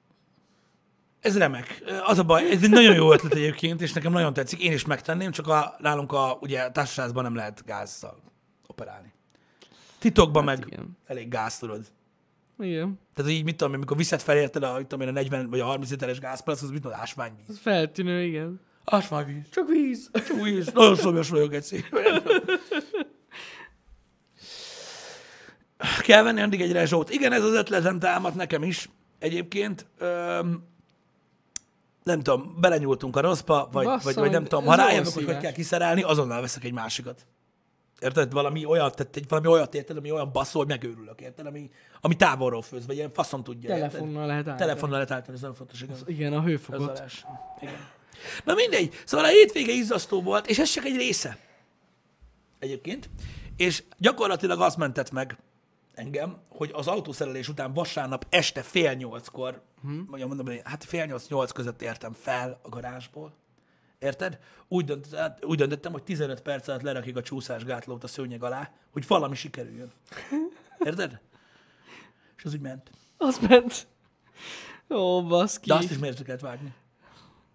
Ez 1.23 1.39
remek. 1.39 1.83
Az 2.05 2.19
a 2.19 2.23
baj, 2.23 2.51
ez 2.51 2.63
egy 2.63 2.71
nagyon 2.71 2.95
jó 2.95 3.13
ötlet 3.13 3.35
egyébként, 3.35 3.81
és 3.81 3.93
nekem 3.93 4.13
nagyon 4.13 4.33
tetszik. 4.33 4.63
Én 4.63 4.73
is 4.73 4.85
megtenném, 4.85 5.31
csak 5.31 5.49
a, 5.49 5.75
nálunk 5.79 6.13
a 6.13 6.39
ugye, 6.41 6.71
társaságban 6.71 7.23
nem 7.23 7.35
lehet 7.35 7.63
gázzal 7.67 8.23
operálni. 8.67 9.13
Titokban 9.99 10.49
hát 10.49 10.59
meg 10.59 10.67
igen. 10.67 10.99
elég 11.07 11.29
gáz, 11.29 11.59
tudod. 11.59 11.87
Igen. 12.59 12.99
Tehát 13.15 13.31
így 13.31 13.45
mit 13.45 13.57
tudom, 13.57 13.73
amikor 13.73 13.97
viszed 13.97 14.21
fel 14.21 14.37
érted 14.37 14.63
a, 14.63 14.77
mit 14.77 14.87
tudom 14.87 15.01
én, 15.01 15.09
a 15.09 15.19
40 15.19 15.51
vagy 15.51 15.61
a 15.61 15.65
30 15.65 15.91
literes 15.91 16.19
gázpalac, 16.19 16.63
az 16.63 16.71
mit 16.71 16.83
mondod, 16.83 17.01
ásványvíz. 17.01 17.45
Ez 17.49 17.59
feltűnő, 17.59 18.23
igen. 18.23 18.61
Ásványvíz. 18.85 19.49
Csak 19.51 19.69
víz. 19.69 20.11
Csak 20.13 20.43
víz. 20.43 20.73
Nagyon 20.73 20.97
szomjas 20.97 21.29
vagyok 21.29 21.55
egy 21.55 21.85
Kell 26.01 26.23
venni 26.23 26.41
addig 26.41 26.61
egy 26.61 26.73
rezsót. 26.73 27.11
Igen, 27.11 27.33
ez 27.33 27.45
az 27.45 27.55
ötletem 27.55 27.99
támadt 27.99 28.35
nekem 28.35 28.63
is 28.63 28.89
egyébként. 29.19 29.87
Öm, 29.99 30.71
nem 32.03 32.21
tudom, 32.21 32.57
belenyúltunk 32.61 33.17
a 33.17 33.21
rosszba, 33.21 33.69
vagy, 33.73 33.85
Bassza 33.85 34.05
vagy, 34.05 34.15
vagy 34.15 34.31
nem 34.31 34.45
tudom, 34.45 34.65
ha 34.65 34.75
rájövök, 34.75 35.13
hogy 35.13 35.25
hogy 35.25 35.39
kell 35.39 35.53
kiszerelni, 35.53 36.03
azonnal 36.03 36.41
veszek 36.41 36.65
egy 36.65 36.73
másikat. 36.73 37.27
Érted? 38.01 38.33
Valami 38.33 38.65
olyat, 38.65 38.97
tehát 38.97 39.17
egy, 39.17 39.29
valami 39.29 39.49
olyat 39.49 39.75
érted, 39.75 39.97
ami 39.97 40.11
olyan 40.11 40.33
basszó, 40.33 40.59
hogy 40.59 40.69
megőrülök, 40.69 41.21
érted? 41.21 41.47
Ami, 41.47 41.71
ami 42.01 42.17
távolról 42.17 42.63
főz, 42.63 42.87
vagy 42.87 42.97
ilyen 42.97 43.13
faszom 43.13 43.43
tudja. 43.43 43.75
érted? 43.75 43.91
Telefonnal 43.91 44.27
lehet 44.27 44.49
állni. 44.49 44.59
Telefonnal 44.59 44.95
lehet 44.95 45.11
állítani, 45.11 45.35
ez 45.35 45.41
nagyon 45.41 45.57
fontos, 45.57 45.83
igen. 45.83 45.97
Igen, 46.07 46.33
a 46.33 46.43
hőfokot. 46.43 47.03
Igen. 47.61 47.75
Na 48.45 48.55
mindegy. 48.55 48.95
Szóval 49.05 49.27
a 49.27 49.29
hétvége 49.29 49.73
izzasztó 49.73 50.23
volt, 50.23 50.47
és 50.47 50.59
ez 50.59 50.71
csak 50.71 50.85
egy 50.85 50.97
része. 50.97 51.39
Egyébként. 52.59 53.11
És 53.57 53.83
gyakorlatilag 53.99 54.61
az 54.61 54.75
mentett 54.75 55.11
meg 55.11 55.37
engem, 55.95 56.37
hogy 56.49 56.71
az 56.75 56.87
autószerelés 56.87 57.49
után 57.49 57.73
vasárnap 57.73 58.27
este 58.29 58.63
fél 58.63 58.93
nyolckor, 58.93 59.63
hmm. 59.81 60.05
mondjam, 60.09 60.29
mondom, 60.29 60.47
hogy 60.47 60.61
hát 60.65 60.85
fél 60.85 61.05
nyolc-nyolc 61.05 61.53
között 61.53 61.83
értem 61.83 62.13
fel 62.13 62.61
a 62.63 62.69
garázsból. 62.69 63.35
Érted? 63.99 64.39
Úgy, 64.69 64.85
dönt, 64.85 65.15
hát 65.15 65.45
úgy 65.45 65.57
döntöttem, 65.57 65.93
hogy 65.93 66.03
15 66.03 66.41
perc 66.41 66.69
alatt 66.69 66.83
lerakjuk 66.83 67.17
a 67.17 67.23
csúszásgátlót 67.23 68.05
a 68.05 68.07
szőnyeg 68.07 68.43
alá, 68.43 68.73
hogy 68.91 69.07
valami 69.07 69.35
sikerüljön. 69.35 69.93
Érted? 70.79 71.21
És 72.37 72.45
az 72.45 72.55
úgy 72.55 72.61
ment. 72.61 72.91
Az 73.17 73.39
ment. 73.49 73.87
Ó, 74.91 75.27
baszki. 75.27 75.69
De 75.69 75.75
azt 75.75 75.91
is 75.91 75.99
miért 75.99 76.23
kellett 76.23 76.41
vágni. 76.41 76.75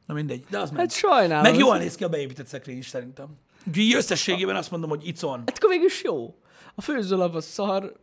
Na 0.05 0.13
mindegy, 0.13 0.45
de 0.49 0.59
az 0.59 0.69
ment. 0.69 0.81
Hát 0.81 0.99
sajnálom. 0.99 1.51
Meg 1.51 1.59
jól 1.59 1.77
néz 1.77 1.95
ki 1.95 2.03
a 2.03 2.09
beépített 2.09 2.47
szekrény 2.47 2.77
is 2.77 2.87
szerintem. 2.87 3.37
Úgyhogy 3.67 3.93
összességében 3.93 4.55
azt 4.55 4.71
mondom, 4.71 4.89
hogy 4.89 5.07
icon. 5.07 5.37
Hát 5.37 5.57
akkor 5.57 5.69
végül 5.69 5.85
is 5.85 6.03
jó. 6.03 6.35
A 6.75 6.81
főzőlap 6.81 7.35
az 7.35 7.45
szar, 7.45 7.93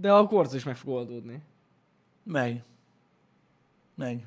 de 0.00 0.12
a 0.12 0.26
korc 0.26 0.52
is 0.54 0.64
meg 0.64 0.76
fog 0.76 0.94
oldódni. 0.94 1.42
Meg. 2.22 2.62
Meg. 3.94 4.26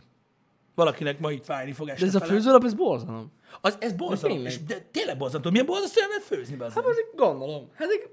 Valakinek 0.75 1.19
ma 1.19 1.31
itt 1.31 1.45
fájni 1.45 1.71
fog 1.73 1.85
De 1.87 1.93
este 1.93 2.05
ez 2.05 2.15
a 2.15 2.19
fele. 2.19 2.31
főzőlap, 2.31 2.63
ez 2.63 2.73
borzalom. 2.73 3.31
Az, 3.61 3.77
ez 3.79 3.93
borzalom. 3.93 4.35
tényleg. 4.35 4.51
És 4.51 4.63
de 4.63 4.79
tényleg 4.91 5.17
borzalom. 5.17 5.51
Milyen 5.51 5.65
borzalom, 5.65 5.91
hogy 5.93 6.03
lehet 6.07 6.23
főzni 6.23 6.55
be 6.55 6.63
Hát 6.65 6.85
azért 6.85 7.15
gondolom. 7.15 7.69
Hát 7.73 7.89
egy... 7.89 8.09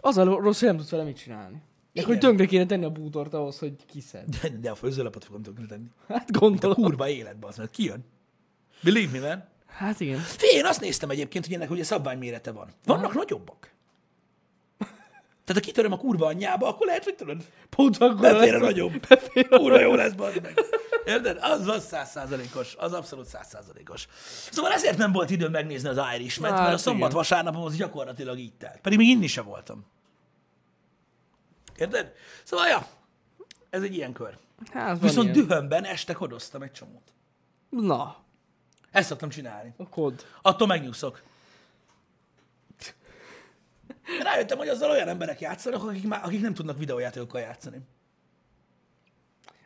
Az 0.00 0.16
a 0.16 0.24
rossz, 0.24 0.58
hogy 0.58 0.68
nem 0.68 0.76
tudsz 0.76 0.90
vele 0.90 1.02
mit 1.04 1.16
csinálni. 1.16 1.62
Igen. 1.92 2.06
hogy 2.08 2.18
tönkre 2.18 2.46
kéne 2.46 2.66
tenni 2.66 2.84
a 2.84 2.90
bútort 2.90 3.34
ahhoz, 3.34 3.58
hogy 3.58 3.76
kiszed. 3.86 4.24
de, 4.42 4.48
de 4.48 4.70
a 4.70 4.74
főzőlapot 4.74 5.24
fogom 5.24 5.42
tönkre 5.42 5.66
tenni. 5.66 5.86
Hát 6.08 6.28
A 6.32 6.38
gondolom. 6.38 6.76
kurva 6.76 7.08
életbe 7.08 7.46
az, 7.46 7.56
mert 7.56 7.70
kijön. 7.70 8.04
Believe 8.82 9.20
me, 9.20 9.28
man. 9.28 9.44
Hát 9.66 10.00
igen. 10.00 10.18
Figyelj, 10.18 10.58
én 10.58 10.64
azt 10.66 10.80
néztem 10.80 11.10
egyébként, 11.10 11.46
hogy 11.46 11.54
ennek 11.54 11.70
ugye 11.70 11.84
szabványmérete 11.84 12.50
van. 12.50 12.68
Vannak 12.84 13.14
nagyobbak. 13.14 13.70
Ha 15.54 15.60
kitöröm 15.60 15.92
a 15.92 15.96
kurva 15.96 16.26
anyjába, 16.26 16.68
akkor 16.68 16.86
lehet, 16.86 17.04
hogy 17.04 17.14
tudod, 17.14 17.42
Pont 17.70 17.96
akkor 17.96 18.20
befér 18.20 18.54
a 18.54 18.58
nagyobb. 18.58 19.06
Befér 19.08 19.46
a 19.50 19.58
Kurva 19.58 19.80
jó 19.80 19.94
lesz, 19.94 20.12
bazd 20.12 20.42
meg. 20.42 20.60
Érted? 21.04 21.38
Az 21.40 21.66
az 21.66 21.86
százszázalékos. 21.86 22.74
Az 22.78 22.92
abszolút 22.92 23.26
százszázalékos. 23.26 24.08
Szóval 24.50 24.72
ezért 24.72 24.96
nem 24.98 25.12
volt 25.12 25.30
időm 25.30 25.50
megnézni 25.50 25.88
az 25.88 26.00
irish 26.14 26.40
mert, 26.40 26.54
Hát 26.54 26.62
mert 26.62 26.74
a 26.74 26.78
szombat 26.78 27.02
igen. 27.08 27.16
vasárnapom 27.16 27.62
az 27.62 27.76
gyakorlatilag 27.76 28.38
így 28.38 28.54
telt. 28.54 28.80
Pedig 28.80 28.98
még 28.98 29.08
inni 29.08 29.26
se 29.26 29.40
voltam. 29.40 29.84
Érted? 31.76 32.12
Szóval, 32.42 32.66
ja, 32.66 32.86
ez 33.70 33.82
egy 33.82 33.94
ilyen 33.94 34.12
kör. 34.12 34.38
Hát 34.72 35.00
Viszont 35.00 35.36
ilyen. 35.36 35.46
dühömben 35.46 35.84
este 35.84 36.12
kodoztam 36.12 36.62
egy 36.62 36.72
csomót. 36.72 37.12
Na, 37.70 38.16
Ezt 38.90 39.08
szoktam 39.08 39.28
csinálni. 39.28 39.74
a 39.76 39.88
kod. 39.88 40.26
Attól 40.42 40.66
megnyugszok. 40.66 41.22
Rájöttem, 44.22 44.58
hogy 44.58 44.68
azzal 44.68 44.90
olyan 44.90 45.08
emberek 45.08 45.40
játszanak, 45.40 45.84
akik, 45.84 46.06
már, 46.06 46.20
akik 46.24 46.40
nem 46.40 46.54
tudnak 46.54 46.78
videójátékokkal 46.78 47.40
játszani. 47.40 47.80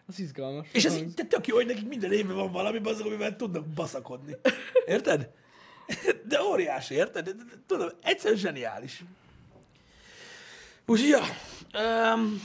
Az 0.07 0.19
izgalmas. 0.19 0.69
És 0.73 0.85
ez 0.85 0.97
így 0.97 1.15
te 1.15 1.25
tök 1.25 1.47
jó, 1.47 1.57
hogy 1.57 1.67
nekik 1.67 1.89
minden 1.89 2.13
évben 2.13 2.37
van 2.37 2.53
valami, 2.53 2.81
azok, 2.85 3.07
amivel 3.07 3.37
tudnak 3.37 3.67
baszakodni. 3.67 4.37
Érted? 4.87 5.31
De 6.25 6.43
óriási, 6.43 6.95
érted? 6.95 7.25
De- 7.25 7.33
de- 7.33 7.43
Tudom, 7.67 7.89
egyszerűen 8.03 8.41
zseniális. 8.41 9.05
Úgyhogy, 10.87 11.09
ja, 11.09 11.23
Öm, 11.73 12.43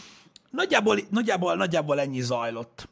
nagyjából, 0.50 1.00
nagyjából, 1.10 1.56
nagyjából 1.56 2.00
ennyi 2.00 2.22
zajlott. 2.22 2.88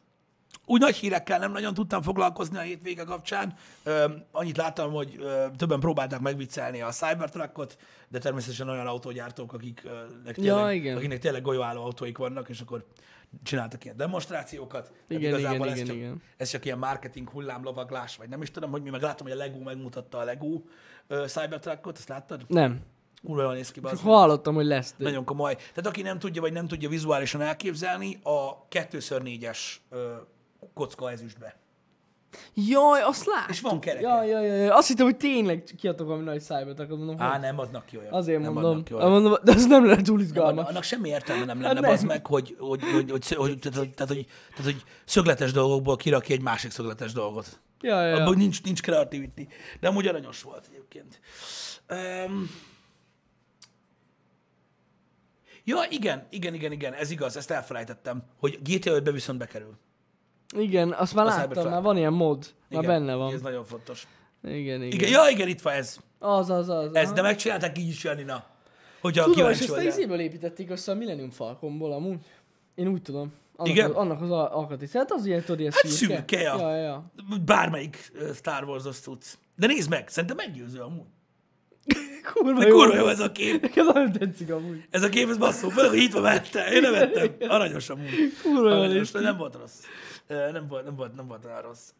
Úgy 0.70 0.80
nagy 0.80 0.96
hírekkel 0.96 1.38
nem 1.38 1.52
nagyon 1.52 1.74
tudtam 1.74 2.02
foglalkozni 2.02 2.56
a 2.56 2.60
hétvége 2.60 3.04
kapcsán. 3.04 3.54
Öm, 3.82 4.24
annyit 4.32 4.56
láttam, 4.56 4.92
hogy 4.92 5.16
ö, 5.20 5.44
többen 5.56 5.80
próbálták 5.80 6.20
megviccelni 6.20 6.80
a 6.80 6.88
Cybertruckot, 6.88 7.76
de 8.08 8.18
természetesen 8.18 8.68
olyan 8.68 8.86
autógyártók, 8.86 9.52
akiknek 9.52 10.34
tényleg, 10.34 10.76
igen. 10.76 10.96
akiknek 10.96 11.18
tényleg 11.18 11.42
golyóálló 11.42 11.82
autóik 11.82 12.18
vannak, 12.18 12.48
és 12.48 12.60
akkor 12.60 12.84
csináltak 13.42 13.84
ilyen 13.84 13.96
demonstrációkat. 13.96 14.82
Tehát 14.82 15.22
Igen, 15.22 15.38
igazából 15.38 15.66
igen, 15.66 15.70
ez, 15.70 15.74
igen, 15.76 15.86
csak, 15.86 15.96
igen. 15.96 16.22
ez 16.36 16.48
csak 16.48 16.64
ilyen 16.64 16.78
marketing 16.78 17.30
hullámlovaglás, 17.30 18.16
vagy 18.16 18.28
nem 18.28 18.42
is 18.42 18.50
tudom, 18.50 18.70
hogy 18.70 18.82
mi 18.82 18.90
meg 18.90 19.02
látom, 19.02 19.26
hogy 19.26 19.36
a 19.36 19.38
Lego 19.38 19.58
megmutatta 19.58 20.18
a 20.18 20.24
Lego 20.24 20.60
ö, 21.06 21.24
Cybertruckot, 21.26 21.98
ezt 21.98 22.08
láttad? 22.08 22.44
Nem. 22.48 22.80
Kurva 23.24 23.42
jól 23.42 23.54
néz 23.54 23.70
ki, 23.70 23.80
Csak 23.80 23.98
hallottam, 23.98 24.54
hogy 24.54 24.66
lesz. 24.66 24.94
De... 24.96 25.04
Nagyon 25.04 25.24
komoly. 25.24 25.54
Tehát 25.54 25.86
aki 25.86 26.02
nem 26.02 26.18
tudja, 26.18 26.40
vagy 26.40 26.52
nem 26.52 26.66
tudja 26.66 26.88
vizuálisan 26.88 27.40
elképzelni, 27.40 28.18
a 28.22 28.66
2x4-es 28.68 29.58
ö, 29.90 30.14
kocka 30.74 31.10
ezüstbe. 31.10 31.56
Jaj, 32.54 33.00
azt 33.02 33.26
lát. 33.26 33.48
És 33.48 33.60
van 33.60 33.80
kereke. 33.80 34.06
Jaj, 34.06 34.28
jaj, 34.28 34.46
jaj. 34.46 34.68
Azt 34.68 34.88
hittem, 34.88 35.04
hogy 35.04 35.16
tényleg 35.16 35.64
kiadtok 35.78 36.06
valami 36.06 36.24
nagy 36.24 36.40
szájbert, 36.40 36.88
mondom, 36.88 37.20
Á, 37.20 37.30
hogy... 37.30 37.40
nem, 37.40 37.58
aznak 37.58 37.86
ki 37.86 37.96
olyan. 37.98 38.12
Azért 38.12 38.40
nem 38.40 38.52
mondom. 38.52 38.70
Adnak 38.70 38.84
ki 38.84 38.92
mondom. 38.94 39.34
De 39.42 39.52
ez 39.52 39.66
nem 39.66 39.86
lenne 39.86 40.02
túl 40.02 40.20
izgalmas. 40.20 40.52
annak, 40.52 40.68
annak 40.68 40.82
semmi 40.82 41.08
értelme 41.08 41.44
nem 41.44 41.60
Hát 41.62 41.74
lenne, 41.74 41.88
az 41.88 41.98
nem. 41.98 42.08
meg, 42.08 42.26
hogy, 42.26 42.56
hogy, 42.58 42.82
hogy, 42.92 43.10
hogy, 43.10 43.28
hogy, 43.28 43.58
tehát, 43.58 43.78
hogy, 43.78 43.90
tehát, 43.90 44.12
hogy, 44.12 44.26
tehát, 44.56 44.72
hogy 44.72 44.84
szögletes 45.04 45.52
dolgokból 45.52 45.96
kirakja 45.96 46.34
egy 46.34 46.42
másik 46.42 46.70
szögletes 46.70 47.12
dolgot. 47.12 47.60
Ja, 47.80 48.02
ja, 48.02 48.08
ja. 48.08 48.22
Abban 48.22 48.36
nincs, 48.36 48.62
nincs 48.62 48.82
creativity. 48.82 49.48
De 49.80 49.88
amúgy 49.88 50.06
aranyos 50.06 50.42
volt 50.42 50.66
egyébként. 50.70 51.20
Um, 51.90 52.50
ja, 55.64 55.76
igen, 55.88 56.26
igen, 56.30 56.54
igen, 56.54 56.72
igen, 56.72 56.92
ez 56.92 57.10
igaz, 57.10 57.36
ezt 57.36 57.50
elfelejtettem, 57.50 58.22
hogy 58.38 58.58
GTA 58.62 58.92
5-be 59.00 59.10
viszont 59.10 59.38
bekerül. 59.38 59.78
Igen, 60.56 60.92
azt 60.92 61.14
már 61.14 61.26
A 61.26 61.28
láttam, 61.28 61.70
már 61.70 61.82
van 61.82 61.96
ilyen 61.96 62.12
mod. 62.12 62.38
Már 62.68 62.82
Igen, 62.82 62.94
benne 62.94 63.14
van. 63.14 63.32
Ez 63.32 63.40
nagyon 63.40 63.64
fontos. 63.64 64.06
Igen, 64.44 64.82
igen. 64.82 64.82
Igen, 64.82 65.10
ja, 65.10 65.28
igen, 65.30 65.48
itt 65.48 65.60
van 65.60 65.72
ez. 65.72 65.96
Az, 66.18 66.50
az, 66.50 66.68
az. 66.68 66.94
Ez, 66.94 67.04
aha. 67.06 67.14
de 67.14 67.22
megcsinálták 67.22 67.78
így 67.78 67.88
is, 67.88 68.04
Janina. 68.04 68.44
Hogyha 69.00 69.24
Tudom, 69.24 69.50
és 69.50 69.58
kíváncsi 69.58 69.62
ezt 69.82 69.96
a 69.96 69.98
izéből 69.98 70.20
építették 70.20 70.70
össze 70.70 70.92
a 70.92 70.94
Millennium 70.94 71.30
Falconból 71.30 71.92
amúgy. 71.92 72.18
Én 72.74 72.88
úgy 72.88 73.02
tudom. 73.02 73.32
Annak 73.56 73.72
Igen? 73.72 73.90
Az, 73.90 73.96
annak 73.96 74.22
az 74.22 74.30
al- 74.30 74.52
alkatrész. 74.52 74.92
Hát 74.92 75.12
az 75.12 75.26
ilyen, 75.26 75.40
tudod, 75.40 75.60
ilyen 75.60 75.72
Hát 75.72 75.86
szürke. 75.86 76.14
szürke, 76.14 76.40
ja. 76.40 76.56
Ja, 76.58 76.76
ja. 76.76 77.10
Bármelyik 77.44 78.12
Star 78.34 78.64
Wars-os 78.64 79.00
tudsz. 79.00 79.38
De 79.56 79.66
nézd 79.66 79.90
meg, 79.90 80.08
szerintem 80.08 80.36
meggyőző 80.36 80.80
amúgy. 80.80 81.06
Kurva 82.32 82.58
De 82.60 82.66
jó. 82.66 82.76
kurva 82.76 82.96
jó 82.96 83.06
ez 83.06 83.20
a 83.20 83.32
kép. 83.32 83.60
Nekem 83.62 83.86
nagyon 83.86 84.12
tetszik 84.12 84.50
amúgy. 84.52 84.84
Ez 84.90 85.02
a 85.02 85.08
kép, 85.08 85.28
ez 85.28 85.38
basszó. 85.38 85.68
Főleg, 85.68 85.90
hogy 85.90 85.98
itt 85.98 86.12
van 86.12 86.22
mellette. 86.22 86.72
Én 86.72 86.80
nem 86.80 86.92
vettem. 86.92 87.34
Aranyos 87.48 87.88
amúgy. 87.88 88.10
Kurva 88.42 88.70
jó 88.70 88.76
Aranyos, 88.76 89.10
de 89.10 89.20
nem 89.20 89.36
volt 89.36 89.54
rossz. 89.54 89.78
Nem 90.30 90.66
volt, 90.68 90.84
nem 90.84 90.96
volt, 90.96 91.14
nem 91.14 91.26
volt 91.26 91.44
olyan 91.44 91.62
rossz. 91.62 91.92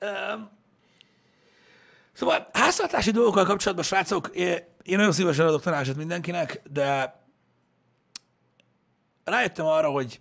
Szóval 2.13 2.49
háztartási 2.53 3.11
dolgokkal 3.11 3.45
kapcsolatban, 3.45 3.85
srácok, 3.85 4.29
én 4.83 4.97
nagyon 4.97 5.13
szívesen 5.13 5.47
adok 5.47 5.63
tanácsot 5.63 5.97
mindenkinek, 5.97 6.63
de 6.73 7.19
rájöttem 9.25 9.67
arra, 9.67 9.89
hogy 9.91 10.21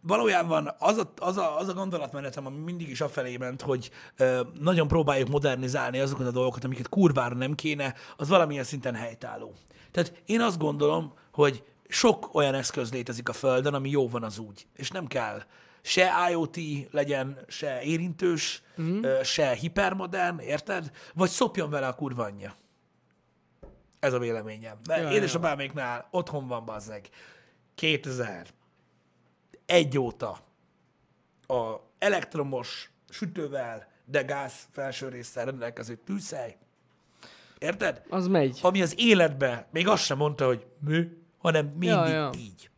valójában 0.00 0.74
az 0.78 0.98
a, 0.98 1.12
az, 1.18 1.36
a, 1.36 1.58
az 1.58 1.68
a 1.68 1.72
gondolatmenetem, 1.72 2.46
ami 2.46 2.58
mindig 2.58 2.88
is 2.88 3.00
afelé 3.00 3.36
ment, 3.36 3.62
hogy 3.62 3.90
nagyon 4.60 4.88
próbáljuk 4.88 5.28
modernizálni 5.28 5.98
azokat 5.98 6.26
a 6.26 6.30
dolgokat, 6.30 6.64
amiket 6.64 6.88
kurvára 6.88 7.34
nem 7.34 7.54
kéne, 7.54 7.94
az 8.16 8.28
valamilyen 8.28 8.64
szinten 8.64 8.94
helytálló. 8.94 9.54
Tehát 9.90 10.22
én 10.26 10.40
azt 10.40 10.58
gondolom, 10.58 11.12
hogy 11.32 11.64
sok 11.88 12.34
olyan 12.34 12.54
eszköz 12.54 12.92
létezik 12.92 13.28
a 13.28 13.32
Földön, 13.32 13.74
ami 13.74 13.90
jó 13.90 14.08
van 14.08 14.22
az 14.22 14.38
úgy, 14.38 14.66
és 14.74 14.90
nem 14.90 15.06
kell 15.06 15.42
se 15.82 16.30
IoT 16.30 16.56
legyen, 16.90 17.38
se 17.48 17.82
érintős, 17.82 18.62
mm. 18.80 19.04
se 19.22 19.52
hipermodern, 19.52 20.38
érted? 20.38 20.90
Vagy 21.14 21.30
szopjon 21.30 21.70
vele 21.70 21.86
a 21.86 21.94
kurva 21.94 22.24
anyja. 22.24 22.56
Ez 23.98 24.12
a 24.12 24.18
véleményem. 24.18 24.78
Mert 24.88 25.02
Ja, 25.02 25.10
édesapáméknál 25.10 26.08
otthon 26.10 26.46
van 26.46 26.64
bazzeg. 26.64 27.08
2000 27.74 28.46
egy 29.66 29.98
óta 29.98 30.38
a 31.46 31.74
elektromos 31.98 32.90
sütővel, 33.08 33.88
de 34.04 34.22
gáz 34.22 34.52
felső 34.70 35.08
résszel 35.08 35.44
rendelkező 35.44 35.94
tűzhely, 35.94 36.56
érted? 37.58 38.02
Az 38.08 38.26
megy. 38.26 38.58
Ami 38.62 38.82
az 38.82 38.94
életbe 38.96 39.68
még 39.72 39.88
azt 39.88 40.04
sem 40.04 40.16
mondta, 40.16 40.46
hogy 40.46 40.66
mi, 40.80 41.08
hanem 41.38 41.66
mindig 41.66 41.88
ja. 41.88 42.06
ja. 42.06 42.30
így. 42.36 42.70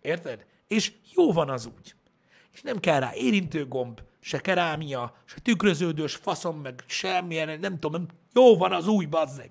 Érted? 0.00 0.46
És 0.68 0.92
jó 1.14 1.32
van 1.32 1.50
az 1.50 1.66
úgy. 1.66 1.95
És 2.56 2.62
nem 2.62 2.80
kell 2.80 3.00
rá 3.00 3.14
érintőgomb, 3.14 4.00
se 4.20 4.40
kerámia, 4.40 5.14
se 5.24 5.36
tükröződős 5.42 6.14
faszom, 6.14 6.60
meg 6.60 6.84
semmilyen, 6.86 7.60
nem 7.60 7.78
tudom, 7.78 8.00
nem, 8.02 8.10
jó 8.32 8.56
van 8.56 8.72
az 8.72 8.86
új, 8.86 9.04
bazzeg. 9.04 9.50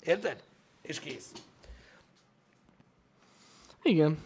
Érted? 0.00 0.42
És 0.82 1.00
kész. 1.00 1.32
Igen. 3.82 4.18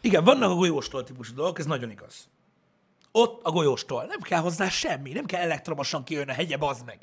Igen, 0.00 0.24
vannak 0.24 0.50
a 0.50 0.54
golyóstól 0.54 1.04
típusú 1.04 1.34
dolgok, 1.34 1.58
ez 1.58 1.66
nagyon 1.66 1.90
igaz. 1.90 2.28
Ott 3.12 3.40
a 3.44 3.50
golyóstól. 3.50 4.04
Nem 4.04 4.20
kell 4.20 4.40
hozzá 4.40 4.68
semmi, 4.68 5.12
nem 5.12 5.24
kell 5.24 5.40
elektromosan 5.40 6.04
kijön 6.04 6.28
a 6.28 6.32
hegye, 6.32 6.56
bazd 6.56 6.84
meg. 6.86 6.98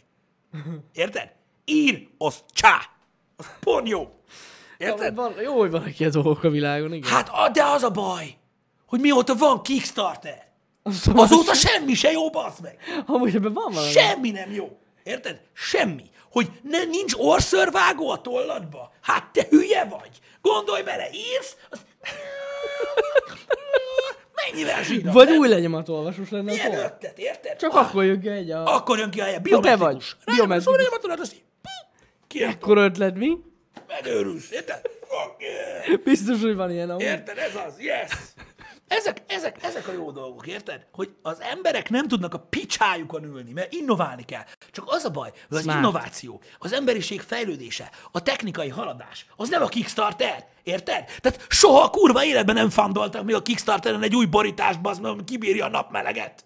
Érted? 0.94 1.34
Ír, 1.66 2.08
az 2.18 2.44
csá. 2.50 2.90
Az 3.36 3.50
pont 3.60 3.88
jó. 3.88 4.20
Érted? 4.78 5.16
Van, 5.16 5.34
jó, 5.42 5.60
hogy 5.60 5.72
vannak 5.72 6.00
ilyen 6.00 6.12
dolgok 6.12 6.44
a 6.44 6.50
világon, 6.50 6.94
igen. 6.94 7.10
Hát, 7.10 7.30
a- 7.30 7.50
de 7.50 7.64
az 7.64 7.84
a 7.84 7.92
baj, 7.92 8.38
hogy 8.88 9.00
mióta 9.00 9.36
van 9.36 9.62
Kickstarter, 9.62 10.46
Azóta, 10.84 11.22
azóta 11.22 11.54
semmi 11.54 11.94
se 11.94 12.12
jó, 12.12 12.30
bazd 12.30 12.62
meg. 12.62 12.78
Amúgy 13.06 13.36
ebben 13.36 13.54
van 13.54 13.72
valami. 13.74 13.92
Semmi 13.92 14.32
nem 14.32 14.52
jó. 14.52 14.78
Érted? 15.04 15.42
Semmi. 15.54 16.04
Hogy 16.32 16.50
ne, 16.62 16.84
nincs 16.84 17.14
orszörvágó 17.18 18.10
a 18.10 18.22
tolladba? 18.22 18.92
Hát 19.02 19.32
te 19.32 19.46
hülye 19.50 19.86
vagy. 19.86 20.10
Gondolj 20.42 20.82
bele, 20.84 21.08
írsz, 21.14 21.56
az... 21.70 21.80
Mennyivel 24.46 24.84
zsírabb, 24.84 25.14
Vagy 25.14 25.28
nem? 25.28 25.38
új 25.38 25.48
lenyomatolvasós 25.48 26.30
lenne 26.30 26.52
a 26.52 26.54
Milyen 26.54 26.72
tol. 26.72 26.80
ötlet, 26.80 27.18
érted? 27.20 27.58
Csak 27.58 27.74
Ah, 27.74 27.88
akkor 27.88 28.04
jön 28.04 28.20
ki 28.22 28.30
egy 28.30 28.52
a... 28.52 28.76
Akkor 28.76 28.98
jön 28.98 29.10
ki 29.10 29.20
a 29.20 29.24
helye. 29.24 29.36
te 29.36 29.42
Biometrikus. 29.42 29.80
vagy. 29.80 29.96
Rájön, 30.26 30.36
Biometrikus. 30.48 30.64
Szóval 30.64 30.82
nem 30.90 31.00
tudod, 31.00 31.20
azt 31.20 31.34
így... 31.34 32.42
Akkor 32.44 32.78
ötlet 32.78 33.16
mi? 33.16 33.38
Megőrülsz, 33.88 34.52
érted? 34.52 34.82
Fuck 35.08 35.36
yeah. 35.42 35.98
Biztos, 36.04 36.42
hogy 36.42 36.56
van 36.56 36.72
ilyen 36.72 36.90
amúgy. 36.90 37.02
Érted? 37.04 37.38
Ez 37.38 37.56
az, 37.68 37.80
yes! 37.80 38.12
Ezek, 38.88 39.24
ezek, 39.28 39.64
ezek 39.64 39.88
a 39.88 39.92
jó 39.92 40.12
dolgok, 40.12 40.48
érted? 40.48 40.86
Hogy 40.92 41.10
az 41.22 41.42
emberek 41.42 41.90
nem 41.90 42.08
tudnak 42.08 42.34
a 42.34 42.40
picsájukon 42.40 43.24
ülni, 43.24 43.52
mert 43.52 43.74
innoválni 43.74 44.26
kell. 44.26 44.44
Csak 44.72 44.86
az 44.88 45.06
a 45.06 45.10
baj, 45.10 45.32
hogy 45.48 45.58
az 45.58 45.64
Smart. 45.64 45.78
innováció, 45.78 46.42
az 46.60 46.74
emberiség 46.74 47.22
fejlődése, 47.22 47.90
a 48.12 48.22
technikai 48.22 48.70
haladás, 48.70 49.26
az 49.36 49.50
nem 49.50 49.62
a 49.62 49.68
Kickstarter, 49.68 50.48
érted? 50.64 51.06
Tehát 51.20 51.46
soha 51.50 51.84
a 51.84 51.90
kurva 51.90 52.24
életben 52.24 52.56
nem 52.56 52.70
fandoltak 52.70 53.24
még 53.24 53.36
a 53.36 53.42
Kickstarteren 53.42 54.04
egy 54.04 54.16
új 54.16 54.26
borítást, 54.26 54.80
az 54.84 55.00
mert 55.00 55.24
kibírja 55.24 55.66
a 55.66 55.70
napmeleget. 55.70 56.46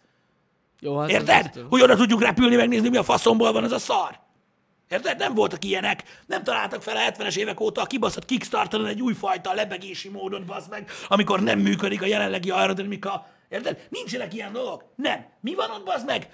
Jó, 0.79 0.97
hát 0.97 1.09
az 1.09 1.13
Érted? 1.13 1.65
Hogy 1.69 1.81
oda 1.81 1.95
tudjuk 1.95 2.21
repülni, 2.21 2.55
megnézni, 2.55 2.89
mi 2.89 2.97
a 2.97 3.03
faszomból 3.03 3.51
van 3.51 3.63
ez 3.63 3.71
a 3.71 3.79
szar. 3.79 4.19
Érted? 4.91 5.17
Nem 5.17 5.33
voltak 5.33 5.63
ilyenek. 5.63 6.03
Nem 6.25 6.43
találtak 6.43 6.81
fel 6.81 6.95
a 6.95 7.11
70-es 7.11 7.35
évek 7.35 7.59
óta 7.59 7.81
a 7.81 7.85
kibaszott 7.85 8.25
Kickstarteren 8.25 8.85
egy 8.85 9.01
újfajta 9.01 9.53
lebegési 9.53 10.09
módot, 10.09 10.45
bazd 10.45 10.69
meg, 10.69 10.89
amikor 11.07 11.41
nem 11.41 11.59
működik 11.59 12.01
a 12.01 12.05
jelenlegi 12.05 12.49
aerodinamika. 12.49 13.27
Érted? 13.49 13.87
Nincsenek 13.89 14.33
ilyen 14.33 14.53
dolgok. 14.53 14.83
Nem. 14.95 15.25
Mi 15.39 15.55
van 15.55 15.71
ott, 15.71 15.85
bazd 15.85 16.05
meg? 16.05 16.29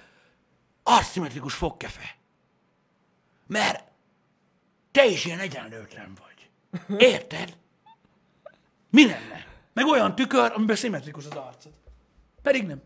Aszimmetrikus 0.82 1.54
fogkefe. 1.54 2.16
Mert 3.46 3.84
te 4.90 5.06
is 5.06 5.24
ilyen 5.24 5.38
egyenlőtlen 5.38 6.12
vagy. 6.20 6.50
Érted? 6.98 7.56
Mi 8.90 9.06
lenne? 9.06 9.46
Meg 9.72 9.86
olyan 9.86 10.14
tükör, 10.14 10.52
amiben 10.54 10.76
szimmetrikus 10.76 11.24
az 11.24 11.36
arcod. 11.36 11.72
Pedig 12.42 12.66
nem. 12.66 12.82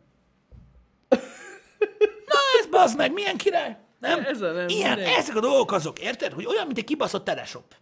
Na 2.26 2.38
ez 2.58 2.66
bazd 2.70 2.96
meg, 2.96 3.12
milyen 3.12 3.36
király? 3.36 3.76
Nem? 4.02 4.24
Ez 4.24 4.40
a 4.40 4.52
nem, 4.52 4.68
Ilyen, 4.68 4.96
mindegy. 4.96 5.14
ezek 5.16 5.36
a 5.36 5.40
dolgok 5.40 5.72
azok, 5.72 5.98
érted? 5.98 6.32
Hogy 6.32 6.46
olyan, 6.46 6.66
mint 6.66 6.78
egy 6.78 6.84
kibaszott 6.84 7.24
teleshop. 7.24 7.74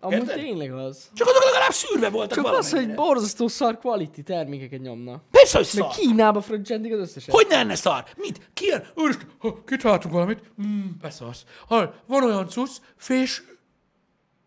Amúgy 0.00 0.18
Érted? 0.18 0.34
tényleg 0.34 0.72
az. 0.72 1.10
Csak 1.14 1.28
azok 1.28 1.44
legalább 1.44 1.72
szűrve 1.72 2.10
voltak 2.10 2.44
Csak 2.44 2.46
az, 2.46 2.70
hogy 2.70 2.94
borzasztó 2.94 3.48
szar 3.48 3.78
quality 3.78 4.22
termékeket 4.22 4.80
nyomna. 4.80 5.22
Persze, 5.30 5.58
hogy 5.58 5.68
Meg 5.74 5.84
szar. 5.84 5.94
Kínába 5.94 6.40
fröccsentik 6.40 6.92
az 6.92 6.98
összeset. 6.98 7.34
Hogy 7.34 7.46
ne 7.48 7.56
lenne 7.56 7.74
szar? 7.74 8.04
Mit? 8.16 8.50
Ki 8.54 8.66
jön? 8.66 8.86
Őrst, 8.96 9.26
ha 9.38 9.64
kitaláltunk 9.64 10.14
valamit, 10.14 10.40
mm, 10.62 10.86
beszarsz. 11.00 11.44
Ha, 11.66 11.94
van 12.06 12.24
olyan 12.24 12.48
cucc, 12.48 12.70
fésű, 12.96 13.42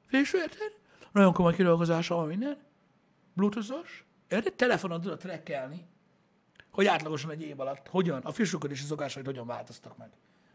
fésű, 0.08 0.38
érted? 0.38 0.72
Nagyon 1.12 1.34
komoly 1.34 1.56
kidolgozása 1.56 2.16
van 2.16 2.28
minden. 2.28 2.58
Bluetoothos. 3.34 4.06
Érted? 4.30 4.54
Telefonon 4.54 5.02
tudod 5.02 5.18
trackelni, 5.20 5.86
hogy 6.72 6.86
átlagosan 6.86 7.32
egy 7.32 7.42
év 7.42 7.60
alatt 7.60 7.88
hogyan, 7.88 8.22
a 8.24 8.32
frissülködési 8.32 8.86
szokásait 8.86 9.26
hogyan 9.26 9.48
változtak 9.48 9.98
meg. 9.98 10.10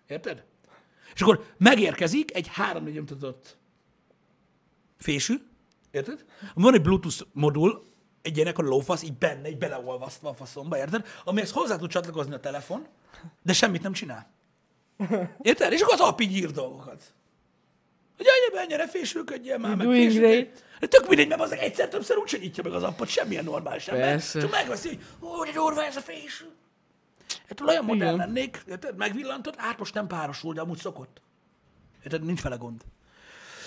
Érted? 0.07 0.45
És 1.15 1.21
akkor 1.21 1.45
megérkezik 1.59 2.35
egy 2.35 2.49
három 2.49 2.85
nyomtatott 2.85 3.57
fésű, 4.99 5.35
Érted? 5.97 6.25
Van 6.55 6.75
egy 6.75 6.83
Bluetooth 6.83 7.23
modul, 7.33 7.85
egy 8.23 8.37
ilyen 8.37 8.49
ekkora 8.49 8.69
lófasz, 8.69 9.03
így 9.03 9.19
benne, 9.19 9.49
így 9.49 9.59
beleolvasztva 9.59 10.29
a 10.29 10.35
faszomba, 10.35 10.79
érted? 10.79 11.07
Amihez 11.25 11.51
hozzá 11.53 11.77
tud 11.77 11.91
csatlakozni 11.91 12.35
a 12.35 12.41
telefon, 12.41 12.87
de 13.43 13.53
semmit 13.53 13.83
nem 13.83 13.93
csinál. 13.93 14.31
Érted? 15.43 15.73
És 15.73 15.81
akkor 15.81 16.01
az 16.01 16.21
így 16.21 16.37
ír 16.37 16.51
dolgokat. 16.51 17.03
Hogy 18.17 18.27
ennyi, 18.27 18.63
ennyire 18.63 18.89
fésülködjél 18.89 19.59
már, 19.59 19.77
meg 19.77 19.87
Doing 19.87 20.11
fésülködj. 20.11 20.33
great. 20.35 20.65
De 20.81 20.87
tök 20.87 21.09
mindegy, 21.09 21.29
mert 21.29 21.41
az 21.41 21.53
egyszer 21.53 21.89
többször 21.89 22.17
úgyse 22.17 22.37
nyitja 22.39 22.63
meg 22.63 22.73
az 22.73 22.83
appot, 22.83 23.09
semmilyen 23.09 23.45
normális 23.45 23.89
ember. 23.89 24.23
Csak 24.23 24.51
megveszi, 24.51 24.89
hogy 24.89 25.29
ó, 25.29 25.45
de 25.45 25.53
durva 25.53 25.85
ez 25.85 25.97
a 25.97 26.01
fésű. 26.01 26.45
Hát 27.49 27.61
olyan 27.61 27.85
modern 27.85 28.15
Igen. 28.15 28.27
lennék, 28.27 28.63
érted? 28.69 28.97
Megvillantott, 28.97 29.55
át 29.59 29.79
most 29.79 29.95
nem 29.95 30.07
párosul, 30.07 30.55
de 30.55 30.61
amúgy 30.61 30.79
szokott. 30.79 31.21
Érted? 32.05 32.23
Nincs 32.25 32.43
vele 32.43 32.57
gond. 32.57 32.85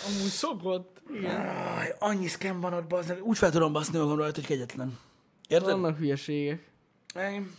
Amúgy 0.08 0.30
szokott. 0.30 1.02
Igen. 1.14 1.48
Aj, 1.78 1.96
annyi 2.00 2.28
szkem 2.28 2.60
van 2.60 2.74
ott, 2.74 2.88
bazdmeg. 2.88 3.24
Úgy 3.24 3.38
fel 3.38 3.52
tudom 3.52 3.72
baszni 3.74 3.98
magam 3.98 4.18
rajta, 4.18 4.36
hogy 4.40 4.46
kegyetlen. 4.50 5.00
Érted? 5.48 5.70
Vannak 5.72 5.98
hülyeségek. 5.98 6.68
Én- 7.16 7.52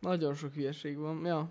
Nagyon 0.00 0.34
sok 0.34 0.52
hülyeség 0.54 0.96
van. 0.98 1.24
Ja. 1.24 1.48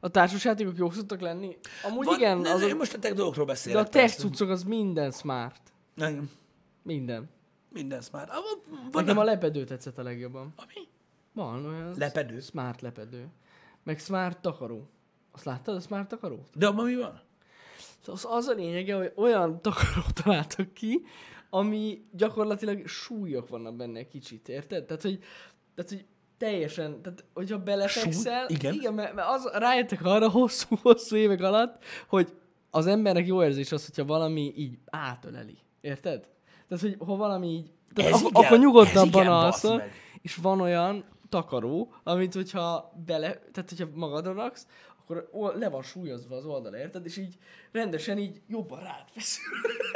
A 0.00 0.08
társasjátékok 0.08 0.76
jók 0.76 0.94
szoktak 0.94 1.20
lenni? 1.20 1.56
Amúgy 1.82 2.04
Van, 2.06 2.14
igen, 2.14 2.38
ne, 2.38 2.50
azok, 2.52 2.68
Én 2.68 2.76
most 2.76 2.94
a 2.94 2.98
tech 2.98 3.14
dolgokról 3.14 3.44
de 3.46 3.52
beszélek. 3.52 3.86
a 3.86 3.88
tech 3.88 4.16
cuccok 4.18 4.48
az 4.48 4.62
minden 4.62 5.10
smart. 5.10 5.60
Igen. 5.96 6.30
Minden. 6.82 7.28
Minden 7.68 8.00
smart. 8.00 8.26
Nekem 8.28 8.90
Vannak... 8.90 9.18
a 9.18 9.22
lepedő 9.24 9.64
tetszett 9.64 9.98
a 9.98 10.02
legjobban. 10.02 10.52
Ami? 10.56 10.88
Van 11.34 11.66
olyan. 11.66 11.94
Lepedő? 11.98 12.40
Smart 12.40 12.80
lepedő. 12.80 13.26
Meg 13.82 13.98
smart 13.98 14.38
takaró. 14.40 14.88
Azt 15.32 15.44
láttad 15.44 15.76
a 15.76 15.80
smart 15.80 16.08
takarót? 16.08 16.48
De 16.54 16.66
abban 16.66 16.84
mi 16.84 16.96
van? 16.96 17.20
Az, 18.06 18.26
az 18.28 18.46
a 18.46 18.52
lényege, 18.52 18.96
hogy 18.96 19.12
olyan 19.16 19.62
takarót 19.62 20.14
találtak 20.24 20.72
ki, 20.72 21.02
ami 21.50 22.04
gyakorlatilag 22.12 22.86
súlyok 22.86 23.48
vannak 23.48 23.76
benne 23.76 24.08
kicsit, 24.08 24.48
érted? 24.48 24.84
Tehát, 24.84 25.02
hogy, 25.02 25.18
tehát, 25.74 25.90
hogy 25.90 26.04
teljesen, 26.38 27.02
tehát 27.02 27.24
hogyha 27.34 27.58
belefekszel, 27.58 28.46
Súly? 28.46 28.56
Igen. 28.56 28.74
igen 28.74 28.94
mert, 28.94 29.14
mert 29.14 29.28
az, 29.28 29.50
rájöttek 29.52 30.04
arra 30.04 30.30
hosszú-hosszú 30.30 31.16
évek 31.24 31.40
alatt, 31.40 31.84
hogy 32.08 32.32
az 32.70 32.86
embernek 32.86 33.26
jó 33.26 33.42
érzés 33.42 33.72
az, 33.72 33.86
hogyha 33.86 34.04
valami 34.04 34.52
így 34.56 34.78
átöleli. 34.86 35.58
Érted? 35.80 36.28
Tehát, 36.68 36.82
hogy 36.82 36.96
ha 36.98 37.16
valami 37.16 37.48
így, 37.48 37.70
tehát 37.94 38.12
Ez 38.12 38.22
ak- 38.22 38.30
igen, 38.30 38.44
akkor 38.44 38.58
nyugodtabban 38.58 39.26
alszol, 39.26 39.82
és 40.22 40.36
van 40.36 40.60
olyan 40.60 41.04
takaró, 41.34 41.92
amit 42.04 42.34
hogyha 42.34 42.92
bele, 43.06 43.28
tehát 43.52 43.68
hogyha 43.68 43.86
magadra 43.94 44.32
raksz, 44.32 44.66
akkor 45.00 45.52
le 45.58 45.68
van 45.68 45.82
súlyozva 45.82 46.36
az 46.36 46.44
oldala, 46.44 46.78
érted? 46.78 47.06
És 47.06 47.16
így 47.16 47.34
rendesen 47.72 48.18
így 48.18 48.40
jobban 48.48 48.78
rád 48.80 49.04
feszül. 49.14 49.44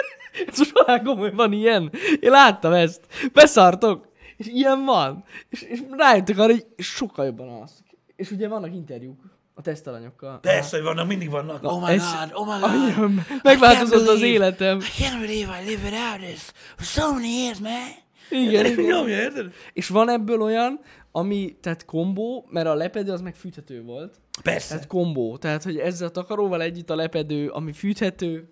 Ez 0.46 0.58
most 0.58 1.02
komoly, 1.04 1.30
van 1.32 1.52
ilyen. 1.52 1.90
Én 2.20 2.30
láttam 2.30 2.72
ezt. 2.72 3.00
Beszartok. 3.32 4.08
És 4.36 4.46
ilyen 4.46 4.84
van. 4.84 5.24
És, 5.48 5.62
és 5.62 5.82
rájöttek 5.90 6.38
arra, 6.38 6.52
hogy 6.52 6.66
sokkal 6.76 7.24
jobban 7.24 7.48
alszok. 7.48 7.86
És 8.16 8.30
ugye 8.30 8.48
vannak 8.48 8.74
interjúk 8.74 9.20
a 9.54 9.62
tesztalanyokkal. 9.62 10.40
Persze, 10.40 10.76
hogy 10.76 10.84
vannak, 10.84 11.06
mindig 11.06 11.30
vannak. 11.30 11.64
Oh 11.64 11.86
my 11.86 11.92
ez- 11.92 12.12
god, 12.20 12.30
oh 12.32 12.46
my 12.46 12.60
god. 12.96 13.10
I 13.10 13.40
megváltozott 13.42 13.98
can't 14.04 14.08
az 14.08 14.20
believe- 14.20 14.34
életem. 14.34 14.78
I 14.78 15.02
can't 15.02 15.20
believe 15.20 15.60
I 15.62 15.68
live 15.68 15.82
without 15.82 16.18
this 16.20 16.40
for 16.76 16.84
so 16.86 17.12
many 17.12 17.28
years, 17.28 17.58
man. 17.58 18.06
Igen. 18.30 18.74
Nyomja, 18.90 19.16
érted? 19.16 19.52
És 19.72 19.88
van 19.88 20.08
ebből 20.08 20.40
olyan, 20.42 20.80
ami, 21.12 21.56
tehát 21.60 21.84
kombó, 21.84 22.46
mert 22.50 22.66
a 22.66 22.74
lepedő 22.74 23.12
az 23.12 23.20
meg 23.20 23.34
fűthető 23.34 23.82
volt. 23.82 24.20
Persze. 24.42 24.68
Tehát 24.68 24.86
kombó. 24.86 25.36
Tehát, 25.36 25.62
hogy 25.62 25.78
ezzel 25.78 26.08
a 26.08 26.10
takaróval 26.10 26.62
együtt 26.62 26.90
a 26.90 26.96
lepedő, 26.96 27.48
ami 27.48 27.72
fűthető, 27.72 28.48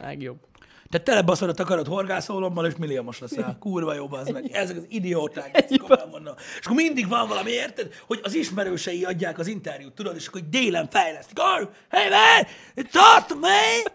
legjobb. 0.00 0.38
Te 0.90 1.00
telebaszod 1.00 1.48
a 1.48 1.52
takarat 1.52 1.86
horgászólommal, 1.86 2.66
és 2.66 2.76
milliómos 2.76 3.18
leszel. 3.18 3.56
Kurva 3.60 3.94
jó, 3.94 4.12
az 4.12 4.28
meg. 4.28 4.50
Ezek 4.50 4.76
az 4.76 4.84
idióták, 4.88 5.56
ezt 5.56 5.78
komolyan 5.78 6.08
mondom. 6.08 6.34
És 6.58 6.64
akkor 6.64 6.76
mindig 6.76 7.08
van 7.08 7.28
valami, 7.28 7.50
érted? 7.50 7.92
Hogy 8.06 8.20
az 8.22 8.34
ismerősei 8.34 9.04
adják 9.04 9.38
az 9.38 9.46
interjút, 9.46 9.94
tudod, 9.94 10.16
és 10.16 10.26
akkor 10.26 10.40
délen 10.40 10.88
fejlesztik. 10.88 11.38
Oh, 11.38 11.68
hey 11.88 12.08
man, 12.08 12.46
it's 12.76 12.94
awesome, 12.94 13.40
man! 13.40 13.92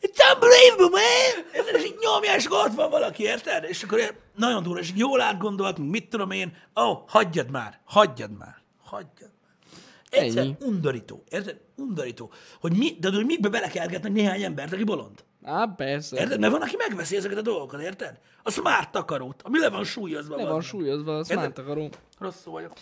It's 0.00 0.18
unbelievable, 0.32 0.88
man! 0.88 1.74
És 1.74 1.84
így 1.84 1.96
nyomja, 2.00 2.34
és 2.36 2.46
ott 2.50 2.74
van 2.74 2.90
valaki, 2.90 3.22
érted? 3.22 3.64
És 3.64 3.82
akkor 3.82 4.14
nagyon 4.36 4.62
durva, 4.62 4.80
és 4.80 4.92
jól 4.94 5.20
átgondolt, 5.20 5.78
mit 5.78 6.08
tudom 6.08 6.30
én. 6.30 6.56
Ó, 6.80 6.82
oh, 6.82 7.08
hagyjad 7.08 7.50
már, 7.50 7.80
hagyjad 7.84 8.30
már, 8.38 8.56
hagyjad 8.82 9.30
már. 9.42 10.22
Egyszer 10.22 10.42
Ennyi. 10.42 10.56
undorító, 10.60 11.24
érted? 11.28 11.60
Undorító. 11.76 12.30
Hogy 12.60 12.76
mi, 12.76 12.96
de 13.00 13.10
hogy 13.10 13.24
mikbe 13.24 13.48
belekergetnek 13.48 14.12
néhány 14.12 14.42
embert, 14.42 14.72
aki 14.72 14.84
bolond. 14.84 15.24
Á, 15.42 15.64
persze. 15.76 16.20
Érted? 16.20 16.40
Mert 16.40 16.52
van, 16.52 16.62
aki 16.62 16.76
megveszi 16.76 17.16
ezeket 17.16 17.38
a 17.38 17.42
dolgokat, 17.42 17.80
érted? 17.80 18.20
A 18.42 18.50
smart 18.50 18.92
takarót, 18.92 19.42
ami 19.42 19.58
le 19.58 19.68
van 19.68 19.84
súlyozva. 19.84 20.36
Le 20.36 20.44
van 20.44 20.52
meg. 20.52 20.62
súlyozva 20.62 21.18
a 21.18 21.24
smart 21.24 21.54
takaró. 21.54 21.88
Rosszul 22.18 22.52
vagyok. 22.52 22.72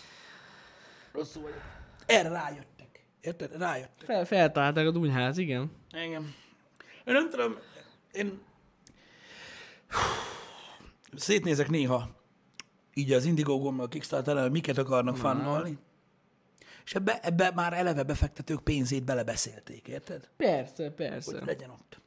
Rosszul 1.11 1.41
vagyok. 1.41 1.61
Erre 2.05 2.29
rájöttek. 2.29 3.05
Érted? 3.21 3.57
Rájöttek. 3.57 4.05
Fel, 4.05 4.25
feltalálták 4.25 4.87
a 4.87 4.91
dunyház, 4.91 5.37
igen. 5.37 5.71
Engem. 5.91 6.33
Én 7.05 7.13
nem 7.13 7.29
tudom, 7.29 7.55
én 8.11 8.41
szétnézek 11.15 11.69
néha 11.69 12.09
így 12.93 13.11
az 13.11 13.29
Kickstarter-en, 13.89 14.41
hogy 14.41 14.51
miket 14.51 14.77
akarnak 14.77 15.17
fannolni. 15.17 15.77
És 16.85 16.95
ebbe, 16.95 17.19
ebbe 17.21 17.51
már 17.55 17.73
eleve 17.73 18.03
befektetők 18.03 18.59
pénzét 18.59 19.03
belebeszélték, 19.03 19.87
érted? 19.87 20.29
Persze, 20.37 20.83
Hogy 20.83 20.93
persze. 20.93 21.45
legyen 21.45 21.69
ott. 21.69 21.99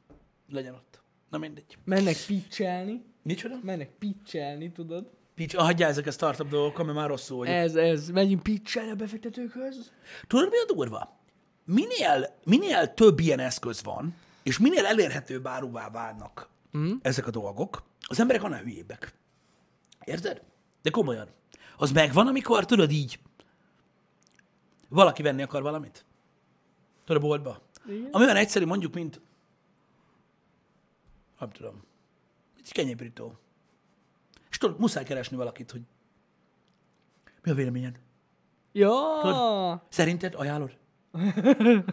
Legyen 0.49 0.73
ott. 0.73 1.01
Na 1.29 1.37
mindegy. 1.37 1.77
Mennek 1.83 2.15
pitchelni, 2.27 3.03
Micsoda? 3.23 3.59
mennek 3.63 3.89
pitchelni, 3.89 4.71
tudod? 4.71 5.09
Pics, 5.35 5.55
hagyjál 5.55 5.89
ezek 5.89 6.07
a 6.07 6.11
startup 6.11 6.49
dolgokkal, 6.49 6.85
mert 6.85 6.97
már 6.97 7.07
rosszul 7.07 7.37
vagyok. 7.37 7.53
Ez, 7.53 7.75
ez, 7.75 8.09
megyünk 8.09 8.43
pitchelni 8.43 8.91
a 8.91 8.95
befektetőkhöz. 8.95 9.91
Tudod, 10.27 10.49
mi 10.49 10.57
a 10.57 10.73
durva? 10.73 11.17
Minél, 11.65 12.35
minél 12.43 12.93
több 12.93 13.19
ilyen 13.19 13.39
eszköz 13.39 13.83
van, 13.83 14.15
és 14.43 14.57
minél 14.59 14.85
elérhetőbb 14.85 15.47
áruvá 15.47 15.89
válnak 15.89 16.49
mm. 16.77 16.91
ezek 17.01 17.27
a 17.27 17.31
dolgok, 17.31 17.83
az 18.01 18.19
emberek 18.19 18.43
annál 18.43 18.61
hülyébbek. 18.61 19.13
Érted? 20.03 20.43
De 20.81 20.89
komolyan. 20.89 21.27
Az 21.77 21.91
megvan, 21.91 22.27
amikor 22.27 22.65
tudod 22.65 22.91
így, 22.91 23.19
valaki 24.89 25.21
venni 25.21 25.41
akar 25.41 25.61
valamit. 25.61 26.05
Tudod, 27.05 27.23
a 27.23 27.25
boltba. 27.25 27.61
Igen. 27.87 28.07
Ami 28.11 28.23
olyan 28.23 28.35
egyszerű, 28.35 28.65
mondjuk, 28.65 28.93
mint 28.93 29.21
nem 31.39 31.49
tudom, 31.49 31.83
egy 32.57 32.71
kenyérpirító. 32.71 33.37
És 34.49 34.57
tudod, 34.57 34.79
muszáj 34.79 35.03
keresni 35.03 35.37
valakit, 35.37 35.71
hogy 35.71 35.81
mi 37.41 37.51
a 37.51 37.53
véleményed? 37.53 37.99
Ja, 38.71 39.85
Szerinted 39.89 40.33
ajánlod? 40.35 40.77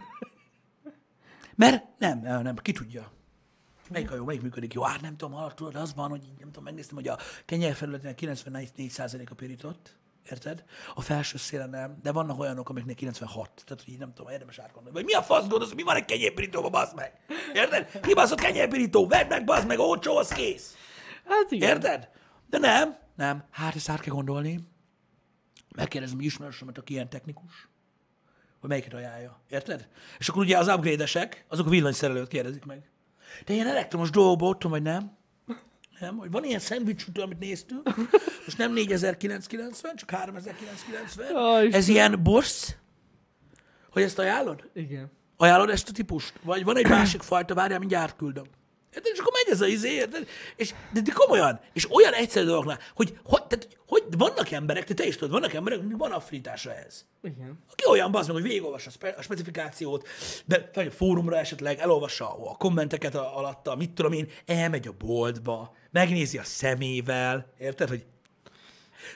Mert 1.55 1.99
nem, 1.99 2.19
nem, 2.19 2.41
nem, 2.41 2.55
ki 2.55 2.71
tudja. 2.71 3.11
Melyik 3.89 4.11
a 4.11 4.15
jó, 4.15 4.25
melyik 4.25 4.41
működik 4.41 4.73
jó? 4.73 4.81
Hát 4.81 5.01
nem 5.01 5.17
tudom, 5.17 5.33
ha 5.33 5.53
tudod, 5.53 5.75
az 5.75 5.93
van, 5.93 6.09
hogy 6.09 6.21
nem 6.39 6.47
tudom, 6.47 6.63
megnéztem, 6.63 6.95
hogy 6.95 7.07
a 7.07 7.17
kenyérfelületének 7.45 8.19
94% 8.21 9.29
a 9.29 9.33
pirított, 9.33 9.97
érted? 10.31 10.63
A 10.95 11.01
felső 11.01 11.37
szélen 11.37 11.69
nem, 11.69 11.97
de 12.01 12.11
vannak 12.11 12.39
olyanok, 12.39 12.69
amiknek 12.69 12.95
96. 12.95 13.49
Tehát, 13.65 13.83
hogy 13.83 13.93
így 13.93 13.99
nem 13.99 14.13
tudom, 14.13 14.31
érdemes 14.31 14.59
átgondolni. 14.59 14.97
Vagy 14.97 15.05
mi 15.05 15.13
a 15.13 15.21
fasz 15.21 15.47
gondolsz, 15.47 15.73
mi 15.73 15.83
van 15.83 15.95
egy 15.95 16.05
kenyérpirítóban, 16.05 16.71
bazd 16.71 16.95
meg? 16.95 17.13
Érted? 17.53 17.99
Kibaszott 18.01 18.39
kenyérpirító, 18.39 19.07
vedd 19.07 19.27
meg, 19.27 19.43
bazd 19.43 19.67
meg, 19.67 19.79
olcsó, 19.79 20.17
az 20.17 20.27
kész. 20.27 20.75
hát 21.25 21.51
igen. 21.51 21.69
Érted? 21.69 22.09
De 22.49 22.57
nem, 22.57 22.97
nem. 23.15 23.43
Hát 23.51 23.75
ezt 23.75 23.89
át 23.89 23.99
kell 23.99 24.13
gondolni. 24.13 24.59
Megkérdezem 25.75 26.19
ismerősömet, 26.19 26.77
aki 26.77 26.93
ilyen 26.93 27.09
technikus, 27.09 27.67
hogy 28.59 28.69
melyiket 28.69 28.93
ajánlja. 28.93 29.41
Érted? 29.49 29.87
És 30.17 30.29
akkor 30.29 30.41
ugye 30.41 30.57
az 30.57 30.67
upgrade-esek, 30.67 31.45
azok 31.47 31.65
a 31.65 31.69
villanyszerelőt 31.69 32.27
kérdezik 32.27 32.65
meg. 32.65 32.89
De 33.45 33.53
ilyen 33.53 33.67
elektromos 33.67 34.09
dolgokban 34.09 34.49
otthon 34.49 34.71
vagy 34.71 34.81
nem? 34.81 35.15
Nem, 35.99 36.17
hogy 36.17 36.31
van 36.31 36.43
ilyen 36.43 36.59
szendvicsütő, 36.59 37.21
amit 37.21 37.39
néztünk, 37.39 37.95
most 38.45 38.57
nem 38.57 38.73
4990, 38.73 39.95
csak 39.95 40.09
3990. 40.09 41.35
Aj, 41.35 41.69
Ez 41.71 41.87
ilyen 41.87 42.23
borsz, 42.23 42.75
hogy 43.91 44.01
ezt 44.01 44.19
ajánlod? 44.19 44.69
Igen. 44.73 45.11
Ajánlod 45.37 45.69
ezt 45.69 45.89
a 45.89 45.91
típust? 45.91 46.33
Vagy 46.43 46.63
van 46.63 46.77
egy 46.77 46.87
másik 46.87 47.21
fajta, 47.21 47.53
várjál, 47.53 47.79
mindjárt 47.79 48.15
küldöm. 48.15 48.45
Érted? 48.97 49.13
És 49.13 49.19
akkor 49.19 49.33
megy 49.33 49.53
ez 49.53 49.61
a 49.61 49.67
izé, 49.67 49.89
érted? 49.89 50.27
És, 50.55 50.73
de, 50.93 51.01
de 51.01 51.11
komolyan, 51.11 51.59
és 51.73 51.91
olyan 51.91 52.13
egyszerű 52.13 52.45
dolgoknál, 52.45 52.79
hogy, 52.95 53.19
hogy, 53.23 53.43
tehát, 53.43 53.67
hogy 53.87 54.03
vannak 54.17 54.51
emberek, 54.51 54.83
te, 54.83 54.93
te 54.93 55.05
is 55.05 55.15
tudod, 55.15 55.31
vannak 55.31 55.53
emberek, 55.53 55.77
akiknek 55.77 55.99
van 55.99 56.11
affinitása 56.11 56.73
ez. 56.75 57.05
Igen. 57.23 57.59
Aki 57.71 57.85
olyan 57.89 58.11
bazd 58.11 58.27
meg, 58.27 58.35
hogy 58.35 58.47
végigolvassa 58.47 58.89
a, 58.89 58.91
spe, 58.91 59.09
a 59.17 59.21
specifikációt, 59.21 60.07
de 60.45 60.69
a 60.73 60.81
fórumra 60.89 61.37
esetleg 61.37 61.79
elolvassa 61.79 62.49
a 62.49 62.55
kommenteket 62.55 63.15
a, 63.15 63.37
alatta, 63.37 63.75
mit 63.75 63.91
tudom 63.91 64.11
én, 64.11 64.29
elmegy 64.45 64.87
a 64.87 64.93
boltba, 64.97 65.75
megnézi 65.91 66.37
a 66.37 66.43
szemével, 66.43 67.53
érted, 67.57 67.89
hogy 67.89 68.05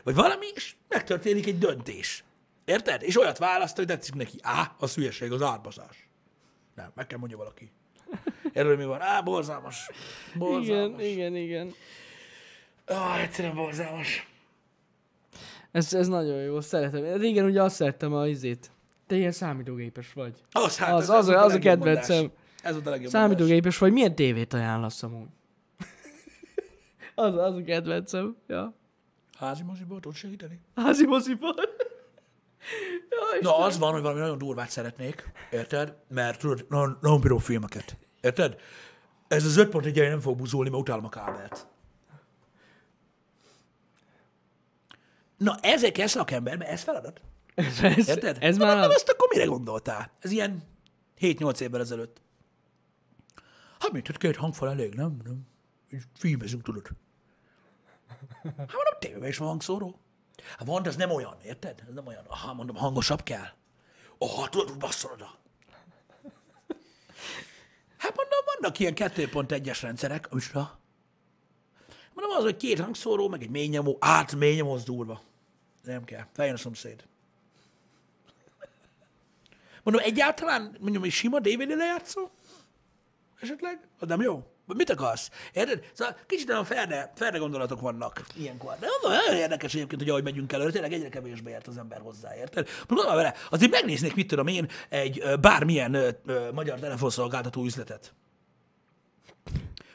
vagy 0.04 0.16
valami, 0.16 0.46
és 0.56 0.76
megtörténik 0.88 1.48
egy 1.48 1.58
döntés. 1.58 2.24
Érted? 2.66 3.02
És 3.02 3.20
olyat 3.20 3.38
választ, 3.38 3.76
hogy 3.76 3.86
tetszik 3.86 4.14
neki. 4.14 4.38
Á, 4.42 4.76
az 4.80 4.94
hülyeség, 4.96 5.32
az 5.32 5.42
árbazás. 5.42 6.10
Nem, 6.76 6.92
meg 6.96 7.08
kell 7.08 7.18
mondja 7.18 7.38
valaki. 7.38 7.72
Erről 8.54 8.78
mi 8.78 8.86
van? 8.86 9.02
Á, 9.02 9.22
borzalmas. 9.22 9.90
Borzalmas. 10.36 11.02
Igen, 11.02 11.12
igen, 11.12 11.36
igen. 11.36 11.74
Ah, 12.86 13.22
egyszerűen 13.22 13.56
borzalmas. 13.56 14.28
Ez, 15.72 15.94
ez 15.94 16.08
nagyon 16.08 16.42
jó, 16.42 16.62
szeretem. 16.62 17.18
Régen 17.18 17.46
ugye 17.46 17.62
azt 17.64 17.76
szerettem 17.76 18.14
a 18.14 18.28
izét. 18.28 18.72
Te 19.08 19.16
ilyen 19.16 19.32
számítógépes 19.32 20.14
vagy. 20.14 20.34
Az, 20.52 20.78
hát, 20.78 20.94
Az, 20.94 21.02
ez, 21.04 21.10
az, 21.10 21.18
ez 21.18 21.26
volt 21.26 21.46
az 21.46 21.54
a 21.54 21.60
kedvencem. 21.60 22.16
mondás. 22.18 22.38
Ez 22.64 22.74
volt 22.74 22.88
a 22.88 22.90
legjobb 22.90 23.12
mondás. 23.12 23.32
Számítógépes 23.32 23.78
vagy, 23.78 23.92
milyen 23.92 24.16
tévét 24.16 24.54
ajánlasz 24.54 25.04
amúgy? 25.04 25.28
az, 27.16 27.36
az 27.36 27.56
a 27.56 27.62
kedvencem. 27.62 28.36
Ja. 28.48 28.74
Házi 29.38 29.64
moziból 29.64 30.00
tud 30.00 30.14
segíteni? 30.14 30.60
Házi 30.76 31.06
moziban. 31.06 31.56
ja, 33.10 33.40
Na, 33.42 33.58
az 33.58 33.78
van, 33.78 33.92
hogy 33.92 34.02
valami 34.02 34.20
nagyon 34.20 34.38
durvát 34.38 34.70
szeretnék, 34.70 35.32
érted? 35.52 35.96
Mert 36.08 36.40
tudod, 36.40 36.66
nagyon, 36.70 36.98
nagyon 37.02 37.22
bírom 37.22 37.40
filmeket. 37.40 37.98
Érted? 38.22 38.60
Ez 39.28 39.46
az 39.46 39.56
5.1 39.58 40.10
nem 40.10 40.20
fog 40.20 40.38
buzulni, 40.38 40.70
mert 40.70 40.82
utálom 40.82 41.06
a 41.06 41.10
kábelt. 41.10 41.68
Na, 45.38 45.58
ezek 45.62 45.98
ez 45.98 46.12
szakemberben, 46.12 46.68
ez 46.68 46.82
feladat. 46.82 47.22
ez, 47.56 47.80
ez, 47.82 48.08
Érted? 48.08 48.38
ez 48.40 48.58
már 48.58 48.76
nem, 48.76 48.90
az. 48.90 48.96
azt 48.96 49.10
akkor 49.10 49.28
mire 49.32 49.46
gondoltál? 49.46 50.12
Ez 50.20 50.32
ilyen 50.32 50.64
7-8 51.20 51.60
évvel 51.60 51.82
ezelőtt. 51.82 52.22
Hát 53.80 53.92
mit, 53.92 54.08
hát 54.08 54.18
két 54.18 54.36
hangfal 54.36 54.70
elég, 54.70 54.94
nem? 54.94 55.18
nem? 55.24 55.48
Filmezünk, 56.18 56.64
tudod. 56.64 56.88
Hát 58.44 58.56
mondom, 58.58 59.00
tévében 59.00 59.28
is 59.30 59.38
van 59.38 59.48
hangszóró. 59.48 60.00
Hát 60.58 60.68
van, 60.68 60.84
de 60.84 60.90
ez 60.90 60.96
nem 60.96 61.12
olyan, 61.12 61.38
érted? 61.44 61.84
Ez 61.88 61.94
nem 61.94 62.08
olyan. 62.08 62.26
Aha, 62.28 62.54
mondom, 62.54 62.76
hangosabb 62.76 63.24
kell. 63.24 63.48
Oh, 64.18 64.50
tudod, 64.50 64.70
hogy 64.70 64.78
basszol 64.78 65.12
oda. 65.12 65.40
Hát 67.98 68.16
mondom, 68.16 68.40
vannak 68.62 68.80
ilyen 68.80 68.94
2.1-es 68.96 69.80
rendszerek, 69.82 70.28
amicsoda. 70.32 70.80
Mondom, 72.14 72.38
az, 72.38 72.44
hogy 72.44 72.58
két 72.58 72.80
hangszóró, 72.80 73.28
meg 73.28 73.42
egy 73.42 73.50
mély 73.50 73.68
nyomó, 73.68 73.98
át 74.00 74.36
mély 74.36 74.56
nyomó, 74.56 74.74
az 74.74 74.84
durva. 74.84 75.22
Nem 75.84 76.04
kell. 76.04 76.26
Feljön 76.34 76.56
a 76.56 76.58
szomszéd. 76.58 77.04
Mondom, 79.84 80.04
egyáltalán, 80.06 80.76
mondjam, 80.80 81.04
egy 81.04 81.12
sima 81.12 81.40
DVD 81.40 81.76
lejátszó? 81.76 82.30
Esetleg? 83.40 83.88
Az 84.00 84.08
nem 84.08 84.22
jó? 84.22 84.46
Mit 84.66 84.90
akarsz? 84.90 85.30
Érted? 85.54 85.90
Szóval 85.94 86.18
kicsit 86.26 86.50
olyan 86.50 86.66
ferde, 86.66 87.12
ferde 87.16 87.38
gondolatok 87.38 87.82
vannak 87.82 88.22
ilyenkor. 88.36 88.76
De 88.80 88.88
az 89.02 89.10
nagyon 89.10 89.40
érdekes 89.40 89.74
egyébként, 89.74 90.02
hogy 90.02 90.10
ahogy 90.10 90.24
megyünk 90.24 90.54
előre, 90.54 90.72
tényleg 90.72 90.94
egyre 90.94 91.10
kevésbé 91.10 91.52
ért 91.52 91.68
az 91.68 91.78
ember 91.78 92.00
hozzá, 92.02 92.36
érted? 92.36 92.68
Gondolom 92.88 93.16
vele, 93.16 93.34
azért 93.50 93.72
megnéznék, 93.72 94.16
mit 94.16 94.28
tudom 94.28 94.48
én, 94.48 94.70
egy 94.90 95.24
bármilyen 95.40 95.94
ö, 95.94 96.10
ö, 96.26 96.52
magyar 96.52 96.80
telefonszolgáltató 96.80 97.64
üzletet. 97.64 98.14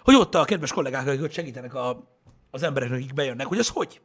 Hogy 0.07 0.15
ott 0.15 0.35
a 0.35 0.45
kedves 0.45 0.73
kollégák, 0.73 1.07
akik 1.07 1.23
ott 1.23 1.33
segítenek 1.33 1.75
a, 1.75 2.09
az 2.51 2.63
embereknek, 2.63 2.99
akik 2.99 3.15
bejönnek, 3.15 3.47
hogy 3.47 3.59
az 3.59 3.69
hogy? 3.69 4.01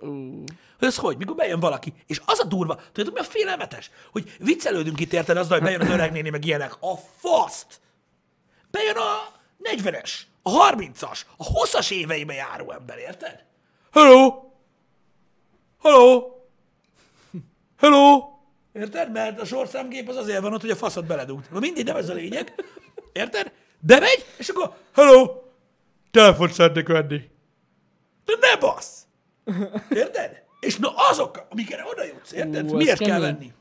Ú, 0.00 0.44
Hogy 0.78 0.88
az 0.88 0.96
hogy? 0.96 1.16
Mikor 1.16 1.34
bejön 1.34 1.60
valaki. 1.60 1.92
És 2.06 2.20
az 2.24 2.38
a 2.38 2.44
durva, 2.44 2.80
tudod, 2.92 3.12
mi 3.12 3.20
a 3.20 3.24
félelmetes? 3.24 3.90
Hogy 4.12 4.36
viccelődünk 4.38 5.00
itt 5.00 5.12
érted 5.12 5.36
azzal, 5.36 5.58
hogy 5.58 5.66
bejön 5.66 5.80
az 5.80 5.88
öreg 5.88 6.12
néni, 6.12 6.30
meg 6.30 6.44
ilyenek. 6.44 6.76
A 6.80 6.96
faszt! 7.16 7.80
Bejön 8.70 8.96
a 8.96 9.32
40-es, 9.62 10.12
a 10.42 10.50
30-as, 10.50 11.20
a 11.36 11.44
20-as 11.44 11.90
éveibe 11.90 12.34
járó 12.34 12.72
ember, 12.72 12.98
érted? 12.98 13.44
Hello! 13.92 14.42
Hello! 15.82 16.30
Hello! 17.78 18.24
Érted? 18.72 19.12
Mert 19.12 19.40
a 19.40 19.44
sorszámgép 19.44 20.08
az 20.08 20.16
azért 20.16 20.40
van 20.40 20.52
ott, 20.52 20.60
hogy 20.60 20.70
a 20.70 20.76
faszot 20.76 21.06
beledugd. 21.06 21.44
Na 21.52 21.58
mindig 21.58 21.84
nem 21.84 21.96
ez 21.96 22.08
a 22.08 22.14
lényeg. 22.14 22.54
Érted? 23.12 23.52
Bemegy, 23.86 24.24
és 24.38 24.48
akkor 24.48 24.76
Hello! 24.94 25.42
Telefont 26.10 26.52
szeretnék 26.52 26.86
venni. 26.88 27.30
De 28.24 28.32
ne 28.40 28.56
bassz! 28.56 29.02
Érted? 29.90 30.42
És 30.60 30.76
na 30.76 30.92
azok, 31.10 31.46
amikre 31.50 31.84
oda 31.92 32.04
jutsz, 32.04 32.32
érted? 32.32 32.70
Ú, 32.70 32.76
Miért 32.76 32.98
kell 32.98 33.08
kemény. 33.08 33.22
venni? 33.22 33.52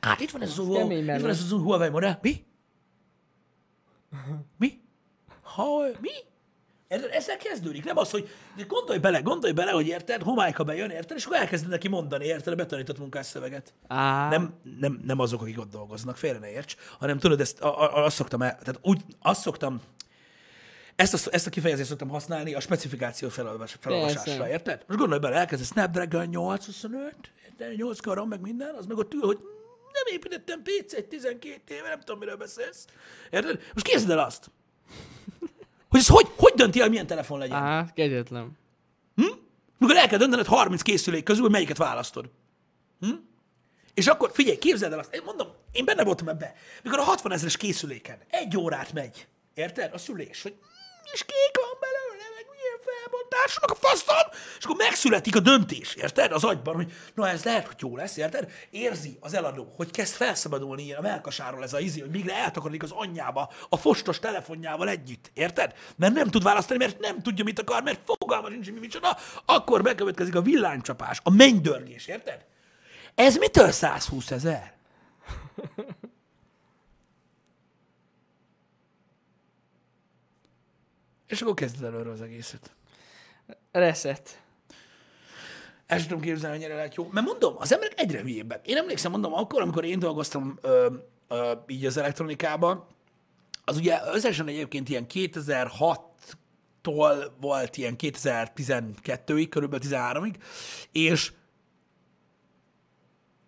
Hát 0.00 0.20
itt 0.20 0.30
van 0.30 0.42
ez 0.42 0.48
az 0.50 0.58
új, 0.58 0.94
itt 0.94 1.06
van 1.20 1.28
ez 1.30 1.40
az 1.42 1.52
új 1.52 1.62
Huawei 1.62 1.88
modell. 1.88 2.18
Mi? 2.22 2.44
Mi? 4.58 4.80
Ha, 5.42 5.82
mi? 6.00 6.10
Érted? 6.94 7.10
Ezzel 7.12 7.36
kezdődik. 7.36 7.84
Nem 7.84 7.96
az, 7.96 8.10
hogy 8.10 8.28
gondolj 8.68 8.98
bele, 8.98 9.20
gondolj 9.20 9.52
bele, 9.52 9.70
hogy 9.70 9.86
érted, 9.86 10.22
homályka 10.22 10.64
bejön, 10.64 10.90
érted, 10.90 11.16
és 11.16 11.24
akkor 11.24 11.36
elkezded 11.36 11.70
neki 11.70 11.88
mondani, 11.88 12.24
érted, 12.24 12.52
a 12.52 12.56
betanított 12.56 12.98
munkásszöveget. 12.98 13.72
Á, 13.86 14.28
Nem, 14.28 14.54
nem, 14.80 15.00
nem 15.04 15.18
azok, 15.18 15.42
akik 15.42 15.58
ott 15.58 15.70
dolgoznak, 15.70 16.16
félre 16.16 16.38
ne 16.38 16.50
érts, 16.50 16.76
hanem 16.98 17.18
tudod, 17.18 17.40
ezt, 17.40 17.60
a, 17.60 17.82
a, 17.82 18.04
azt 18.04 18.16
szoktam 18.16 18.42
el, 18.42 18.58
tehát 18.58 18.78
úgy, 18.82 19.00
azt 19.22 19.40
szoktam, 19.40 19.80
ezt 20.96 21.14
a, 21.14 21.28
ezt 21.30 21.46
a 21.46 21.50
kifejezést 21.50 21.88
szoktam 21.88 22.08
használni 22.08 22.54
a 22.54 22.60
specifikáció 22.60 23.28
felolvas, 23.28 23.76
felolvasásra, 23.80 24.48
érted? 24.48 24.84
Most 24.86 24.98
gondolj 24.98 25.20
bele, 25.20 25.36
elkezd 25.36 25.62
a 25.62 25.64
Snapdragon 25.64 26.26
825, 26.26 27.14
érted? 27.44 27.76
8 27.76 28.00
karon, 28.00 28.28
meg 28.28 28.40
minden, 28.40 28.74
az 28.74 28.86
meg 28.86 28.96
ott 28.96 29.14
ül, 29.14 29.20
hogy 29.20 29.38
nem 29.92 30.14
építettem 30.14 30.62
PC-t 30.62 31.04
12 31.08 31.74
éve, 31.74 31.88
nem 31.88 31.98
tudom, 31.98 32.18
miről 32.18 32.36
beszélsz. 32.36 32.84
Érted? 33.30 33.60
Most 33.72 33.86
képzeld 33.86 34.10
el 34.10 34.18
azt, 34.18 34.50
hogy 35.94 36.02
ez 36.02 36.08
hogy, 36.08 36.26
hogy 36.36 36.52
dönti 36.56 36.80
el, 36.80 36.88
milyen 36.88 37.06
telefon 37.06 37.38
legyen. 37.38 37.56
á, 37.56 37.92
kegyetlen. 37.94 38.58
Mikor 39.78 39.96
el 39.96 40.08
kell 40.08 40.18
döntened 40.18 40.46
30 40.46 40.82
készülék 40.82 41.22
közül, 41.24 41.42
hogy 41.42 41.50
melyiket 41.50 41.76
választod. 41.76 42.30
Hm? 43.00 43.10
És 43.94 44.06
akkor 44.06 44.30
figyelj, 44.32 44.58
képzeld 44.58 44.92
el 44.92 44.98
azt, 44.98 45.14
én 45.14 45.22
mondom, 45.24 45.48
én 45.72 45.84
benne 45.84 46.04
voltam 46.04 46.28
ebbe, 46.28 46.54
mikor 46.82 46.98
a 46.98 47.02
60 47.02 47.32
ezeres 47.32 47.56
készüléken 47.56 48.18
egy 48.30 48.56
órát 48.56 48.92
megy, 48.92 49.26
érted? 49.54 49.92
A 49.94 49.98
szülés, 49.98 50.42
hogy 50.42 50.52
"Mm, 50.52 51.12
és 51.12 51.20
kék 51.24 51.54
van 51.64 51.78
belőle, 51.80 52.24
meg 52.36 52.44
milyen 52.54 52.78
meg 53.60 53.70
a 53.70 53.74
faszom, 53.74 54.16
és 54.58 54.64
akkor 54.64 54.76
megszületik 54.76 55.36
a 55.36 55.40
döntés, 55.40 55.94
érted? 55.94 56.32
Az 56.32 56.44
agyban, 56.44 56.74
hogy 56.74 56.92
na 57.14 57.28
ez 57.28 57.44
lehet, 57.44 57.66
hogy 57.66 57.76
jó 57.78 57.96
lesz, 57.96 58.16
érted? 58.16 58.50
Érzi 58.70 59.18
az 59.20 59.34
eladó, 59.34 59.72
hogy 59.76 59.90
kezd 59.90 60.14
felszabadulni 60.14 60.82
ilyen 60.82 60.98
a 60.98 61.02
melkasáról 61.02 61.62
ez 61.62 61.72
a 61.72 61.80
izi, 61.80 62.00
hogy 62.00 62.10
migre 62.10 62.34
eltakarik 62.34 62.82
az 62.82 62.90
anyjába 62.90 63.52
a 63.68 63.76
fostos 63.76 64.18
telefonjával 64.18 64.88
együtt, 64.88 65.30
érted? 65.34 65.74
Mert 65.96 66.14
nem 66.14 66.30
tud 66.30 66.42
választani, 66.42 66.78
mert 66.78 66.98
nem 66.98 67.22
tudja, 67.22 67.44
mit 67.44 67.58
akar, 67.58 67.82
mert 67.82 68.00
fogalma 68.04 68.48
nincs, 68.48 68.72
mi 68.72 68.78
micsoda, 68.78 69.18
akkor 69.44 69.82
bekövetkezik 69.82 70.34
a 70.34 70.42
villánycsapás, 70.42 71.20
a 71.22 71.30
mennydörgés, 71.30 72.06
érted? 72.06 72.44
Ez 73.14 73.36
mitől 73.36 73.70
120 73.70 74.30
ezer? 74.30 74.72
És 81.26 81.40
akkor 81.40 81.54
kezded 81.54 81.82
előre 81.84 82.10
az 82.10 82.20
egészet. 82.20 82.74
Reset. 83.74 84.42
El 85.86 85.98
sem 85.98 86.08
tudom 86.08 86.22
képzelni, 86.22 86.54
hogy 86.54 86.64
ennyire 86.64 86.78
lehet 86.78 86.94
jó. 86.94 87.08
Mert 87.12 87.26
mondom, 87.26 87.54
az 87.58 87.72
emberek 87.72 88.00
egyre 88.00 88.20
hülyébbek. 88.20 88.66
Én 88.66 88.76
emlékszem, 88.76 89.10
mondom, 89.10 89.34
akkor, 89.34 89.62
amikor 89.62 89.84
én 89.84 89.98
dolgoztam 89.98 90.58
ö, 90.60 90.86
ö, 91.28 91.52
így 91.66 91.86
az 91.86 91.96
elektronikában, 91.96 92.86
az 93.64 93.76
ugye 93.76 94.00
összesen 94.12 94.48
egyébként 94.48 94.88
ilyen 94.88 95.06
2006-tól 95.12 97.30
volt 97.40 97.76
ilyen 97.76 97.96
2012-ig, 97.98 99.46
körülbelül 99.50 99.88
13-ig, 99.90 100.34
és 100.92 101.32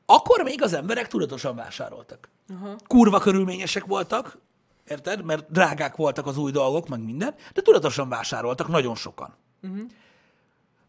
akkor 0.07 0.43
még 0.43 0.63
az 0.63 0.73
emberek 0.73 1.09
tudatosan 1.09 1.57
vásároltak. 1.57 2.29
Aha. 2.49 2.77
Kurva 2.87 3.19
körülményesek 3.19 3.85
voltak, 3.85 4.39
érted? 4.87 5.25
Mert 5.25 5.51
drágák 5.51 5.97
voltak 5.97 6.27
az 6.27 6.37
új 6.37 6.51
dolgok, 6.51 6.89
meg 6.89 7.05
minden, 7.05 7.35
de 7.55 7.63
tudatosan 7.63 8.09
vásároltak 8.09 8.69
nagyon 8.69 8.95
sokan. 8.95 9.35
Uh-huh. 9.63 9.87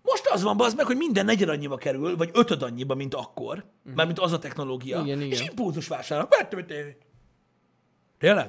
Most 0.10 0.28
az 0.28 0.44
van, 0.44 0.62
az 0.62 0.74
meg, 0.74 0.86
hogy 0.86 0.98
minden 0.98 1.26
negyed 1.26 1.50
annyiba 1.50 1.78
kerül, 1.78 2.18
vagy 2.18 2.30
ötöd 2.34 2.62
annyiba, 2.62 2.96
mint 2.96 3.14
akkor, 3.14 3.58
uh-huh. 3.58 3.96
mármint 3.96 4.20
az 4.20 4.32
a 4.32 4.40
technológia. 4.40 5.02
Igen, 5.02 5.22
és 5.22 5.40
igen. 5.40 5.50
impulzus 5.50 5.88
vásárolnak. 5.88 6.36
Vettem 6.38 6.60
egy 6.60 6.66
tévét. 6.66 7.06
Tényleg? 8.18 8.46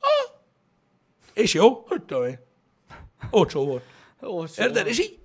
Ah. 0.00 0.40
És 1.32 1.54
jó? 1.54 1.84
Hogy 1.86 2.02
tudom 2.02 2.24
én. 2.24 2.38
Olcsó 3.30 3.64
volt. 3.64 3.82
Ó, 4.22 4.44
Érted? 4.56 4.86
És 4.86 5.00
így, 5.00 5.18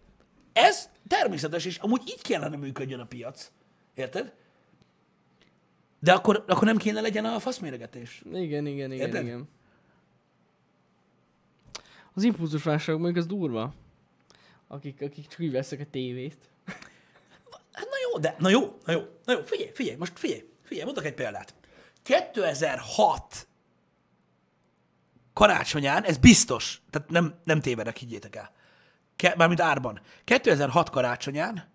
ez 0.54 0.90
természetes, 1.08 1.66
és 1.66 1.78
amúgy 1.78 2.02
így 2.06 2.22
kellene 2.22 2.56
működjön 2.56 3.00
a 3.00 3.06
piac. 3.06 3.52
Érted? 3.94 4.34
De 6.00 6.14
akkor, 6.14 6.44
akkor 6.48 6.64
nem 6.64 6.78
kéne 6.78 7.02
legyen 7.02 7.26
a 7.26 7.40
faszméregetés. 7.40 8.22
Igen, 8.26 8.66
igen, 8.66 8.92
igen, 8.92 9.08
Érted? 9.08 9.24
igen. 9.24 9.50
Az 12.14 12.24
impulzus 12.24 12.64
vásárlók 12.64 13.04
mondjuk 13.04 13.24
az 13.26 13.32
durva. 13.32 13.74
Akik, 14.72 15.02
akik 15.02 15.28
csak 15.28 15.40
úgy 15.40 15.52
veszek 15.52 15.80
a 15.80 15.86
tévét. 15.92 16.38
Hát 17.72 17.88
na 17.90 17.96
jó, 18.12 18.20
de 18.20 18.36
na 18.40 18.50
jó, 18.50 18.78
na 18.86 18.92
jó, 18.92 19.02
na 19.26 19.34
jó, 19.34 19.42
figyelj, 19.42 19.72
figyelj, 19.74 19.98
most 19.98 20.20
figyelj, 20.20 20.50
figyelj, 20.64 20.86
mondok 20.86 21.06
egy 21.06 21.14
példát. 21.14 21.54
2006 22.02 23.48
karácsonyán, 25.34 26.04
ez 26.04 26.18
biztos, 26.18 26.82
tehát 26.90 27.10
nem, 27.10 27.40
nem 27.44 27.62
tévedek, 27.62 27.98
higgyétek 27.98 28.36
el. 28.36 28.52
Ke, 29.16 29.34
mármint 29.38 29.62
árban. 29.62 30.02
2006 30.24 30.90
karácsonyán, 30.90 31.72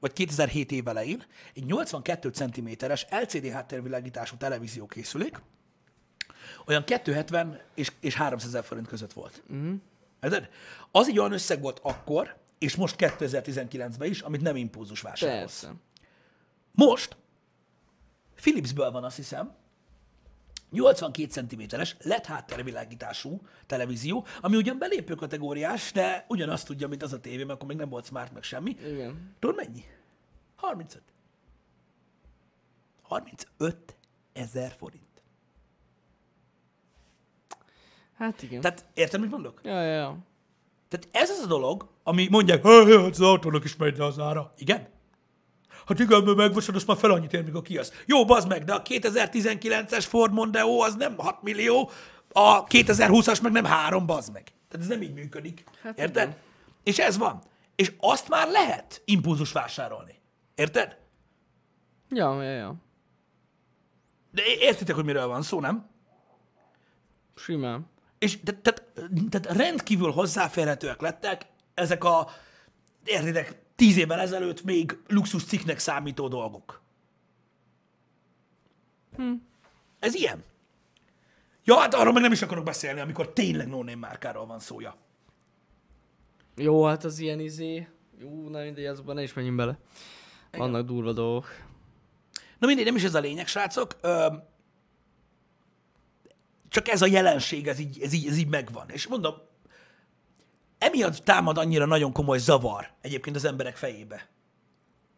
vagy 0.00 0.12
2007 0.12 0.72
év 0.72 0.88
elején 0.88 1.24
egy 1.54 1.64
82 1.64 2.28
cm-es 2.28 3.06
LCD 3.10 3.46
háttérvilágítású 3.46 4.36
televízió 4.36 4.86
készülék, 4.86 5.40
olyan 6.66 6.84
270 6.84 7.60
és, 7.74 7.92
és 8.00 8.14
300 8.14 8.48
ezer 8.48 8.64
forint 8.64 8.86
között 8.86 9.12
volt. 9.12 9.42
Uh-huh. 9.48 9.74
Érted? 10.22 10.48
Az 10.90 11.08
egy 11.08 11.18
olyan 11.18 11.32
összeg 11.32 11.60
volt 11.60 11.80
akkor, 11.82 12.36
és 12.58 12.76
most 12.76 12.94
2019-ben 12.98 14.08
is, 14.08 14.20
amit 14.20 14.40
nem 14.40 14.56
impulzus 14.56 15.00
vásárolsz. 15.00 15.60
Persze. 15.60 15.74
Most 16.72 17.16
Philipsből 18.34 18.90
van, 18.90 19.04
azt 19.04 19.16
hiszem, 19.16 19.54
82 20.70 21.46
cm-es 21.46 21.96
LED 22.00 22.26
háttervilágítású 22.26 23.40
televízió, 23.66 24.26
ami 24.40 24.56
ugyan 24.56 24.78
belépő 24.78 25.14
kategóriás, 25.14 25.92
de 25.92 26.24
ugyanazt 26.28 26.66
tudja, 26.66 26.88
mint 26.88 27.02
az 27.02 27.12
a 27.12 27.20
tévé, 27.20 27.36
mert 27.36 27.50
akkor 27.50 27.68
még 27.68 27.76
nem 27.76 27.88
volt 27.88 28.04
smart, 28.04 28.32
meg 28.32 28.42
semmi. 28.42 28.70
Igen. 28.70 29.34
Tudod 29.38 29.56
mennyi? 29.56 29.84
35. 30.56 31.02
35 33.02 33.96
ezer 34.32 34.74
forint. 34.78 35.07
Hát 38.18 38.42
igen. 38.42 38.60
Tehát 38.60 38.84
érted, 38.94 39.20
mit 39.20 39.30
mondok? 39.30 39.60
Ja, 39.62 39.82
ja, 39.82 39.92
ja. 39.94 40.18
Tehát 40.88 41.08
ez 41.10 41.30
az 41.30 41.44
a 41.44 41.46
dolog, 41.46 41.88
ami 42.02 42.28
mondják, 42.30 42.62
hogy 42.62 42.90
az 42.90 43.20
autónak 43.20 43.64
is 43.64 43.76
megy 43.76 43.96
le 43.96 44.04
az 44.04 44.18
ára. 44.18 44.52
Igen? 44.56 44.88
Hát 45.86 45.98
igen, 45.98 46.22
mert 46.22 46.36
megveszed, 46.36 46.74
azt 46.74 46.86
már 46.86 46.96
fel 46.96 47.10
annyit 47.10 47.32
ér, 47.32 47.44
mikor 47.44 47.62
kiasz. 47.62 47.92
Jó, 48.06 48.24
bazd 48.24 48.48
meg, 48.48 48.64
de 48.64 48.74
a 48.74 48.82
2019-es 48.82 50.04
Ford 50.08 50.32
Mondeo 50.32 50.80
az 50.82 50.94
nem 50.94 51.14
6 51.18 51.42
millió, 51.42 51.90
a 52.32 52.64
2020-as 52.64 53.42
meg 53.42 53.52
nem 53.52 53.64
3, 53.64 54.06
bazd 54.06 54.32
meg. 54.32 54.42
Tehát 54.42 54.86
ez 54.86 54.92
nem 54.92 55.02
így 55.02 55.14
működik. 55.14 55.64
Hát 55.82 55.98
Érted? 55.98 56.28
igen. 56.28 56.36
És 56.82 56.98
ez 56.98 57.18
van. 57.18 57.42
És 57.74 57.92
azt 57.98 58.28
már 58.28 58.48
lehet 58.48 59.02
impulzus 59.04 59.52
vásárolni. 59.52 60.14
Érted? 60.54 60.98
Ja, 62.08 62.42
ja, 62.42 62.50
ja. 62.50 62.74
De 64.30 64.42
értitek, 64.58 64.94
hogy 64.94 65.04
miről 65.04 65.26
van 65.26 65.42
szó, 65.42 65.60
nem? 65.60 65.88
Simán. 67.34 67.86
És 68.18 68.38
tehát, 68.40 68.62
tehát, 68.62 68.84
tehát 69.30 69.56
rendkívül 69.56 70.10
hozzáférhetőek 70.10 71.00
lettek 71.00 71.46
ezek 71.74 72.04
a, 72.04 72.28
értitek, 73.04 73.62
tíz 73.76 73.96
évvel 73.96 74.20
ezelőtt 74.20 74.62
még 74.62 74.98
luxus 75.08 75.44
cikknek 75.44 75.78
számító 75.78 76.28
dolgok. 76.28 76.80
Hm. 79.16 79.32
Ez 79.98 80.14
ilyen. 80.14 80.44
Ja, 81.64 81.76
hát 81.76 81.94
arról 81.94 82.12
meg 82.12 82.22
nem 82.22 82.32
is 82.32 82.42
akarok 82.42 82.64
beszélni, 82.64 83.00
amikor 83.00 83.32
tényleg 83.32 83.68
no 83.68 83.82
márkáról 83.82 84.46
van 84.46 84.60
szója. 84.60 84.96
Jó, 86.56 86.84
hát 86.84 87.04
az 87.04 87.18
ilyen 87.18 87.40
izé... 87.40 87.88
Jó, 88.20 88.48
na 88.48 88.60
mindegy, 88.60 88.84
azokban 88.84 89.14
ne 89.14 89.22
is 89.22 89.32
menjünk 89.32 89.56
bele. 89.56 89.78
Vannak 90.50 90.86
durva 90.86 91.12
dolgok. 91.12 91.46
Na 92.58 92.66
mindegy, 92.66 92.84
nem 92.84 92.96
is 92.96 93.04
ez 93.04 93.14
a 93.14 93.20
lényeg, 93.20 93.46
srácok. 93.46 93.96
Ö, 94.00 94.26
csak 96.68 96.88
ez 96.88 97.02
a 97.02 97.06
jelenség, 97.06 97.68
ez 97.68 97.78
így, 97.78 98.00
ez, 98.00 98.12
így, 98.12 98.26
ez 98.26 98.36
így 98.36 98.48
megvan. 98.48 98.90
És 98.90 99.06
mondom, 99.06 99.34
emiatt 100.78 101.16
támad 101.16 101.58
annyira 101.58 101.84
nagyon 101.84 102.12
komoly 102.12 102.38
zavar 102.38 102.90
egyébként 103.00 103.36
az 103.36 103.44
emberek 103.44 103.76
fejébe. 103.76 104.28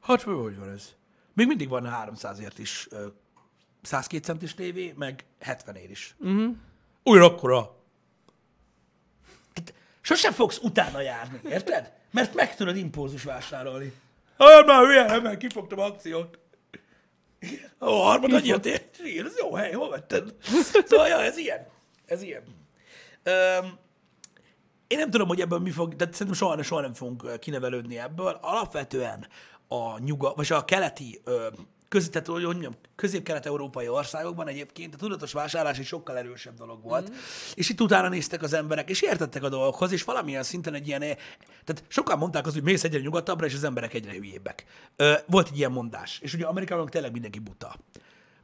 Hát, 0.01 0.23
hogy 0.23 0.59
van 0.59 0.71
ez? 0.71 0.95
Még 1.35 1.47
mindig 1.47 1.69
van 1.69 1.89
300-ért 2.07 2.59
is 2.59 2.87
ö, 2.91 3.07
102 3.83 4.25
centis 4.25 4.55
tévé, 4.55 4.95
meg 4.97 5.25
70 5.41 5.75
ér 5.75 5.91
is. 5.91 6.15
Uh-huh. 6.19 6.57
Olyan 7.05 7.25
akkora. 7.25 7.77
Tehát 9.53 9.75
sosem 10.01 10.33
fogsz 10.33 10.59
utána 10.63 11.01
járni, 11.01 11.41
érted? 11.49 11.93
Mert 12.11 12.35
meg 12.35 12.57
tudod 12.57 12.77
impulzus 12.77 13.23
vásárolni. 13.23 13.93
Hát 14.39 14.67
már 14.67 14.85
hülye, 14.85 15.05
nem, 15.07 15.23
mert 15.23 15.39
kifogtam 15.39 15.79
akciót. 15.79 16.39
A 17.79 17.91
harmad 17.91 18.33
annyira 18.33 18.61
tér. 18.61 18.89
Igen, 19.05 19.27
ez 19.27 19.39
jó 19.39 19.55
hely, 19.55 19.73
hol 19.73 19.91
vetted? 19.91 20.35
Szóval, 20.85 21.09
ja, 21.09 21.23
ez 21.23 21.37
ilyen. 21.37 21.67
Ez 22.07 22.23
ilyen. 22.23 22.43
Öm, 23.23 23.79
én 24.87 24.99
nem 24.99 25.11
tudom, 25.11 25.29
hogy 25.29 25.41
ebből 25.41 25.59
mi 25.59 25.71
fog, 25.71 25.95
de 25.95 26.05
szerintem 26.05 26.37
soha, 26.37 26.63
soha 26.63 26.81
nem 26.81 26.95
fogunk 26.95 27.39
kinevelődni 27.39 27.99
ebből. 27.99 28.39
Alapvetően 28.41 29.27
a 29.69 29.99
nyuga, 29.99 30.35
vagy 30.35 30.53
a 30.53 30.65
keleti, 30.65 31.21
ö, 31.25 31.49
köz, 31.91 32.09
tehát, 32.09 32.27
hogy 32.27 32.43
mondjam, 32.43 32.75
közép-kelet-európai 32.97 33.89
országokban 33.89 34.49
egyébként 34.49 34.95
a 34.95 34.97
tudatos 34.97 35.33
vásárlás 35.33 35.79
egy 35.79 35.85
sokkal 35.85 36.19
erősebb 36.19 36.55
dolog 36.55 36.83
volt. 36.83 37.11
Mm. 37.11 37.15
És 37.55 37.69
itt 37.69 37.81
utána 37.81 38.09
néztek 38.09 38.43
az 38.43 38.53
emberek, 38.53 38.91
és 38.91 39.03
értettek 39.03 39.43
a 39.43 39.49
dolgokhoz, 39.49 39.93
és 39.93 40.05
valamilyen 40.05 40.43
szinten 40.43 40.75
egy 40.75 40.87
ilyen, 40.87 41.03
eh, 41.03 41.17
tehát 41.65 41.85
sokan 41.89 42.19
mondták 42.19 42.47
azt, 42.47 42.55
hogy 42.55 42.65
mész 42.65 42.85
egyre 42.85 43.01
nyugatabbra, 43.01 43.47
és 43.47 43.55
az 43.55 43.65
emberek 43.65 43.95
egyre 43.95 44.13
hülyébbek. 44.13 44.65
Ö, 44.97 45.13
volt 45.27 45.49
egy 45.49 45.59
ilyen 45.59 45.73
mondás, 45.73 46.19
és 46.23 46.35
ugye 46.35 46.47
Amerikában 46.47 46.87
tényleg 46.87 47.13
mindenki 47.13 47.39
buta. 47.39 47.77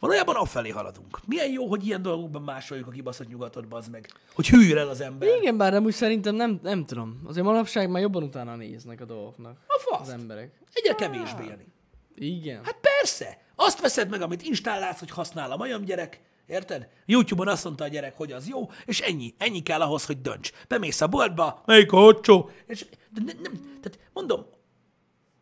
Valójában 0.01 0.35
afelé 0.37 0.69
haladunk. 0.69 1.21
Milyen 1.27 1.51
jó, 1.51 1.67
hogy 1.67 1.87
ilyen 1.87 2.03
dolgokban 2.03 2.43
másoljuk 2.43 2.87
a 2.87 2.91
kibaszott 2.91 3.29
nyugatot, 3.29 3.69
bazd 3.69 3.91
meg. 3.91 4.11
Hogy 4.35 4.49
hűl 4.49 4.79
el 4.79 4.89
az 4.89 5.01
ember. 5.01 5.29
Igen, 5.41 5.57
bár 5.57 5.73
nem 5.73 5.85
úgy 5.85 5.93
szerintem 5.93 6.35
nem, 6.35 6.61
nem 6.63 6.85
tudom. 6.85 7.21
Azért 7.27 7.47
manapság 7.47 7.91
már 7.91 8.03
jobban 8.03 8.23
utána 8.23 8.57
néznek 8.57 9.01
a 9.01 9.05
dolgoknak. 9.05 9.57
A 9.67 9.79
fasz. 9.79 10.01
Az 10.01 10.13
emberek. 10.13 10.51
Egyre 10.73 10.95
kevésbé, 10.95 11.45
Jani. 11.45 11.75
Igen. 12.17 12.65
Hát 12.65 12.77
persze. 12.81 13.39
Azt 13.55 13.81
veszed 13.81 14.09
meg, 14.09 14.23
amit 14.23 14.43
installálsz, 14.43 14.99
hogy 14.99 15.11
használ 15.11 15.53
a 15.53 15.57
majom 15.57 15.85
gyerek. 15.85 16.21
Érted? 16.47 16.89
YouTube-on 17.07 17.49
azt 17.49 17.65
mondta 17.65 17.85
a 17.85 17.89
gyerek, 17.89 18.17
hogy 18.17 18.33
az 18.33 18.49
jó, 18.49 18.71
és 18.85 19.01
ennyi. 19.01 19.35
Ennyi 19.39 19.63
kell 19.63 19.81
ahhoz, 19.81 20.07
hogy 20.07 20.21
dönts. 20.21 20.51
Bemész 20.69 21.01
a 21.01 21.07
boltba, 21.07 21.63
melyik 21.67 21.93
a 21.93 21.97
hocsó? 21.97 22.51
És 22.67 22.87
de 23.11 23.23
nem, 23.25 23.39
nem, 23.43 23.53
tehát 23.55 23.99
mondom, 24.13 24.47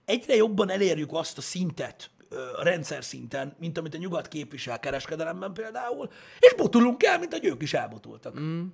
egyre 0.04 0.34
jobban 0.34 0.70
elérjük 0.70 1.12
azt 1.12 1.38
a 1.38 1.40
szintet, 1.40 2.10
a 2.56 2.62
rendszer 2.62 3.04
szinten, 3.04 3.56
mint 3.58 3.78
amit 3.78 3.94
a 3.94 3.98
nyugat 3.98 4.28
képvisel 4.28 4.80
kereskedelemben 4.80 5.52
például, 5.52 6.10
és 6.38 6.54
botulunk 6.54 7.02
el, 7.02 7.18
mint 7.18 7.32
hogy 7.32 7.44
ők 7.44 7.62
is 7.62 7.74
elbotultak. 7.74 8.40
Mm. 8.40 8.64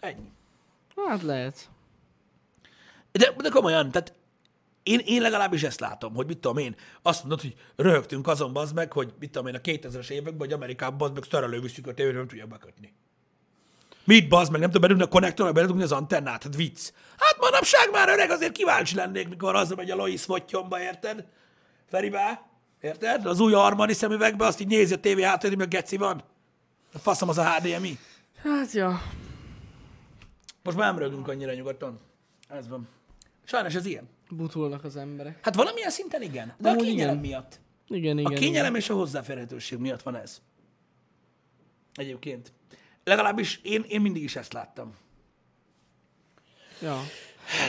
Ennyi. 0.00 0.30
Hát 1.06 1.22
lehet. 1.22 1.68
De, 3.12 3.34
de 3.36 3.48
komolyan, 3.48 3.90
tehát 3.90 4.12
én, 4.86 5.00
én 5.04 5.20
legalábbis 5.20 5.62
ezt 5.62 5.80
látom, 5.80 6.14
hogy 6.14 6.26
mit 6.26 6.38
tudom 6.38 6.56
én, 6.56 6.76
azt 7.02 7.20
mondod, 7.20 7.40
hogy 7.40 7.54
röhögtünk 7.76 8.28
azon 8.28 8.52
bazd 8.52 8.74
meg, 8.74 8.92
hogy 8.92 9.12
mit 9.18 9.30
tudom 9.30 9.46
én, 9.46 9.54
a 9.54 9.58
2000-es 9.58 10.10
években, 10.10 10.38
hogy 10.38 10.52
Amerikában 10.52 10.98
bazd 10.98 11.14
meg 11.14 11.22
szerelő 11.30 11.60
viszik 11.60 11.86
a 11.86 11.94
tévére, 11.94 12.16
nem 12.16 12.28
tudja 12.28 12.46
bekötni. 12.46 12.92
Mit 14.04 14.28
bazd 14.28 14.50
meg, 14.50 14.60
nem 14.60 14.70
tudom 14.70 14.82
bedugni 14.82 15.04
a 15.04 15.08
konnektorra, 15.08 15.52
bedugni 15.52 15.82
az 15.82 15.92
antennát, 15.92 16.42
hát 16.42 16.56
vicc. 16.56 16.90
Hát 17.16 17.36
manapság 17.40 17.90
már 17.92 18.08
öreg, 18.08 18.30
azért 18.30 18.52
kíváncsi 18.52 18.94
lennék, 18.94 19.28
mikor 19.28 19.54
hazamegy 19.54 19.90
a 19.90 19.96
Lois 19.96 20.22
Fottyomba, 20.22 20.80
érted? 20.80 21.26
Feribá, 21.90 22.46
érted? 22.80 23.26
Az 23.26 23.40
új 23.40 23.54
Armani 23.54 23.92
szemüvegbe, 23.92 24.46
azt 24.46 24.60
így 24.60 24.68
nézi 24.68 24.94
a 24.94 25.00
tévé 25.00 25.22
hátulja, 25.22 25.56
hogy 25.56 25.64
a 25.64 25.68
geci 25.68 25.96
van. 25.96 26.24
A 26.92 26.98
faszom 26.98 27.28
az 27.28 27.38
a 27.38 27.50
HDMI. 27.50 27.98
Hát 28.42 28.72
ja. 28.72 29.02
Most 30.62 30.76
már 30.76 30.86
nem 30.86 30.98
rögünk 30.98 31.28
annyira 31.28 31.52
nyugodtan. 31.52 32.00
Ez 32.48 32.68
van. 32.68 32.88
Sajnos 33.44 33.74
ez 33.74 33.86
ilyen. 33.86 34.14
Butulnak 34.30 34.84
az 34.84 34.96
emberek. 34.96 35.38
Hát 35.44 35.54
valamilyen 35.54 35.90
szinten 35.90 36.22
igen, 36.22 36.54
de 36.58 36.68
Amúgy 36.68 36.82
a 36.82 36.84
kényelem 36.84 37.18
igen. 37.18 37.28
miatt. 37.30 37.60
Igen, 37.88 38.16
A 38.16 38.20
igen. 38.20 38.34
kényelem 38.34 38.74
és 38.74 38.90
a 38.90 38.94
hozzáférhetőség 38.94 39.78
miatt 39.78 40.02
van 40.02 40.14
ez. 40.16 40.40
Egyébként. 41.94 42.52
Legalábbis 43.04 43.60
én, 43.62 43.84
én 43.88 44.00
mindig 44.00 44.22
is 44.22 44.36
ezt 44.36 44.52
láttam. 44.52 44.94
Igen. 46.80 46.92
Ja. 46.92 47.02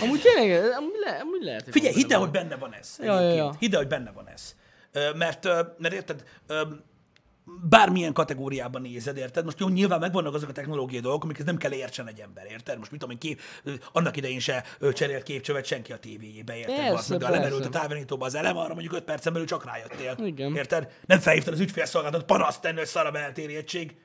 Amúgy 0.02 0.22
tényleg, 0.22 0.72
amúgy, 0.72 1.00
le, 1.06 1.12
amúgy 1.12 1.42
lehet, 1.44 1.64
hogy 1.64 1.74
Figyelj, 1.74 1.94
hidd 1.94 2.14
el, 2.14 2.20
hogy 2.20 2.32
benne 2.32 2.56
van 2.56 2.74
ez. 2.74 2.96
Ja, 3.00 3.06
ja, 3.06 3.18
egyébként. 3.18 3.38
ja. 3.54 3.56
Hidd 3.60 3.72
el, 3.74 3.78
hogy 3.80 3.88
benne 3.88 4.12
van 4.12 4.28
ez. 4.28 4.56
Mert, 5.16 5.44
mert 5.78 5.94
érted, 5.94 6.24
bármilyen 7.70 8.14
kategóriában 8.14 8.82
nézed, 8.82 9.18
érted? 9.18 9.46
Most 9.46 9.60
jó, 9.60 9.68
nyilván 9.68 10.00
megvannak 10.00 10.34
azok 10.34 10.50
a 10.50 10.52
technológiai 10.52 11.02
dolgok, 11.02 11.24
amiket 11.24 11.46
nem 11.46 11.58
kell 11.58 11.72
értsen 11.72 12.08
egy 12.08 12.20
ember, 12.20 12.46
érted? 12.46 12.78
Most 12.78 12.92
mit 12.92 13.00
tudom 13.00 13.18
én, 13.22 13.38
kép, 13.38 13.42
annak 13.92 14.18
idején 14.18 14.40
se 14.40 14.64
cserélt 14.94 15.24
képcsövet 15.24 15.66
senki 15.66 15.92
a 15.92 15.98
tévéjébe, 15.98 16.58
érted? 16.58 16.76
Persze, 16.76 16.92
Basz 16.92 17.08
de 17.08 17.26
ha 17.26 17.32
lemerült 17.32 17.66
a 17.66 17.70
távirányítóba 17.70 18.26
az 18.26 18.36
elem, 18.36 18.58
arra 18.58 18.74
mondjuk 18.74 18.94
5 18.94 19.04
percen 19.04 19.34
belül 19.34 19.48
csak 19.48 19.66
rájöttél. 19.66 20.26
Igen. 20.26 20.56
Érted? 20.56 20.92
Nem 21.06 21.20
felhívtad 21.20 21.54
az 21.54 21.60
ügyfélszolgálatot 21.60 22.26
panaszt 22.26 22.62
tenni, 22.62 22.78
hogy 22.78 22.88
szar 22.88 23.06
a 23.06 23.12
beltérjegység, 23.12 23.96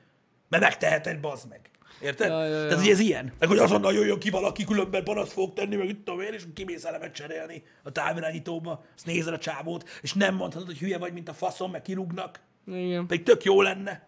mert 0.49 0.63
megteheted, 0.63 1.19
bazd 1.19 1.49
meg. 1.49 1.59
Érted? 2.01 2.29
Ja, 2.29 2.45
ja, 2.45 2.55
ja. 2.55 2.67
Tehát, 2.67 2.79
hogy 2.79 2.91
ez 2.91 2.99
ilyen. 2.99 3.33
Meg 3.39 3.49
hogy 3.49 3.57
azonnal 3.57 3.93
jöjjön 3.93 4.19
ki 4.19 4.29
valaki, 4.29 4.63
különben 4.63 5.03
panaszt 5.03 5.31
fog 5.31 5.53
tenni, 5.53 5.75
meg 5.75 5.89
itt 5.89 6.05
tudom 6.05 6.21
én, 6.21 6.33
és 6.33 6.43
kimész 6.53 6.85
elemet 6.85 7.13
cserélni 7.13 7.63
a 7.83 7.91
távirányítóba, 7.91 8.83
azt 8.95 9.05
nézed 9.05 9.33
a 9.33 9.37
csávót, 9.37 9.89
és 10.01 10.13
nem 10.13 10.35
mondhatod, 10.35 10.67
hogy 10.67 10.77
hülye 10.77 10.97
vagy, 10.97 11.13
mint 11.13 11.29
a 11.29 11.33
faszom, 11.33 11.71
meg 11.71 11.81
kirúgnak. 11.81 12.39
Igen. 12.65 13.07
Pedig 13.07 13.23
tök 13.23 13.43
jó 13.43 13.61
lenne. 13.61 14.07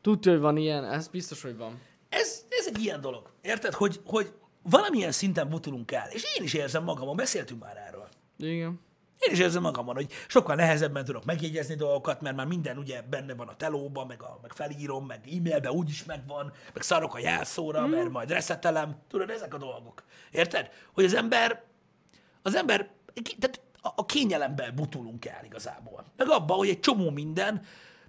Tudja, 0.00 0.32
hogy 0.32 0.40
van 0.40 0.56
ilyen, 0.56 0.84
ez 0.84 1.08
biztos, 1.08 1.42
hogy 1.42 1.56
van. 1.56 1.80
Ez, 2.08 2.44
ez 2.48 2.66
egy 2.66 2.82
ilyen 2.82 3.00
dolog. 3.00 3.30
Érted? 3.42 3.72
Hogy, 3.72 4.00
hogy 4.04 4.32
valamilyen 4.62 5.12
szinten 5.12 5.48
butulunk 5.48 5.92
el. 5.92 6.08
És 6.10 6.24
én 6.38 6.44
is 6.44 6.54
érzem 6.54 6.84
magamon, 6.84 7.16
beszéltünk 7.16 7.60
már 7.62 7.76
erről. 7.76 8.08
Igen. 8.38 8.80
Én 9.20 9.32
is 9.32 9.38
érzem 9.38 9.62
magamon, 9.62 9.94
hogy 9.94 10.12
sokkal 10.28 10.54
nehezebben 10.54 11.04
tudok 11.04 11.24
megjegyezni 11.24 11.74
dolgokat, 11.74 12.20
mert 12.20 12.36
már 12.36 12.46
minden 12.46 12.78
ugye 12.78 13.02
benne 13.02 13.34
van 13.34 13.48
a 13.48 13.56
telóban, 13.56 14.06
meg, 14.06 14.22
a, 14.22 14.38
meg 14.42 14.52
felírom, 14.52 15.06
meg 15.06 15.20
e-mailbe 15.36 15.72
úgyis 15.72 16.04
megvan, 16.04 16.52
meg 16.74 16.82
szarok 16.82 17.14
a 17.14 17.18
jelszóra, 17.18 17.86
mm. 17.86 17.90
mert 17.90 18.10
majd 18.10 18.30
reszetelem. 18.30 18.96
Tudod, 19.08 19.30
ezek 19.30 19.54
a 19.54 19.58
dolgok. 19.58 20.02
Érted? 20.30 20.70
Hogy 20.92 21.04
az 21.04 21.14
ember, 21.14 21.62
az 22.42 22.54
ember, 22.54 22.90
tehát 23.38 23.60
a, 23.82 24.06
kényelemben 24.06 24.74
butulunk 24.74 25.24
el 25.24 25.44
igazából. 25.44 26.04
Meg 26.16 26.28
abban, 26.28 26.56
hogy 26.56 26.68
egy 26.68 26.80
csomó 26.80 27.10
minden, 27.10 27.62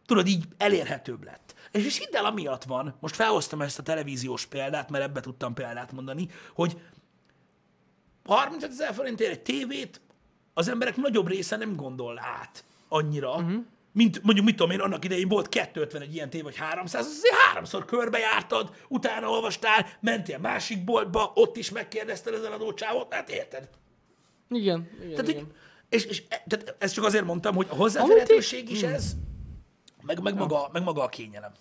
tudod, 0.05 0.28
így 0.28 0.45
elérhetőbb 0.57 1.24
lett. 1.24 1.55
És, 1.72 1.86
és 1.86 1.97
hidd 1.97 2.15
el, 2.15 2.26
amiatt 2.26 2.63
van, 2.63 2.95
most 2.99 3.15
felhoztam 3.15 3.61
ezt 3.61 3.80
a 3.80 3.84
televíziós 3.84 4.45
példát, 4.45 4.89
mert 4.89 5.03
ebbe 5.03 5.19
tudtam 5.19 5.53
példát 5.53 5.91
mondani, 5.91 6.28
hogy 6.53 6.82
35 8.26 8.69
ezer 8.69 8.93
forintért 8.93 9.32
egy 9.32 9.41
tévét 9.41 10.01
az 10.53 10.67
emberek 10.67 10.95
nagyobb 10.95 11.28
része 11.28 11.55
nem 11.55 11.76
gondol 11.76 12.19
át 12.19 12.63
annyira, 12.88 13.36
uh-huh. 13.36 13.63
mint 13.91 14.24
mondjuk, 14.24 14.45
mit 14.45 14.55
tudom 14.55 14.72
én, 14.72 14.80
annak 14.80 15.05
idején 15.05 15.28
volt 15.28 15.49
250 15.49 16.01
egy 16.01 16.13
ilyen 16.13 16.30
tév, 16.30 16.43
vagy 16.43 16.55
300, 16.55 17.05
az 17.05 17.11
azért 17.11 17.36
háromszor 17.36 17.86
körbejártad, 17.86 18.76
utána 18.88 19.30
olvastál, 19.30 19.86
mentél 19.99 20.38
másik 20.38 20.84
boltba, 20.84 21.32
ott 21.36 21.57
is 21.57 21.69
megkérdezted 21.69 22.34
az 22.34 22.43
eladó 22.43 22.74
csávot, 22.74 23.13
hát 23.13 23.30
érted? 23.30 23.69
Igen, 24.52 24.89
igen, 24.99 25.10
Tehát, 25.10 25.30
igen. 25.30 25.41
így, 25.41 25.52
és, 25.89 26.06
és 26.06 26.24
e- 26.30 26.43
tehát 26.47 26.76
ezt 26.80 26.93
csak 26.93 27.04
azért 27.06 27.26
mondtam, 27.26 27.56
hogy 27.56 27.68
a 27.70 27.76
hozzáférhetőség 27.76 28.70
is 28.70 28.84
ez, 28.84 29.16
meg, 30.02 30.22
meg, 30.22 30.36
maga, 30.36 30.70
meg 30.72 30.84
maga 30.84 31.04
a 31.04 31.08
kényelem. 31.08 31.52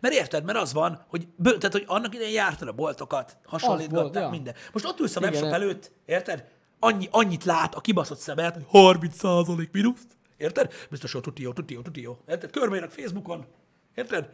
Mert 0.00 0.14
érted, 0.14 0.44
mert 0.44 0.58
az 0.58 0.72
van, 0.72 1.04
hogy, 1.08 1.28
bő, 1.36 1.58
tehát, 1.58 1.72
hogy 1.72 1.84
annak 1.86 2.14
idején 2.14 2.32
jártad 2.32 2.68
a 2.68 2.72
boltokat, 2.72 3.36
hasonlítgatták 3.44 4.22
ja. 4.22 4.28
minden. 4.28 4.54
Most 4.72 4.84
ott 4.84 5.00
ülsz 5.00 5.16
a 5.16 5.20
webshop 5.20 5.52
előtt, 5.52 5.92
érted? 6.04 6.48
Annyi, 6.78 7.08
annyit 7.10 7.44
lát 7.44 7.74
a 7.74 7.80
kibaszott 7.80 8.18
szemet, 8.18 8.54
hogy 8.54 8.64
30 8.66 9.22
mínuszt, 9.72 10.06
érted? 10.36 10.72
Biztos, 10.90 11.12
hogy 11.12 11.22
tuti 11.22 11.42
jó, 11.42 11.52
tuti 11.52 11.74
jó, 11.74 11.80
tuti 11.80 12.00
jó. 12.00 12.18
Érted? 12.26 12.50
Körbeírnak 12.50 12.90
Facebookon, 12.90 13.46
érted? 13.94 14.28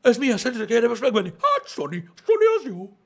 Ez 0.00 0.18
milyen 0.18 0.36
szerintetek 0.36 0.74
érdemes 0.74 0.98
megvenni? 0.98 1.28
Hát 1.28 1.66
Sony, 1.66 2.10
Sony 2.26 2.42
az 2.58 2.66
jó. 2.66 2.96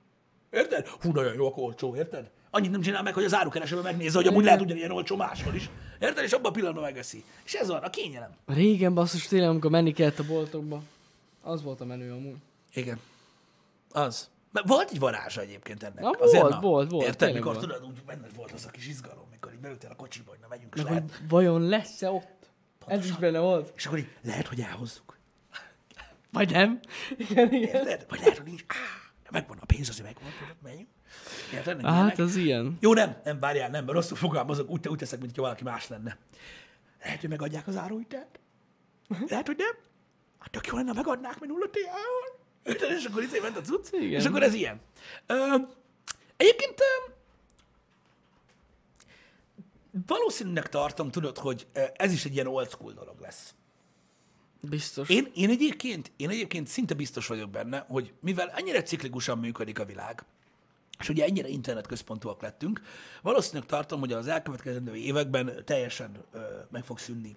Érted? 0.51 0.87
Hú, 0.87 1.13
nagyon 1.13 1.35
jó, 1.35 1.47
akkor 1.47 1.63
olcsó, 1.63 1.97
érted? 1.97 2.31
Annyit 2.51 2.71
nem 2.71 2.81
csinál 2.81 3.03
meg, 3.03 3.15
hogy 3.15 3.25
az 3.25 3.35
árukeresőben 3.35 3.85
megnézze, 3.85 4.17
hogy 4.19 4.27
amúgy 4.27 4.45
lehet 4.45 4.61
ugyanilyen 4.61 4.91
olcsó 4.91 5.17
máshol 5.17 5.55
is. 5.55 5.71
Érted? 6.01 6.25
És 6.25 6.33
abban 6.33 6.51
a 6.51 6.55
pillanatban 6.55 6.85
megeszi. 6.85 7.25
És 7.45 7.55
ez 7.55 7.69
van, 7.69 7.83
a 7.83 7.91
kényelem. 7.91 8.31
Régen 8.47 8.95
basszus 8.95 9.27
tényleg, 9.27 9.49
amikor 9.49 9.71
menni 9.71 9.93
kellett 9.93 10.19
a 10.19 10.25
boltokba. 10.25 10.83
Az 11.43 11.63
volt 11.63 11.81
a 11.81 11.85
menő 11.85 12.13
amúgy. 12.13 12.37
Igen. 12.75 13.01
Az. 13.91 14.31
Mert 14.53 14.69
volt 14.69 14.91
egy 14.91 14.99
varázsa 14.99 15.41
egyébként 15.41 15.83
ennek. 15.83 16.01
Na, 16.01 16.11
Azért, 16.11 16.43
volt, 16.43 16.61
volt, 16.61 16.91
volt, 16.91 17.07
Érted, 17.07 17.33
mikor 17.33 17.55
volt. 17.55 17.59
tudod, 17.67 17.85
úgy 17.85 18.03
benned 18.07 18.35
volt 18.35 18.53
az 18.53 18.65
a 18.67 18.71
kis 18.71 18.89
izgalom, 18.89 19.25
mikor 19.31 19.53
így 19.53 19.59
beültél 19.59 19.91
a 19.91 19.95
kocsiba, 19.97 20.31
hogy 20.31 20.39
na 20.41 20.47
megyünk, 20.49 20.75
és 20.77 20.83
lehet, 20.83 21.03
hogy 21.19 21.29
vajon 21.29 21.63
lesz-e 21.63 22.11
ott? 22.11 22.51
Ez 22.87 23.05
is 23.05 23.17
benne 23.17 23.39
volt. 23.39 23.73
és 23.77 23.87
akkor 23.87 23.99
így 23.99 24.09
lehet, 24.23 24.47
hogy 24.47 24.61
elhozzuk. 24.61 25.17
Vagy 26.33 26.51
nem? 26.51 26.81
Igen, 27.17 27.53
igen. 27.53 27.87
Érted? 27.87 28.07
Vagy 28.09 28.19
lehet, 28.19 28.37
hogy 28.37 28.47
nincs. 28.47 28.65
Á, 28.69 29.29
megvan 29.31 29.59
a 29.61 29.65
pénz, 29.65 29.89
azért 29.89 30.07
megvan, 30.07 30.31
tudod, 30.39 30.57
menjünk. 30.63 30.89
Érted? 31.53 31.81
Hát 31.81 31.95
ilyenek. 31.95 32.19
az 32.19 32.37
ilyen. 32.37 32.77
Jó, 32.81 32.95
nem, 32.95 33.17
nem, 33.25 33.41
várjál, 33.41 33.71
nem, 33.71 33.85
mert 33.85 33.97
rosszul 33.97 34.17
fogalmazok, 34.17 34.71
úgy, 34.71 34.89
úgy 34.89 34.99
teszek, 34.99 35.21
mintha 35.21 35.43
valaki 35.43 35.65
más 35.65 35.89
lenne. 35.89 36.19
Lehet, 37.03 37.21
hogy 37.21 37.29
megadják 37.29 37.67
az 37.67 37.77
áruhitelt. 37.77 38.41
Lehet, 39.29 39.47
hogy 39.47 39.57
nem. 39.57 39.77
Hát 40.39 40.51
tök 40.51 40.67
jó 40.67 40.77
lenne, 40.77 40.93
megadnák, 40.93 41.41
mert 41.41 41.53
nulla 41.53 41.71
TA-val. 41.71 42.97
És 42.99 43.05
akkor 43.05 43.23
izé 43.23 43.39
ment 43.39 43.57
a 43.57 43.61
cucc. 43.61 43.93
Igen. 43.93 44.21
És 44.21 44.27
akkor 44.27 44.43
ez 44.43 44.55
ilyen. 44.55 44.81
Ö, 45.27 45.57
egyébként 46.37 46.81
ö, 46.81 47.11
valószínűnek 50.07 50.69
tartom, 50.69 51.11
tudod, 51.11 51.39
hogy 51.39 51.67
ez 51.97 52.13
is 52.13 52.25
egy 52.25 52.33
ilyen 52.33 52.47
old 52.47 52.69
school 52.69 52.93
dolog 52.93 53.21
lesz. 53.21 53.55
Biztos. 54.61 55.09
Én, 55.09 55.31
én, 55.35 55.51
egyébként, 55.51 56.13
én 56.17 56.29
egyébként 56.29 56.67
szinte 56.67 56.95
biztos 56.95 57.27
vagyok 57.27 57.51
benne, 57.51 57.85
hogy 57.89 58.13
mivel 58.21 58.51
ennyire 58.51 58.83
ciklikusan 58.83 59.39
működik 59.39 59.79
a 59.79 59.85
világ, 59.85 60.25
és 60.99 61.09
ugye 61.09 61.25
ennyire 61.25 61.49
internetközpontúak 61.49 62.43
lettünk, 62.43 62.81
valószínűleg 63.23 63.69
tartom, 63.69 64.01
hogy 64.01 64.13
az 64.13 64.27
elkövetkezendő 64.27 64.95
években 64.95 65.65
teljesen 65.65 66.25
ö, 66.33 66.39
meg 66.71 66.85
fog 66.85 66.99
szűnni 66.99 67.37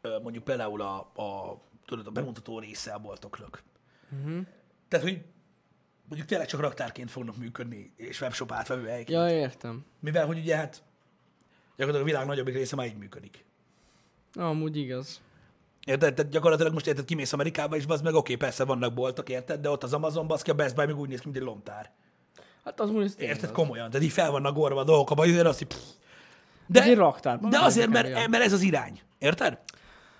ö, 0.00 0.18
mondjuk 0.22 0.44
például 0.44 0.80
a, 0.80 0.96
a, 0.98 1.60
tudod, 1.86 2.06
a 2.06 2.10
bemutató 2.10 2.58
része 2.58 2.92
a 2.92 2.98
boltoknak. 2.98 3.62
Uh-huh. 4.10 4.46
Tehát, 4.88 5.06
hogy 5.06 5.24
mondjuk 6.08 6.28
tényleg 6.28 6.46
csak 6.46 6.60
raktárként 6.60 7.10
fognak 7.10 7.36
működni, 7.36 7.92
és 7.96 8.20
webshop 8.20 8.52
átvevő 8.52 8.86
helyként. 8.86 9.18
Ja, 9.18 9.30
értem. 9.30 9.84
Mivel, 10.00 10.26
hogy 10.26 10.38
ugye 10.38 10.56
hát 10.56 10.82
gyakorlatilag 11.76 12.00
a 12.00 12.10
világ 12.10 12.26
nagyobbik 12.26 12.54
része 12.54 12.76
már 12.76 12.86
így 12.86 12.98
működik. 12.98 13.44
Amúgy 14.34 14.76
igaz. 14.76 15.20
Érted? 15.86 16.14
Tehát 16.14 16.32
gyakorlatilag 16.32 16.72
most 16.72 16.86
érted, 16.86 17.04
kimész 17.04 17.32
Amerikába, 17.32 17.76
és 17.76 17.84
az 17.88 18.00
meg 18.00 18.14
oké, 18.14 18.36
persze 18.36 18.64
vannak 18.64 18.94
boltok, 18.94 19.28
érted? 19.28 19.60
De 19.60 19.70
ott 19.70 19.82
az 19.82 19.92
Amazon 19.92 20.26
baszki, 20.26 20.50
a 20.50 20.54
Best 20.54 20.74
Buy 20.74 20.86
még 20.86 20.96
úgy 20.96 21.08
néz 21.08 21.18
ki, 21.18 21.24
mint 21.24 21.38
egy 21.38 21.44
lomtár. 21.44 21.92
Hát 22.64 22.80
az 22.80 22.90
úgy 22.90 23.14
Érted? 23.18 23.52
Komolyan. 23.52 23.90
Tehát 23.90 24.06
így 24.06 24.12
fel 24.12 24.30
vannak 24.30 24.54
gorva 24.54 24.80
a 24.80 24.84
dolgok, 24.84 25.10
abban 25.10 25.28
azért 25.28 25.46
azt, 25.46 25.58
hogy 25.58 25.66
pff. 25.66 25.78
De, 26.66 26.82
Egy 26.82 26.96
raktárban 26.96 27.50
de 27.50 27.58
azért, 27.58 27.88
mert, 27.88 28.08
ja. 28.08 28.28
mert 28.28 28.44
ez 28.44 28.52
az 28.52 28.60
irány. 28.60 29.00
Érted? 29.18 29.58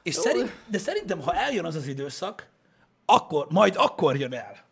És 0.03 0.15
szerint, 0.15 0.53
de 0.67 0.79
szerintem, 0.79 1.21
ha 1.21 1.35
eljön 1.35 1.65
az 1.65 1.75
az 1.75 1.87
időszak, 1.87 2.49
akkor, 3.05 3.47
majd 3.51 3.75
akkor 3.77 4.17
jön 4.17 4.33
el. 4.33 4.63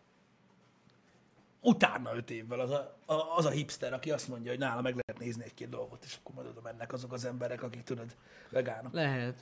Utána 1.61 2.17
öt 2.17 2.31
évvel 2.31 2.61
az 2.61 2.71
a, 2.71 2.97
a, 3.07 3.37
az 3.37 3.45
a 3.45 3.51
hipster, 3.51 3.93
aki 3.93 4.11
azt 4.11 4.29
mondja, 4.29 4.51
hogy 4.51 4.61
nála 4.61 4.81
meg 4.81 4.93
lehet 4.93 5.23
nézni 5.23 5.45
egy-két 5.45 5.69
dolgot, 5.69 6.05
és 6.05 6.17
akkor 6.19 6.35
majd 6.35 6.47
oda 6.47 6.61
mennek 6.63 6.93
azok 6.93 7.13
az 7.13 7.25
emberek, 7.25 7.63
akik 7.63 7.83
tudod, 7.83 8.07
vegánok. 8.49 8.93
Lehet. 8.93 9.35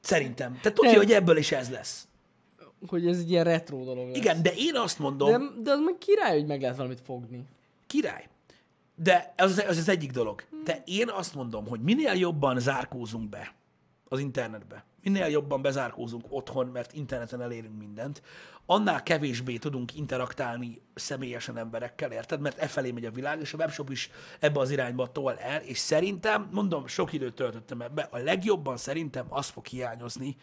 Szerintem. 0.00 0.58
Tehát 0.60 0.78
tudja, 0.78 0.96
hogy 0.96 1.12
ebből 1.12 1.36
is 1.36 1.52
ez 1.52 1.70
lesz. 1.70 2.06
Hogy 2.86 3.06
ez 3.06 3.18
egy 3.18 3.30
ilyen 3.30 3.44
retro 3.44 3.84
dolog 3.84 4.06
lesz. 4.06 4.16
Igen, 4.16 4.42
de 4.42 4.52
én 4.56 4.76
azt 4.76 4.98
mondom, 4.98 5.30
De, 5.30 5.62
de 5.62 5.70
az 5.70 5.80
meg 5.84 5.98
király, 5.98 6.38
hogy 6.38 6.46
meg 6.46 6.60
lehet 6.60 6.76
valamit 6.76 7.00
fogni. 7.00 7.44
király. 7.86 8.28
De 8.94 9.32
ez 9.36 9.50
az, 9.50 9.64
az 9.68 9.76
az 9.76 9.88
egyik 9.88 10.10
dolog. 10.10 10.42
De 10.64 10.82
én 10.86 11.08
azt 11.08 11.34
mondom, 11.34 11.66
hogy 11.68 11.80
minél 11.80 12.12
jobban 12.12 12.58
zárkózunk 12.60 13.28
be 13.28 13.54
az 14.08 14.18
internetbe, 14.18 14.84
minél 15.02 15.26
jobban 15.26 15.62
bezárkózunk 15.62 16.24
otthon, 16.28 16.66
mert 16.66 16.92
interneten 16.92 17.42
elérünk 17.42 17.78
mindent, 17.78 18.22
annál 18.66 19.02
kevésbé 19.02 19.56
tudunk 19.56 19.94
interaktálni 19.94 20.80
személyesen 20.94 21.56
emberekkel, 21.58 22.12
érted? 22.12 22.40
Mert 22.40 22.58
e 22.58 22.66
felé 22.66 22.90
megy 22.90 23.04
a 23.04 23.10
világ, 23.10 23.40
és 23.40 23.52
a 23.52 23.56
webshop 23.56 23.90
is 23.90 24.10
ebbe 24.40 24.60
az 24.60 24.70
irányba 24.70 25.12
tol 25.12 25.38
el, 25.38 25.60
és 25.60 25.78
szerintem, 25.78 26.48
mondom, 26.52 26.86
sok 26.86 27.12
időt 27.12 27.34
töltöttem 27.34 27.80
ebbe, 27.80 28.08
a 28.10 28.18
legjobban 28.18 28.76
szerintem 28.76 29.26
az 29.28 29.46
fog 29.46 29.66
hiányozni, 29.66 30.36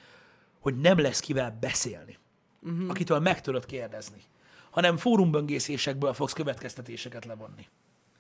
hogy 0.60 0.76
nem 0.76 1.00
lesz 1.00 1.20
kivel 1.20 1.58
beszélni, 1.60 2.18
uh-huh. 2.62 2.90
akitől 2.90 3.20
meg 3.20 3.42
tudod 3.42 3.66
kérdezni, 3.66 4.22
hanem 4.70 4.98
fórumböngészésekből 4.98 6.14
fogsz 6.14 6.34
következtetéseket 6.34 7.26
levonni. 7.26 7.68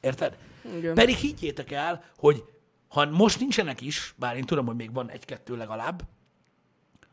Érted? 0.02 0.38
Igen. 0.78 0.94
Pedig 0.94 1.16
higgyétek 1.16 1.72
el, 1.72 2.04
hogy 2.18 2.44
ha 2.88 3.06
most 3.06 3.40
nincsenek 3.40 3.82
is, 3.82 4.14
bár 4.18 4.38
én 4.38 4.46
tudom, 4.46 4.66
hogy 4.66 4.76
még 4.76 4.94
van 4.94 5.10
egy-kettő 5.10 5.58
legalább, 5.58 6.04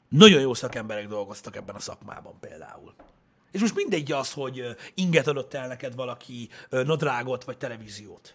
nagyon 0.08 0.40
jó 0.40 0.54
szakemberek 0.54 1.08
dolgoztak 1.08 1.56
ebben 1.56 1.74
a 1.74 1.80
szakmában 1.80 2.34
például. 2.40 2.94
És 3.50 3.60
most 3.60 3.74
mindegy 3.74 4.12
az, 4.12 4.32
hogy 4.32 4.76
inget 4.94 5.26
adott 5.26 5.54
el 5.54 5.66
neked 5.66 5.94
valaki, 5.94 6.48
nadrágot 6.70 7.44
vagy 7.44 7.58
televíziót. 7.58 8.34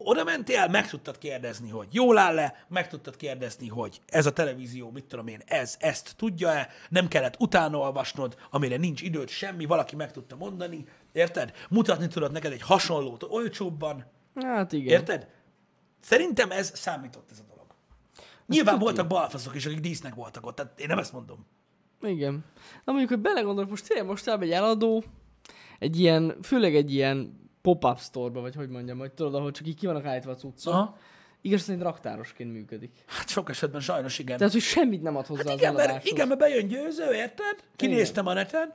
Oda 0.00 0.24
mentél, 0.24 0.68
meg 0.68 0.88
tudtad 0.88 1.18
kérdezni, 1.18 1.68
hogy 1.68 1.88
jól 1.90 2.18
áll-e, 2.18 2.64
meg 2.68 2.88
tudtad 2.88 3.16
kérdezni, 3.16 3.68
hogy 3.68 4.00
ez 4.06 4.26
a 4.26 4.32
televízió, 4.32 4.90
mit 4.90 5.04
tudom 5.04 5.26
én, 5.26 5.40
ez, 5.46 5.76
ezt 5.78 6.14
tudja-e, 6.16 6.68
nem 6.88 7.08
kellett 7.08 7.36
utána 7.38 7.78
olvasnod, 7.78 8.36
amire 8.50 8.76
nincs 8.76 9.02
időd 9.02 9.28
semmi, 9.28 9.64
valaki 9.64 9.96
meg 9.96 10.12
tudta 10.12 10.36
mondani, 10.36 10.84
érted? 11.12 11.52
Mutatni 11.70 12.06
tudod 12.06 12.32
neked 12.32 12.52
egy 12.52 12.62
hasonlót 12.62 13.22
olcsóbban, 13.22 14.04
Hát 14.34 14.72
igen. 14.72 14.92
érted? 14.92 15.28
Szerintem 16.00 16.50
ez 16.50 16.72
számított 16.74 17.30
ez 17.30 17.38
a 17.38 17.42
dolog. 17.48 17.66
Nyilván 18.46 18.78
voltak 18.78 19.06
balfaszok 19.06 19.54
is, 19.54 19.66
akik 19.66 19.80
dísznek 19.80 20.14
voltak 20.14 20.46
ott, 20.46 20.54
tehát 20.54 20.80
én 20.80 20.86
nem 20.86 20.98
ezt 20.98 21.12
mondom. 21.12 21.46
Igen. 22.02 22.44
Na 22.84 22.92
mondjuk, 22.92 23.08
hogy 23.08 23.20
belegondolok, 23.20 23.70
most 23.70 23.88
tényleg 23.88 24.06
most 24.06 24.28
egy 24.28 24.50
eladó, 24.50 25.04
egy 25.78 26.00
ilyen, 26.00 26.36
főleg 26.42 26.76
egy 26.76 26.92
ilyen 26.92 27.47
pop-up 27.74 27.98
store 28.00 28.40
vagy 28.40 28.54
hogy 28.54 28.68
mondjam, 28.68 28.98
hogy 28.98 29.12
tudod, 29.12 29.34
ahol 29.34 29.50
csak 29.50 29.66
így 29.66 29.76
ki 29.76 29.86
vannak 29.86 30.04
állítva 30.04 30.30
a 30.30 30.34
cuccok. 30.34 30.72
Aha. 30.72 30.96
Igaz 31.40 31.60
szerint 31.60 31.82
raktárosként 31.82 32.52
működik. 32.52 32.92
Hát 33.06 33.28
sok 33.28 33.50
esetben 33.50 33.80
sajnos 33.80 34.18
igen. 34.18 34.36
Tehát, 34.36 34.52
hogy 34.52 34.62
semmit 34.62 35.02
nem 35.02 35.16
ad 35.16 35.26
hozzá 35.26 35.42
Hát 35.42 35.52
az 35.52 35.58
igen, 35.58 35.72
mert, 35.74 35.84
eladáshoz. 35.84 36.12
igen, 36.12 36.28
mert 36.28 36.40
bejön 36.40 36.68
győző, 36.68 37.12
érted? 37.12 37.56
Kinéztem 37.76 38.26
a 38.26 38.32
neten, 38.32 38.74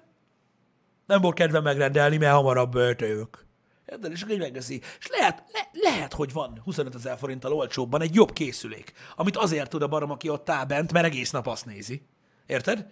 nem 1.06 1.22
volt 1.22 1.36
kedve 1.36 1.60
megrendelni, 1.60 2.18
mert 2.18 2.34
hamarabb 2.34 2.76
öltőjük. 2.76 3.46
Érted? 3.86 4.12
És 4.12 4.22
akkor 4.22 4.34
így 4.34 4.40
megveszi. 4.40 4.82
És 5.00 5.08
lehet, 5.08 5.44
le, 5.54 5.70
lehet, 5.72 6.14
hogy 6.14 6.34
van 6.34 6.62
25 6.64 6.96
ezer 6.96 7.18
forinttal 7.18 7.54
olcsóbban 7.54 8.02
egy 8.02 8.16
jobb 8.16 8.34
készülék, 8.34 8.94
amit 9.16 9.38
azért 9.38 9.70
tud 9.70 9.82
a 9.82 9.88
barom, 9.88 10.12
aki 10.12 10.30
ott 10.30 10.50
áll 10.50 10.66
bent, 10.66 10.92
mert 10.92 11.06
egész 11.06 11.32
nap 11.32 11.48
azt 11.48 11.66
nézi. 11.66 12.02
Érted? 12.46 12.86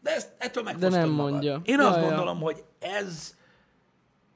De 0.00 0.10
ezt, 0.14 0.32
ettől 0.38 0.62
megfosztod 0.62 0.92
nem 0.92 1.08
magad. 1.10 1.30
mondja. 1.32 1.60
Én 1.64 1.78
Ja, 1.78 1.88
azt 1.88 1.96
ja. 1.98 2.04
gondolom, 2.04 2.40
hogy 2.40 2.64
ez, 2.78 3.36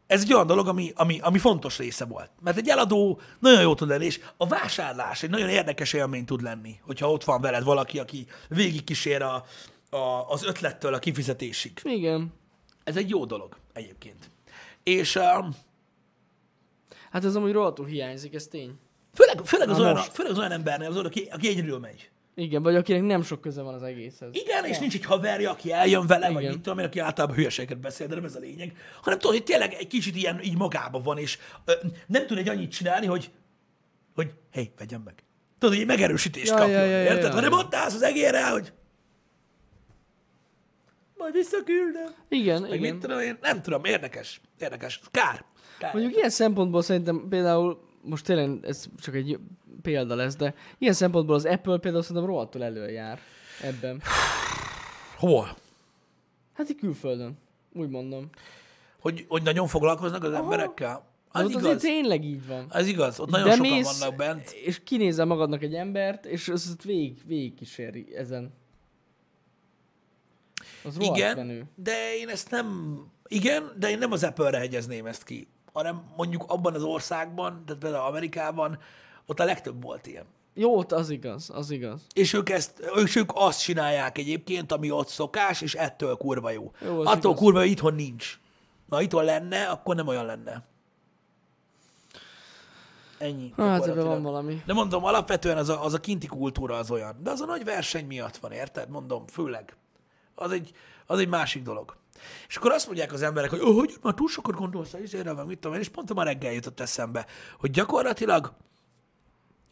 ez 0.07 0.21
egy 0.23 0.33
olyan 0.33 0.47
dolog, 0.47 0.69
ami, 0.69 0.93
ami, 0.95 1.19
ami 1.21 1.39
fontos 1.39 1.79
része 1.79 2.05
volt. 2.05 2.31
Mert 2.41 2.57
egy 2.57 2.69
eladó 2.69 3.21
nagyon 3.39 3.61
jó 3.61 3.75
tud 3.75 3.89
lenni, 3.89 4.05
és 4.05 4.21
a 4.37 4.47
vásárlás 4.47 5.23
egy 5.23 5.31
nagyon 5.31 5.49
érdekes 5.49 5.93
élmény 5.93 6.25
tud 6.25 6.43
lenni, 6.43 6.81
hogyha 6.83 7.11
ott 7.11 7.25
van 7.25 7.41
veled 7.41 7.65
valaki, 7.65 7.99
aki 7.99 8.27
végigkísér 8.49 9.23
a, 9.23 9.45
a, 9.91 10.27
az 10.29 10.45
ötlettől 10.45 10.95
a 10.95 10.99
kifizetésig. 10.99 11.81
Igen. 11.83 12.33
Ez 12.85 12.97
egy 12.97 13.09
jó 13.09 13.25
dolog 13.25 13.57
egyébként. 13.73 14.31
És 14.83 15.15
um, 15.15 15.57
Hát 17.11 17.25
ez 17.25 17.37
amúgy 17.37 17.53
rohadtul 17.53 17.87
hiányzik, 17.87 18.35
ez 18.35 18.47
tény. 18.47 18.79
Főleg, 19.15 19.45
főleg, 19.45 19.69
az 19.69 19.77
Na 19.77 19.83
olyan, 19.83 19.95
most. 19.97 20.13
főleg 20.13 20.33
az 20.33 20.39
olyan 20.39 20.53
embernél, 20.53 20.89
az, 20.89 20.97
aki, 20.97 21.29
aki 21.33 21.49
egyedül 21.49 21.79
megy. 21.79 22.11
Igen, 22.39 22.63
vagy 22.63 22.75
akinek 22.75 23.03
nem 23.03 23.23
sok 23.23 23.41
köze 23.41 23.63
van 23.63 23.75
az 23.75 23.83
egészhez. 23.83 24.29
Igen, 24.33 24.65
és 24.65 24.79
nincs 24.79 24.95
egy 24.95 25.05
haverja, 25.05 25.51
aki 25.51 25.73
eljön 25.73 26.07
vele, 26.07 26.31
vagy 26.31 26.43
Igen. 26.43 26.53
mit 26.53 26.63
tudom 26.63 26.79
én, 26.79 26.85
aki 26.85 26.99
általában 26.99 27.37
hülyeséget 27.37 27.79
beszél, 27.79 28.07
de 28.07 28.15
nem 28.15 28.25
ez 28.25 28.35
a 28.35 28.39
lényeg, 28.39 28.77
hanem 29.03 29.19
tudod, 29.19 29.37
hogy 29.37 29.45
tényleg 29.45 29.73
egy 29.73 29.87
kicsit 29.87 30.17
ilyen 30.17 30.43
így 30.43 30.57
magában 30.57 31.03
van, 31.03 31.19
és 31.19 31.39
ö, 31.65 31.73
nem 32.07 32.27
tud 32.27 32.39
egy 32.39 32.49
annyit 32.49 32.71
csinálni, 32.71 33.07
hogy, 33.07 33.31
hogy 34.15 34.31
hé, 34.53 34.73
vegyem 34.79 35.01
meg. 35.05 35.15
Tudod, 35.59 35.75
hogy 35.75 35.83
egy 35.83 35.91
megerősítést 35.91 36.51
Ja, 36.51 36.57
kapjon, 36.57 36.81
ja, 36.81 36.85
ja, 36.87 36.97
ja, 36.97 37.03
érted? 37.03 37.23
ja, 37.23 37.33
Hanem 37.35 37.51
ja. 37.51 37.59
ott 37.59 37.75
állsz 37.75 37.95
az 37.95 38.03
egérrel, 38.03 38.53
hogy 38.53 38.73
majd 41.17 41.33
visszaküldöm. 41.33 42.15
Igen, 42.29 42.61
Meg 42.63 42.73
igen. 42.73 42.93
mit 42.93 43.01
tudom 43.01 43.21
én, 43.21 43.39
nem 43.41 43.63
tudom, 43.63 43.85
érdekes, 43.85 44.41
érdekes, 44.59 45.01
kár. 45.11 45.45
kár. 45.79 45.93
Mondjuk 45.93 46.17
ilyen 46.17 46.31
szempontból 46.31 46.83
szerintem 46.83 47.27
például, 47.29 47.86
most 48.07 48.25
tényleg 48.25 48.65
ez 48.65 48.87
csak 49.01 49.15
egy 49.15 49.39
példa 49.83 50.15
lesz, 50.15 50.37
de 50.37 50.55
ilyen 50.79 50.95
szempontból 50.95 51.35
az 51.35 51.45
Apple 51.45 51.79
például 51.79 52.03
szerintem 52.03 52.27
rohadtul 52.31 52.65
előjár 52.65 53.21
ebben. 53.63 54.03
Hol? 55.17 55.57
Hát 56.53 56.71
így 56.71 56.77
külföldön, 56.77 57.39
úgy 57.73 57.89
mondom. 57.89 58.29
Hogy, 59.01 59.25
hogy 59.29 59.43
nagyon 59.43 59.67
foglalkoznak 59.67 60.25
az 60.25 60.33
emberekkel? 60.33 61.05
Az 61.29 61.41
Az, 61.45 61.49
az 61.49 61.55
azért 61.55 61.71
igaz. 61.71 61.83
tényleg 61.83 62.25
így 62.25 62.47
van. 62.47 62.67
Az 62.69 62.87
igaz, 62.87 63.21
ott 63.21 63.31
nagyon 63.31 63.49
De 63.49 63.55
sokan 63.55 63.71
mész, 63.71 63.99
vannak 63.99 64.17
bent. 64.17 64.51
és 64.51 64.83
kinézel 64.85 65.25
magadnak 65.27 65.63
egy 65.63 65.75
embert, 65.75 66.25
és 66.27 66.49
az 66.49 66.69
ott 66.73 66.83
végig, 66.83 67.23
végig 67.27 67.55
kíséri 67.55 68.17
ezen. 68.17 68.53
Az 70.85 70.97
Igen, 71.01 71.37
menő. 71.37 71.65
de 71.75 72.17
én 72.17 72.29
ezt 72.29 72.51
nem... 72.51 72.99
Igen, 73.29 73.73
de 73.79 73.91
én 73.91 73.99
nem 73.99 74.13
az 74.13 74.25
Apple-re 74.25 74.59
hegyezném 74.59 75.07
ezt 75.07 75.25
ki, 75.25 75.49
hanem 75.77 76.03
mondjuk 76.17 76.45
abban 76.47 76.75
az 76.75 76.83
országban, 76.83 77.63
tehát 77.67 77.83
például 77.83 78.05
Amerikában, 78.05 78.79
ott 79.27 79.41
a 79.41 79.45
legtöbb 79.45 79.83
volt 79.83 80.07
ilyen. 80.07 80.25
Jó, 80.55 80.77
ott 80.77 80.93
az 80.93 81.11
igaz, 81.11 81.51
az 81.55 81.71
igaz. 81.71 82.07
És 82.13 82.33
ők, 82.33 82.49
ezt, 82.49 82.91
és 83.05 83.17
ők 83.17 83.31
azt 83.35 83.63
csinálják 83.63 84.19
egyébként, 84.19 84.73
ami 84.73 84.91
ott 84.91 85.09
szokás, 85.09 85.61
és 85.61 85.75
ettől 85.75 86.17
kurva 86.17 86.51
jó. 86.51 86.73
Jó, 86.85 87.01
Attól 87.01 87.17
igaz. 87.17 87.39
kurva 87.39 87.63
jó, 87.63 87.71
itthon 87.71 87.95
nincs. 87.95 88.39
Na, 88.89 89.03
itthon 89.03 89.25
lenne, 89.25 89.65
akkor 89.65 89.95
nem 89.95 90.07
olyan 90.07 90.25
lenne. 90.25 90.63
Ennyi. 93.19 93.53
Hát 93.57 93.87
ebben 93.87 94.07
van 94.07 94.23
valami. 94.23 94.63
De 94.67 94.73
mondom, 94.73 95.05
alapvetően 95.05 95.57
az 95.57 95.69
a, 95.69 95.85
az 95.85 95.95
a 95.95 95.99
kinti 95.99 96.27
kultúra 96.27 96.77
az 96.77 96.91
olyan. 96.91 97.17
De 97.23 97.31
az 97.31 97.41
a 97.41 97.47
nagy 97.47 97.65
verseny 97.65 98.07
miatt 98.07 98.37
van, 98.37 98.53
érted? 98.53 98.89
Mondom, 98.89 99.27
főleg. 99.27 99.77
Az 100.35 100.51
egy, 100.51 100.73
az 101.07 101.19
egy 101.19 101.29
másik 101.29 101.63
dolog. 101.63 101.97
És 102.49 102.57
akkor 102.57 102.73
azt 102.73 102.87
mondják 102.87 103.13
az 103.13 103.23
emberek, 103.23 103.51
hogy 103.51 103.61
oh, 103.61 103.75
hogy 103.75 103.95
már 104.03 104.15
túl 104.15 104.29
sokat 104.29 104.55
gondolsz 104.55 104.95
a 104.95 104.99
izére, 104.99 105.33
meg 105.33 105.47
mit 105.47 105.59
tudom 105.59 105.77
én, 105.77 105.83
és 105.83 105.89
pont 105.89 106.15
ma 106.15 106.23
reggel 106.23 106.53
jutott 106.53 106.81
eszembe, 106.81 107.27
hogy 107.59 107.71
gyakorlatilag 107.71 108.53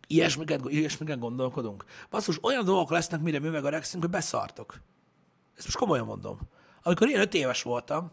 ilyesmiket, 0.06 0.60
ilyesmiket 0.64 1.18
gondolkodunk. 1.18 1.84
Basszus, 2.10 2.38
olyan 2.42 2.64
dolgok 2.64 2.90
lesznek, 2.90 3.20
mire 3.20 3.38
mi 3.38 3.48
meg 3.48 3.64
öregszünk, 3.64 4.02
hogy 4.02 4.12
beszartok. 4.12 4.80
Ezt 5.56 5.64
most 5.64 5.76
komolyan 5.76 6.06
mondom. 6.06 6.38
Amikor 6.82 7.08
én 7.08 7.20
öt 7.20 7.34
éves 7.34 7.62
voltam, 7.62 8.10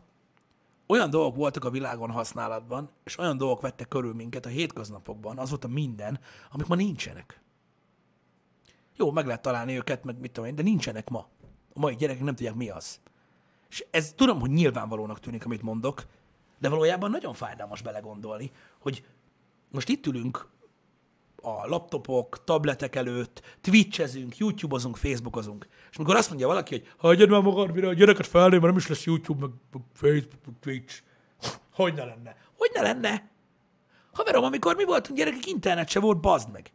olyan 0.88 1.10
dolgok 1.10 1.36
voltak 1.36 1.66
a 1.66 1.70
világon 1.70 2.12
használatban, 2.12 2.90
és 3.04 3.18
olyan 3.18 3.38
dolgok 3.38 3.62
vettek 3.62 3.88
körül 3.88 4.14
minket 4.14 4.46
a 4.46 4.50
hétköznapokban, 4.50 5.38
az 5.38 5.50
volt 5.50 5.64
a 5.64 5.68
minden, 5.68 6.20
amik 6.52 6.68
ma 6.68 6.76
nincsenek. 6.76 7.42
Jó, 8.96 9.12
meg 9.12 9.26
lehet 9.26 9.42
találni 9.42 9.76
őket, 9.76 10.04
meg 10.04 10.20
mit 10.20 10.32
tudom 10.32 10.50
én, 10.50 10.56
de 10.56 10.64
nincsenek 10.64 11.10
ma. 11.10 11.28
A 11.74 11.80
mai 11.80 11.96
gyerekek 11.96 12.24
nem 12.24 12.36
tudják, 12.36 12.56
mi 12.56 12.70
az. 12.70 13.00
És 13.72 13.86
ez 13.92 14.14
tudom, 14.16 14.40
hogy 14.40 14.50
nyilvánvalónak 14.50 15.20
tűnik, 15.20 15.46
amit 15.46 15.62
mondok, 15.62 16.04
de 16.60 16.70
valójában 16.70 17.12
nagyon 17.12 17.34
fájdalmas 17.34 17.82
belegondolni, 17.82 18.52
hogy 18.80 19.04
most 19.70 19.90
itt 19.90 20.06
ülünk 20.06 20.48
a 21.42 21.68
laptopok, 21.68 22.44
tabletek 22.44 22.96
előtt, 22.96 23.58
twitchezünk, 23.62 24.38
youtube-ozunk, 24.38 24.98
facebookozunk. 24.98 25.68
És 25.92 25.98
amikor 25.98 26.16
azt 26.16 26.30
mondja 26.30 26.48
valaki, 26.48 26.76
hogy 26.76 26.88
hagyjad 26.98 27.30
már 27.30 27.42
magad, 27.42 27.74
mire 27.74 27.88
a 27.88 27.94
gyereket 27.94 28.28
felnő, 28.28 28.52
mert 28.52 28.68
nem 28.68 28.78
is 28.78 28.88
lesz 28.88 29.04
YouTube, 29.04 29.46
meg, 29.46 29.82
Facebook, 29.94 30.46
meg 30.46 30.56
Twitch. 30.60 31.02
Hogy 31.74 31.94
ne 31.94 32.04
lenne? 32.04 32.36
Hogy 32.58 32.72
ne 32.74 32.82
lenne? 32.82 33.30
Haverom, 34.14 34.44
amikor 34.44 34.76
mi 34.76 34.84
voltunk 34.84 35.18
gyerekek, 35.18 35.46
internet 35.46 35.90
se 35.90 36.00
volt, 36.00 36.20
bazd 36.20 36.52
meg. 36.52 36.72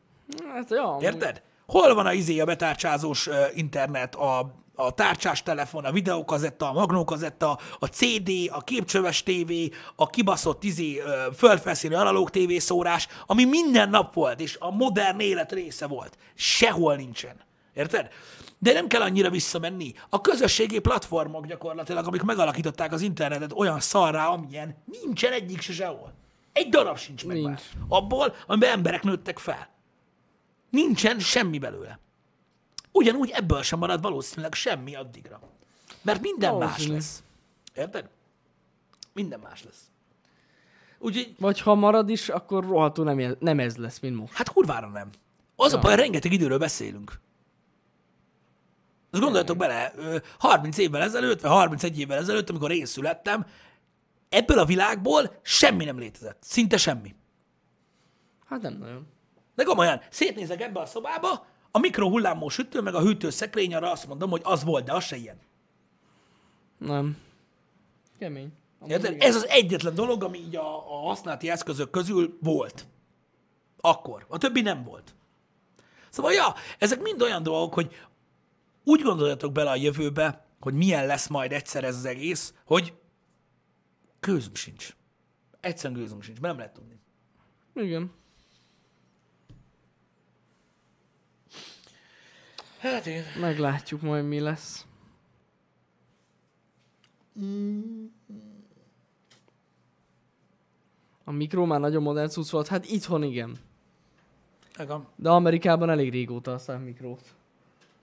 Hát 0.53 0.71
jó. 0.71 1.01
Érted? 1.01 1.43
Hol 1.67 1.95
van 1.95 2.07
a 2.07 2.13
izé 2.13 2.39
a 2.39 2.45
betárcsázós 2.45 3.29
internet, 3.55 4.15
a, 4.15 4.55
a 4.77 4.95
tárcsás 4.95 5.43
telefon, 5.43 5.85
a 5.85 5.93
videókazetta, 5.93 6.69
a 6.69 6.73
magnókazetta, 6.73 7.59
a 7.79 7.87
CD, 7.87 8.31
a 8.49 8.61
képcsöves 8.61 9.23
TV, 9.23 9.53
a 9.97 10.07
kibaszott 10.07 10.65
izé, 10.65 10.99
ö, 10.99 11.27
földfelszínű 11.37 11.95
analóg 11.95 12.31
TV 12.31 12.53
szórás, 12.59 13.09
ami 13.27 13.45
minden 13.45 13.89
nap 13.89 14.15
volt, 14.15 14.41
és 14.41 14.57
a 14.61 14.71
modern 14.71 15.21
élet 15.21 15.53
része 15.53 15.87
volt. 15.87 16.19
Sehol 16.35 16.97
nincsen. 16.97 17.37
Érted? 17.75 18.09
De 18.59 18.73
nem 18.73 18.87
kell 18.87 19.01
annyira 19.01 19.31
visszamenni. 19.31 19.95
A 20.09 20.21
közösségi 20.21 20.79
platformok 20.79 21.47
gyakorlatilag, 21.47 22.07
amik 22.07 22.23
megalakították 22.23 22.93
az 22.93 23.01
internetet 23.01 23.53
olyan 23.53 23.81
szarrá, 23.81 24.27
amilyen 24.27 24.83
nincsen 25.03 25.33
egyik 25.33 25.61
se 25.61 25.73
sehol. 25.73 26.13
Egy 26.53 26.69
darab 26.69 26.99
sincs 26.99 27.25
meg 27.27 27.37
Nincs. 27.37 27.47
már. 27.49 27.61
Abból, 27.89 28.35
amiben 28.47 28.71
emberek 28.71 29.03
nőttek 29.03 29.39
fel. 29.39 29.69
Nincsen 30.71 31.19
semmi 31.19 31.59
belőle. 31.59 32.01
Ugyanúgy 32.97 33.31
ebből 33.31 33.63
sem 33.63 33.79
marad 33.79 34.01
valószínűleg 34.03 34.55
semmi 34.55 34.95
addigra. 34.95 35.41
Mert 36.03 36.21
minden 36.21 36.55
más 36.57 36.87
lesz. 36.87 37.23
Érted? 37.75 38.09
Minden 39.13 39.41
más 39.41 39.65
lesz. 39.65 39.81
Úgyhogy, 40.99 41.35
Vagy 41.39 41.61
ha 41.61 41.75
marad 41.75 42.09
is, 42.09 42.29
akkor 42.29 42.65
rohadtul 42.65 43.05
nem, 43.05 43.19
ez- 43.19 43.35
nem 43.39 43.59
ez 43.61 43.77
lesz, 43.77 43.99
mint 43.99 44.17
most. 44.17 44.33
hát 44.33 44.49
kurvára 44.49 44.89
nem. 44.89 45.11
Az 45.57 45.73
a 45.73 45.77
Ja. 45.77 45.83
baj, 45.83 45.97
rengeteg 45.97 46.33
időről 46.33 46.59
beszélünk. 46.59 47.21
Azt 49.11 49.23
gondoljatok 49.23 49.57
bele, 49.57 49.93
ö, 49.97 50.17
30 50.39 50.79
évvel 50.79 51.03
ezelőtt, 51.03 51.41
vagy 51.41 51.51
31 51.51 51.99
évvel 51.99 52.19
ezelőtt, 52.19 52.51
amikor 52.51 52.71
én 52.71 52.87
születtem, 52.87 53.47
ebből 54.29 54.59
a 54.59 54.65
világból 54.65 55.39
semmi 55.43 55.85
nem 55.85 55.99
létezett. 55.99 56.39
Szinte 56.43 56.77
semmi. 56.77 57.15
Hát 58.47 58.61
nem 58.63 58.77
nagyon. 58.79 59.07
De 59.55 59.65
komolyan, 59.65 60.01
szétnézek 60.11 60.61
ebbe 60.61 60.81
a 60.81 60.87
szobába, 60.87 61.47
a 61.77 61.79
mikrohullámú 61.79 62.49
sütő, 62.49 62.81
meg 62.81 62.95
a 62.95 63.01
hűtőszekrény, 63.01 63.75
arra 63.75 63.91
azt 63.91 64.07
mondom, 64.07 64.31
hogy 64.31 64.41
az 64.45 64.65
volt, 64.65 64.85
de 64.85 64.93
az 64.93 65.05
se 65.05 65.17
ilyen. 65.17 65.39
Nem. 66.79 67.17
Kemény. 68.19 68.53
Érted? 68.87 69.17
Ez 69.19 69.35
az 69.35 69.47
egyetlen 69.47 69.95
dolog, 69.95 70.23
ami 70.23 70.39
így 70.39 70.57
a, 70.57 70.77
a 70.77 71.07
használati 71.07 71.51
eszközök 71.51 71.91
közül 71.91 72.39
volt. 72.41 72.87
Akkor. 73.81 74.27
A 74.29 74.39
többi 74.39 74.61
nem 74.61 74.85
volt. 74.85 75.15
Szóval, 76.11 76.33
ja, 76.33 76.55
ezek 76.79 77.01
mind 77.01 77.23
olyan 77.23 77.43
dolgok, 77.43 77.75
hogy 77.75 77.95
úgy 78.85 79.03
gondoljatok 79.03 79.53
bele 79.53 79.71
a 79.71 79.77
jövőbe, 79.77 80.47
hogy 80.61 80.75
milyen 80.75 81.07
lesz 81.07 81.27
majd 81.27 81.53
egyszer 81.53 81.85
ez 81.85 81.97
az 81.97 82.05
egész, 82.05 82.55
hogy 82.65 82.95
gőzünk 84.21 84.57
sincs. 84.57 84.97
Egyszerűen 85.61 86.01
gőzünk 86.01 86.23
sincs, 86.23 86.41
mert 86.41 86.57
nem 86.57 86.63
lehet 86.65 86.79
tudni. 86.79 87.01
Igen. 87.75 88.13
Hát 92.93 93.07
igen. 93.07 93.25
Meglátjuk 93.41 94.01
majd 94.01 94.25
mi 94.25 94.41
lesz. 94.41 94.87
A 101.25 101.31
mikro 101.33 101.65
már 101.67 101.81
nagyon 101.81 102.03
modern 102.03 102.29
cucc 102.29 102.51
volt. 102.51 102.69
Hát 102.69 102.87
itthon 102.87 103.23
igen. 103.23 103.57
Igen. 104.79 105.07
De 105.17 105.29
Amerikában 105.31 105.91
elég 105.91 106.11
régóta 106.11 106.51
használ 106.51 106.79
mikrót. 106.79 107.35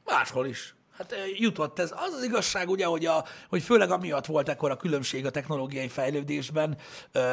Máshol 0.06 0.46
is. 0.46 0.76
Hát 0.98 1.16
jutott 1.38 1.80
ez. 1.80 1.92
Az 1.92 2.14
az 2.14 2.24
igazság, 2.24 2.70
ugye, 2.70 2.86
hogy, 2.86 3.06
a, 3.06 3.24
hogy 3.50 3.64
főleg 3.64 3.92
amiatt 3.92 4.26
volt 4.26 4.50
ekkor 4.50 4.72
a 4.72 4.78
különbség 4.78 5.26
a 5.26 5.32
technológiai 5.32 5.88
fejlődésben, 5.88 6.78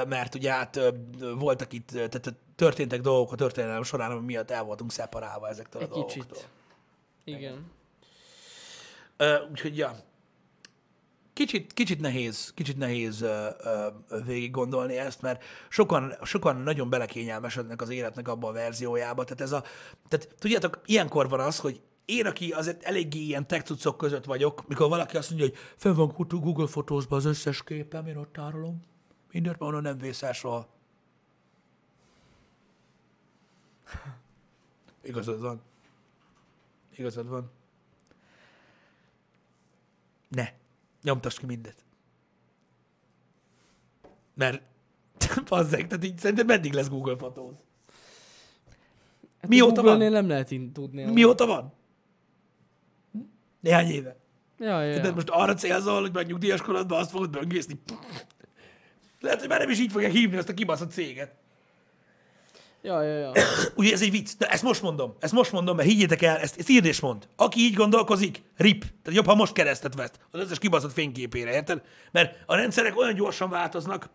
mert 0.09 0.35
ugye 0.35 0.53
hát 0.53 0.81
voltak 1.39 1.73
itt, 1.73 1.91
eh, 1.91 2.09
tehát 2.09 2.35
történtek 2.55 3.01
dolgok 3.01 3.33
a 3.33 3.37
történelem 3.37 3.83
során, 3.83 4.11
ami 4.11 4.25
miatt 4.25 4.51
el 4.51 4.63
voltunk 4.63 4.93
szeparálva 4.93 5.49
ezektől 5.49 5.83
Egy 5.83 5.89
a 5.89 5.91
dolgoktól. 5.91 6.25
kicsit. 6.25 6.49
Igen. 7.37 7.71
Uh, 9.19 9.51
úgyhogy, 9.51 9.77
ja. 9.77 9.97
Kicsit, 11.33 11.73
kicsit 11.73 12.01
nehéz, 12.01 12.53
kicsit 12.55 12.77
nehéz 12.77 13.23
uh, 13.23 13.29
uh, 14.11 14.25
végig 14.25 14.51
gondolni 14.51 14.97
ezt, 14.97 15.23
mert 15.23 15.45
sokan, 15.69 16.15
sokan 16.23 16.57
nagyon 16.57 16.91
belekényelmesednek 16.91 17.81
az 17.81 17.89
életnek 17.89 18.29
abba 18.29 18.49
a 18.49 18.53
verziójába. 18.53 19.25
Tehát 19.25 19.41
ez 19.41 19.53
a, 19.53 19.65
tehát 20.09 20.35
tudjátok, 20.39 20.81
ilyenkor 20.85 21.29
van 21.29 21.41
az, 21.41 21.59
hogy 21.59 21.81
én, 22.05 22.27
aki 22.27 22.53
azért 22.53 22.83
eléggé 22.83 23.19
ilyen 23.19 23.47
tech 23.47 23.97
között 23.97 24.25
vagyok, 24.25 24.69
mikor 24.69 24.89
valaki 24.89 25.17
azt 25.17 25.31
mondja, 25.31 25.49
hogy 25.49 25.57
fenn 25.77 25.95
van 25.95 26.15
Google 26.29 26.67
Fotózban 26.67 27.19
az 27.19 27.25
összes 27.25 27.63
képem, 27.63 28.07
én 28.07 28.17
ott 28.17 28.33
tárolom. 28.33 28.83
Mindent 29.33 29.59
már 29.59 29.73
nem 29.73 29.99
vészel 29.99 30.33
soha. 30.33 30.69
Igazad 35.03 35.41
van. 35.41 35.63
Igazad 37.01 37.29
van. 37.29 37.51
Ne. 40.29 40.53
Nyomtass 41.03 41.39
ki 41.39 41.47
mindet. 41.47 41.85
Mert, 44.35 44.63
bazzeg, 45.49 45.87
tehát 45.87 46.05
így 46.05 46.19
szerintem 46.19 46.47
meddig 46.47 46.73
lesz 46.73 46.89
Google 46.89 47.17
fotóz? 47.17 47.55
Hát 49.41 49.51
Mióta 49.51 49.83
van? 49.83 49.99
nem 49.99 50.29
lehet 50.29 50.51
in- 50.51 50.73
tudni. 50.73 51.05
Mióta 51.05 51.47
van? 51.47 51.73
Néhány 53.61 53.91
éve. 53.91 54.17
Ja, 54.59 54.83
ja, 54.83 55.01
De 55.01 55.13
most 55.13 55.29
arra 55.29 55.55
célzol, 55.55 56.01
hogy 56.01 56.13
majd 56.13 56.27
nyugdíjas 56.27 56.63
korodban 56.63 56.99
azt 57.01 57.11
fogod 57.11 57.31
böngészni. 57.31 57.81
Lehet, 59.21 59.41
hogy 59.41 59.49
már 59.49 59.59
nem 59.59 59.71
is 59.71 59.81
így 59.81 59.93
fogják 59.93 60.13
hívni 60.13 60.37
azt 60.37 60.49
a 60.49 60.55
kibaszott 60.55 60.91
céget. 60.91 61.35
Ja, 62.83 63.03
ja, 63.03 63.19
ja. 63.19 63.33
Ugye 63.77 63.93
ez 63.93 64.03
egy 64.03 64.11
vicc, 64.11 64.31
de 64.39 64.47
ezt 64.47 64.63
most 64.63 64.83
mondom, 64.83 65.17
ezt 65.21 65.33
most 65.33 65.53
mondom, 65.53 65.77
mert 65.77 65.89
higgyétek 65.89 66.23
el, 66.23 66.37
ezt, 66.37 66.59
ezt 66.59 66.69
írd 66.69 66.85
és 66.85 67.01
mond. 67.01 67.29
Aki 67.37 67.61
így 67.61 67.75
gondolkozik, 67.75 68.43
rip. 68.57 68.81
Tehát 68.81 69.19
jobb, 69.19 69.27
ha 69.27 69.35
most 69.35 69.53
keresztet 69.53 69.95
vett 69.95 70.19
az 70.31 70.41
összes 70.41 70.59
kibaszott 70.59 70.93
fényképére, 70.93 71.53
érted? 71.53 71.83
Mert 72.13 72.37
a 72.47 72.55
rendszerek 72.55 72.99
olyan 72.99 73.15
gyorsan 73.15 73.51
változnak, 73.51 74.09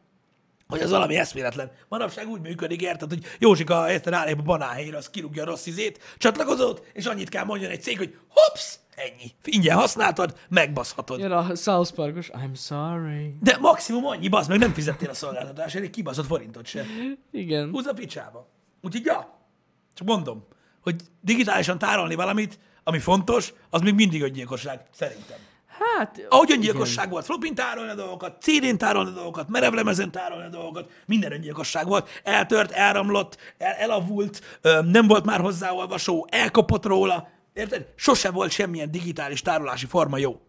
hogy 0.67 0.81
az 0.81 0.89
valami 0.89 1.15
eszméletlen. 1.15 1.71
Manapság 1.89 2.27
úgy 2.27 2.41
működik, 2.41 2.81
érted, 2.81 3.09
hogy 3.09 3.25
Józsika 3.39 3.91
érted 3.91 4.13
rálép 4.13 4.39
a 4.39 4.41
banánhelyre, 4.41 4.97
az 4.97 5.09
kirúgja 5.09 5.43
a 5.43 5.45
rossz 5.45 5.65
izét, 5.65 5.99
csatlakozót, 6.17 6.85
és 6.93 7.05
annyit 7.05 7.29
kell 7.29 7.43
mondjon 7.43 7.71
egy 7.71 7.81
cég, 7.81 7.97
hogy 7.97 8.17
hops, 8.27 8.75
ennyi. 8.95 9.31
Ingyen 9.43 9.77
használtad, 9.77 10.37
megbaszhatod. 10.49 11.19
Jön 11.19 11.31
a 11.31 11.55
South 11.55 11.93
Parkos, 11.93 12.29
I'm 12.33 12.55
sorry. 12.55 13.35
De 13.41 13.57
maximum 13.57 14.05
annyi, 14.05 14.27
bazd 14.27 14.49
meg, 14.49 14.59
nem 14.59 14.73
fizettél 14.73 15.09
a 15.09 15.13
szolgáltatásért, 15.13 15.83
egy 15.83 15.89
kibaszott 15.89 16.25
forintot 16.25 16.65
sem. 16.65 16.85
Igen. 17.31 17.69
Húzd 17.69 17.87
a 17.87 17.93
picsába. 17.93 18.47
Úgyhogy 18.85 19.05
ja, 19.05 19.39
csak 19.93 20.07
mondom, 20.07 20.47
hogy 20.81 21.01
digitálisan 21.21 21.77
tárolni 21.77 22.15
valamit, 22.15 22.59
ami 22.83 22.99
fontos, 22.99 23.53
az 23.69 23.81
még 23.81 23.93
mindig 23.93 24.21
öngyilkosság, 24.21 24.81
szerintem. 24.93 25.37
Hát, 25.67 26.25
Ahogy 26.29 26.51
öngyilkosság 26.51 27.09
volt, 27.09 27.25
flopin 27.25 27.55
tárolni 27.55 27.91
a 27.91 27.95
dolgokat, 27.95 28.41
CD-n 28.41 28.77
tárolni 28.77 29.09
a 29.09 29.13
dolgokat, 29.13 29.49
merevlemezen 29.49 30.11
tárolni 30.11 30.45
a 30.45 30.49
dolgokat, 30.49 30.89
minden 31.05 31.31
öngyilkosság 31.31 31.87
volt. 31.87 32.09
Eltört, 32.23 32.71
elromlott, 32.71 33.37
el, 33.57 33.73
elavult, 33.73 34.59
nem 34.83 35.07
volt 35.07 35.25
már 35.25 35.39
hozzáolvasó, 35.39 36.27
elkapott 36.29 36.85
róla. 36.85 37.27
Érted? 37.53 37.87
Sose 37.95 38.31
volt 38.31 38.51
semmilyen 38.51 38.91
digitális 38.91 39.41
tárolási 39.41 39.85
forma 39.85 40.17
jó. 40.17 40.41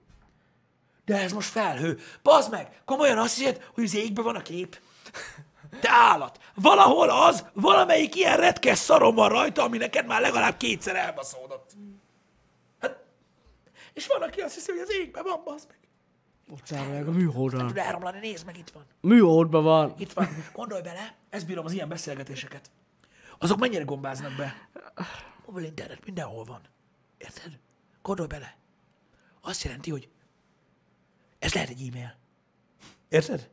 De 1.05 1.21
ez 1.21 1.33
most 1.33 1.49
felhő. 1.49 1.99
Bazd 2.23 2.51
meg! 2.51 2.83
Komolyan 2.85 3.19
azt 3.19 3.37
hiszed, 3.37 3.63
hogy 3.75 3.85
az 3.85 3.95
égben 3.95 4.25
van 4.25 4.37
a 4.37 4.43
kép? 4.43 4.79
Te 5.81 5.91
állat! 5.91 6.39
Valahol 6.55 7.11
az, 7.11 7.47
valamelyik 7.53 8.15
ilyen 8.15 8.37
retkes 8.37 8.79
szarom 8.79 9.15
van 9.15 9.29
rajta, 9.29 9.63
ami 9.63 9.79
neked 9.79 10.07
már 10.07 10.21
legalább 10.21 10.57
kétszer 10.57 10.97
elbaszódott. 10.97 11.71
Hát, 12.81 13.05
és 13.93 14.07
van, 14.07 14.23
aki 14.23 14.41
azt 14.41 14.55
hiszi, 14.55 14.71
hogy 14.71 14.81
az 14.81 14.93
égben 14.93 15.23
van, 15.25 15.41
bazd 15.45 15.69
meg. 15.69 16.81
áll 16.81 16.87
meg 16.87 17.09
a 17.09 17.11
műholdon. 17.11 17.67
Tud 17.67 17.77
elromlani, 17.77 18.19
nézd 18.19 18.47
meg, 18.47 18.59
itt 18.59 18.71
van. 18.71 18.85
Műholdban 19.01 19.63
van. 19.65 19.95
Itt 19.99 20.13
van. 20.13 20.29
Gondolj 20.53 20.83
bele, 20.83 21.15
ezt 21.31 21.47
bírom 21.47 21.65
az 21.65 21.73
ilyen 21.73 21.89
beszélgetéseket. 21.89 22.71
Azok 23.39 23.59
mennyire 23.59 23.85
gombáznak 23.85 24.33
be? 24.37 24.69
Mobil 25.47 25.65
internet 25.65 26.05
mindenhol 26.05 26.45
van. 26.45 26.61
Érted? 27.19 27.59
Gondolj 28.03 28.29
bele. 28.29 28.57
Azt 29.41 29.63
jelenti, 29.63 29.91
hogy 29.91 30.09
ez 31.39 31.55
lehet 31.55 31.69
egy 31.69 31.89
e-mail. 31.89 32.17
Érted? 33.09 33.51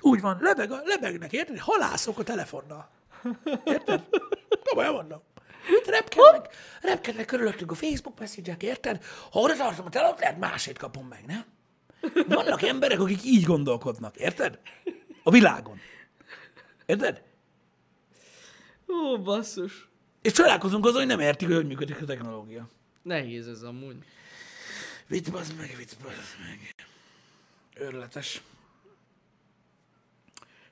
Úgy 0.00 0.20
van, 0.20 0.38
lebeg 0.40 0.70
lebegnek, 0.84 1.32
érted? 1.32 1.58
Halászok 1.58 2.18
a 2.18 2.22
telefonnal. 2.22 2.90
Érted? 3.64 4.04
Komolyan 4.64 4.92
mondom. 4.92 5.22
Repkednek, 5.86 6.54
repkednek 6.80 7.26
körülöttünk 7.26 7.70
a 7.70 7.74
Facebook 7.74 8.18
message 8.18 8.56
érted? 8.58 9.04
Ha 9.30 9.40
oda 9.40 9.56
tartom 9.56 9.86
a 9.86 9.90
telefont, 9.90 10.20
lehet 10.20 10.38
másét 10.38 10.78
kapom 10.78 11.06
meg, 11.06 11.24
nem? 11.26 11.44
Vannak 12.28 12.62
emberek, 12.62 13.00
akik 13.00 13.24
így 13.24 13.44
gondolkodnak, 13.44 14.16
érted? 14.16 14.58
A 15.22 15.30
világon. 15.30 15.80
Érted? 16.86 17.22
Ó, 18.88 19.18
basszus. 19.22 19.88
És 20.22 20.32
csodálkozunk 20.32 20.84
azon, 20.84 20.98
hogy 20.98 21.06
nem 21.06 21.20
értik, 21.20 21.52
hogy 21.52 21.66
működik 21.66 22.02
a 22.02 22.04
technológia. 22.04 22.68
Nehéz 23.02 23.48
ez 23.48 23.62
amúgy. 23.62 23.96
Vicc, 25.06 25.30
bazd 25.30 25.56
meg, 25.56 25.74
vicc, 25.76 25.92
bazd 26.02 26.16
meg. 26.40 26.74
Őrületes. 27.74 28.42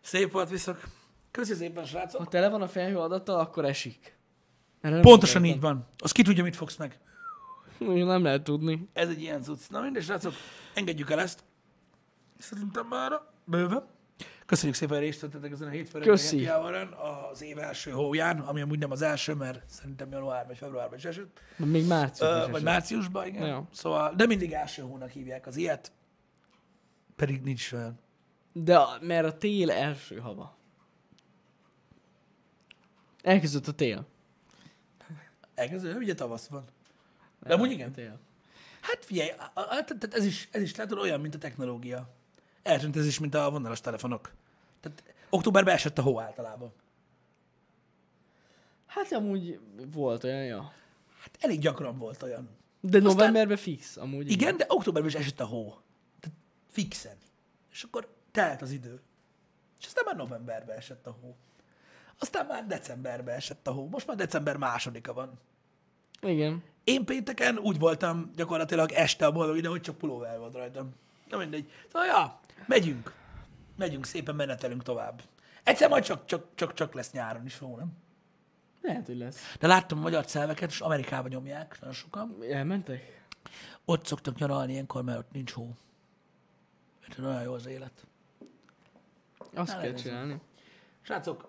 Szép 0.07 0.33
volt 0.33 0.51
viszont. 0.51 0.79
Köszi 1.31 1.55
szépen, 1.55 1.85
srácok. 1.85 2.21
Ha 2.21 2.27
tele 2.27 2.49
van 2.49 2.63
a 2.63 2.69
felhő 2.69 2.99
adattal, 2.99 3.39
akkor 3.39 3.65
esik. 3.65 4.17
Erre 4.81 5.01
Pontosan 5.01 5.45
így 5.45 5.61
van. 5.61 5.87
Az 5.99 6.13
ki 6.13 6.23
tudja, 6.23 6.43
mit 6.43 6.57
fogsz 6.57 6.77
meg. 6.77 6.99
Nem 7.79 8.23
lehet 8.23 8.43
tudni. 8.43 8.89
Ez 8.93 9.09
egy 9.09 9.21
ilyen 9.21 9.43
cucc. 9.43 9.61
Na 9.69 9.81
mindegy, 9.81 10.03
srácok, 10.03 10.33
engedjük 10.75 11.11
el 11.11 11.21
ezt. 11.21 11.45
Szerintem 12.39 12.87
már 12.87 13.21
bőven. 13.45 13.87
Köszönjük 14.47 14.77
szépen, 14.77 14.99
részt 14.99 15.21
vettetek 15.21 15.53
ezen 15.53 15.69
a 15.69 15.71
hétfőn 15.71 16.03
Köszi. 16.03 16.47
az 17.31 17.43
év 17.43 17.59
első 17.59 17.91
hóján, 17.91 18.39
ami 18.39 18.61
amúgy 18.61 18.79
nem 18.79 18.91
az 18.91 19.03
első, 19.03 19.35
mert 19.35 19.63
szerintem 19.71 20.13
január 20.13 20.47
vagy 20.47 20.57
februárban 20.57 20.99
is 20.99 21.05
esett. 21.05 21.41
Még 21.57 21.87
március. 21.87 22.31
Ö, 22.31 22.45
is 22.45 22.51
vagy 22.51 22.63
márciusban, 22.63 23.27
igen. 23.27 23.47
Ja. 23.47 23.69
Szóval, 23.73 24.15
de 24.15 24.27
mindig 24.27 24.53
első 24.53 24.83
hónak 24.83 25.11
hívják 25.11 25.47
az 25.47 25.57
ilyet. 25.57 25.93
Pedig 27.17 27.43
nincs 27.43 27.73
olyan. 27.73 28.05
De 28.65 28.79
a, 28.79 28.99
mert 29.01 29.27
a 29.27 29.39
tél 29.39 29.71
első 29.71 30.19
hava. 30.19 30.57
Elkezdődött 33.23 33.69
a 33.69 33.73
tél. 33.75 34.07
Elkezdő, 35.55 35.97
ugye 35.97 36.15
tavasz 36.15 36.47
van. 36.47 36.65
De 37.41 37.55
amúgy 37.55 37.71
igen. 37.71 37.93
Tél. 37.93 38.19
Hát 38.81 39.05
figyelj, 39.05 39.29
a- 39.31 39.51
a- 39.61 39.85
tehát 39.85 40.15
ez 40.15 40.25
is, 40.25 40.49
ez 40.53 40.63
is 40.63 40.75
látod 40.77 40.99
olyan, 40.99 41.21
mint 41.21 41.35
a 41.35 41.39
technológia. 41.39 42.09
Eltűnt 42.63 42.97
ez 42.97 43.07
is, 43.07 43.19
mint 43.19 43.35
a 43.35 43.51
vonalas 43.51 43.81
telefonok. 43.81 44.33
Tehát 44.81 45.15
októberben 45.31 45.75
esett 45.75 45.99
a 45.99 46.03
hó 46.03 46.21
általában. 46.21 46.73
Hát 48.87 49.13
amúgy 49.13 49.61
volt 49.93 50.25
olyan, 50.25 50.45
ja. 50.45 50.73
Hát 51.19 51.37
elég 51.41 51.59
gyakran 51.61 51.99
volt 51.99 52.23
olyan. 52.23 52.49
De 52.81 52.99
novemberben 52.99 53.57
fix, 53.57 53.97
amúgy. 53.97 54.31
Igen, 54.31 54.57
de 54.57 54.65
októberben 54.69 55.11
is 55.11 55.17
esett 55.17 55.41
a 55.41 55.45
hó. 55.47 55.79
Tehát 56.21 56.39
fixen. 56.71 57.17
És 57.71 57.83
akkor 57.83 58.16
telt 58.37 58.63
az 58.63 58.71
idő. 58.71 59.01
És 59.81 59.87
aztán 59.87 60.05
már 60.05 60.17
novemberben 60.17 60.77
esett 60.77 61.07
a 61.07 61.17
hó. 61.21 61.37
Aztán 62.19 62.47
már 62.47 62.67
decemberben 62.67 63.35
esett 63.35 63.67
a 63.67 63.73
hó. 63.73 63.89
Most 63.89 64.07
már 64.07 64.17
december 64.17 64.57
másodika 64.57 65.13
van. 65.13 65.39
Igen. 66.21 66.63
Én 66.85 67.05
pénteken 67.05 67.59
úgy 67.59 67.79
voltam 67.79 68.31
gyakorlatilag 68.35 68.93
este 68.93 69.27
a 69.27 69.33
boldog 69.33 69.57
ide, 69.57 69.69
hogy 69.69 69.81
csak 69.81 69.99
pulóver 69.99 70.39
volt 70.39 70.55
rajtam. 70.55 70.95
Na 71.29 71.37
mindegy. 71.37 71.71
Szóval, 71.93 72.07
ja, 72.07 72.41
megyünk. 72.67 73.13
Megyünk, 73.77 74.05
szépen 74.05 74.35
menetelünk 74.35 74.83
tovább. 74.83 75.23
Egyszer 75.63 75.89
majd 75.89 76.05
csak, 76.05 76.27
csak, 76.27 76.47
csak, 76.55 76.75
csak 76.75 76.95
lesz 76.95 77.13
nyáron 77.13 77.45
is 77.45 77.59
hó, 77.59 77.77
nem? 77.77 77.93
Lehet, 78.81 79.07
hogy 79.07 79.17
lesz. 79.17 79.57
De 79.59 79.67
láttam 79.67 79.99
magyar 79.99 80.25
celveket, 80.25 80.71
és 80.71 80.81
Amerikába 80.81 81.29
nyomják 81.29 81.77
nagyon 81.81 81.95
sokan. 81.95 82.37
Elmentek? 82.51 83.27
Ott 83.85 84.07
szoktak 84.07 84.39
nyaralni 84.39 84.73
ilyenkor, 84.73 85.03
mert 85.03 85.19
ott 85.19 85.33
nincs 85.33 85.53
hó. 85.53 85.77
Úgyhogy 87.09 87.25
nagyon 87.25 87.43
jó 87.43 87.53
az 87.53 87.67
élet. 87.67 88.07
Azt 89.57 89.73
Na, 89.73 89.79
kell 89.81 89.91
legyen 89.91 90.05
csinálni. 90.05 90.37
Srácok, 91.03 91.49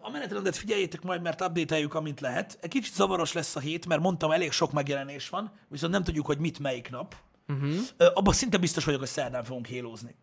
a 0.00 0.10
menetrendet 0.10 0.56
figyeljétek 0.56 1.02
majd, 1.02 1.22
mert 1.22 1.40
update 1.40 1.86
amint 1.98 2.20
lehet. 2.20 2.58
Egy 2.60 2.70
kicsit 2.70 2.94
zavaros 2.94 3.32
lesz 3.32 3.56
a 3.56 3.60
hét, 3.60 3.86
mert 3.86 4.00
mondtam, 4.00 4.30
elég 4.30 4.52
sok 4.52 4.72
megjelenés 4.72 5.28
van, 5.28 5.52
viszont 5.68 5.92
nem 5.92 6.02
tudjuk, 6.04 6.26
hogy 6.26 6.38
mit 6.38 6.58
melyik 6.58 6.90
nap. 6.90 7.14
Uh-huh. 7.48 7.74
Abban 8.14 8.32
szinte 8.34 8.56
biztos 8.58 8.84
vagyok, 8.84 9.00
hogy 9.00 9.08
szerdán 9.08 9.44
fogunk 9.44 9.66
hélózni. 9.66 10.14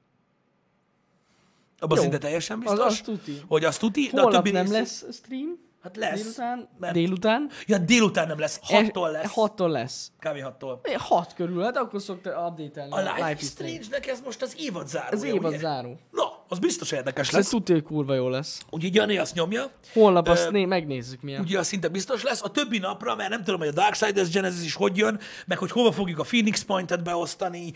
Abban 1.80 1.98
szinte 1.98 2.18
teljesen 2.18 2.58
Az, 2.58 2.64
biztos, 2.64 2.86
az 2.86 3.02
tuti. 3.02 3.42
hogy 3.48 3.64
az 3.66 3.78
tuti, 3.78 4.10
de 4.14 4.20
a 4.20 4.24
Holnap 4.24 4.44
többi 4.44 4.56
nem 4.56 4.64
rész- 4.66 4.74
lesz 4.74 5.06
stream. 5.16 5.60
Hát 5.82 5.98
lesz. 5.98 6.22
Délután. 6.22 6.70
mert- 6.80 6.94
Délután. 6.94 7.50
Ja, 7.68 7.78
délután 7.78 8.28
nem 8.28 8.40
lesz, 8.40 8.60
hattól 8.64 9.12
lesz. 9.12 9.32
Hattól 9.34 9.70
lesz. 9.70 10.12
Kávé 10.20 10.40
hattól. 10.40 10.80
É, 10.84 10.94
Hat 10.94 11.34
körül, 11.34 11.64
hát 11.64 11.78
akkor 11.78 12.02
szokta 12.02 12.48
update-elni. 12.48 12.92
A 12.94 13.00
Life, 13.16 13.32
is 13.32 13.42
is 13.42 13.48
Strange-nek 13.48 14.08
ez 14.08 14.22
most 14.22 14.42
az 14.42 14.56
évad 14.60 14.88
záró. 14.88 15.16
Ez 15.16 15.24
évad 15.24 15.58
záró. 15.58 16.00
Na, 16.12 16.33
az 16.54 16.60
biztos 16.60 16.92
érdekes 16.92 17.28
Ez 17.28 17.34
lesz. 17.34 17.50
tudja, 17.50 17.76
hogy 17.76 17.84
kurva 17.84 18.14
jó 18.14 18.30
lesz. 18.30 18.62
Úgyhogy 18.70 18.96
Jani 18.96 19.18
azt 19.18 19.34
nyomja. 19.36 19.72
Holnap 19.94 20.28
azt 20.28 20.52
né- 20.52 20.68
megnézzük 20.68 21.22
milyen. 21.22 21.42
Ugye 21.42 21.60
az 21.60 21.68
szinte 21.68 21.88
biztos 21.88 22.24
lesz. 22.24 22.44
A 22.44 22.50
többi 22.52 22.78
napra, 22.78 23.16
mert 23.16 23.30
nem 23.30 23.44
tudom, 23.44 23.60
hogy 23.60 23.68
a 23.68 23.72
Darksiders 23.72 24.30
Genesis 24.30 24.64
is 24.66 24.74
hogy 24.76 24.98
jön, 24.98 25.20
meg 25.46 25.58
hogy 25.58 25.72
hova 25.72 25.92
fogjuk 25.92 26.20
a 26.20 26.24
Phoenix 26.24 26.64
Point-et 26.64 27.04
beosztani, 27.04 27.74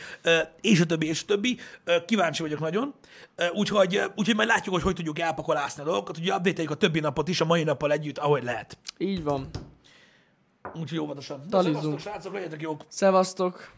és 0.61 0.79
a 0.79 0.85
többi, 0.85 1.07
és 1.07 1.21
a 1.21 1.25
többi. 1.25 1.57
Kíváncsi 2.05 2.41
vagyok 2.41 2.59
nagyon. 2.59 2.93
Úgyhogy, 3.53 4.01
úgyhogy 4.15 4.35
majd 4.35 4.47
látjuk, 4.47 4.73
hogy 4.73 4.83
hogy 4.83 4.95
tudjuk 4.95 5.19
elpakolászni 5.19 5.81
a 5.81 5.85
dolgokat. 5.85 6.17
Ugye 6.17 6.35
update 6.35 6.63
a 6.67 6.75
többi 6.75 6.99
napot 6.99 7.27
is 7.27 7.41
a 7.41 7.45
mai 7.45 7.63
nappal 7.63 7.91
együtt, 7.91 8.17
ahogy 8.17 8.43
lehet. 8.43 8.77
Így 8.97 9.23
van. 9.23 9.49
Úgyhogy 10.79 10.99
óvatosan. 10.99 11.43
Szevasztok, 11.51 11.99
srácok, 11.99 12.33
legyetek 12.33 12.61
jók! 12.61 12.85
Szevasztok. 12.87 13.71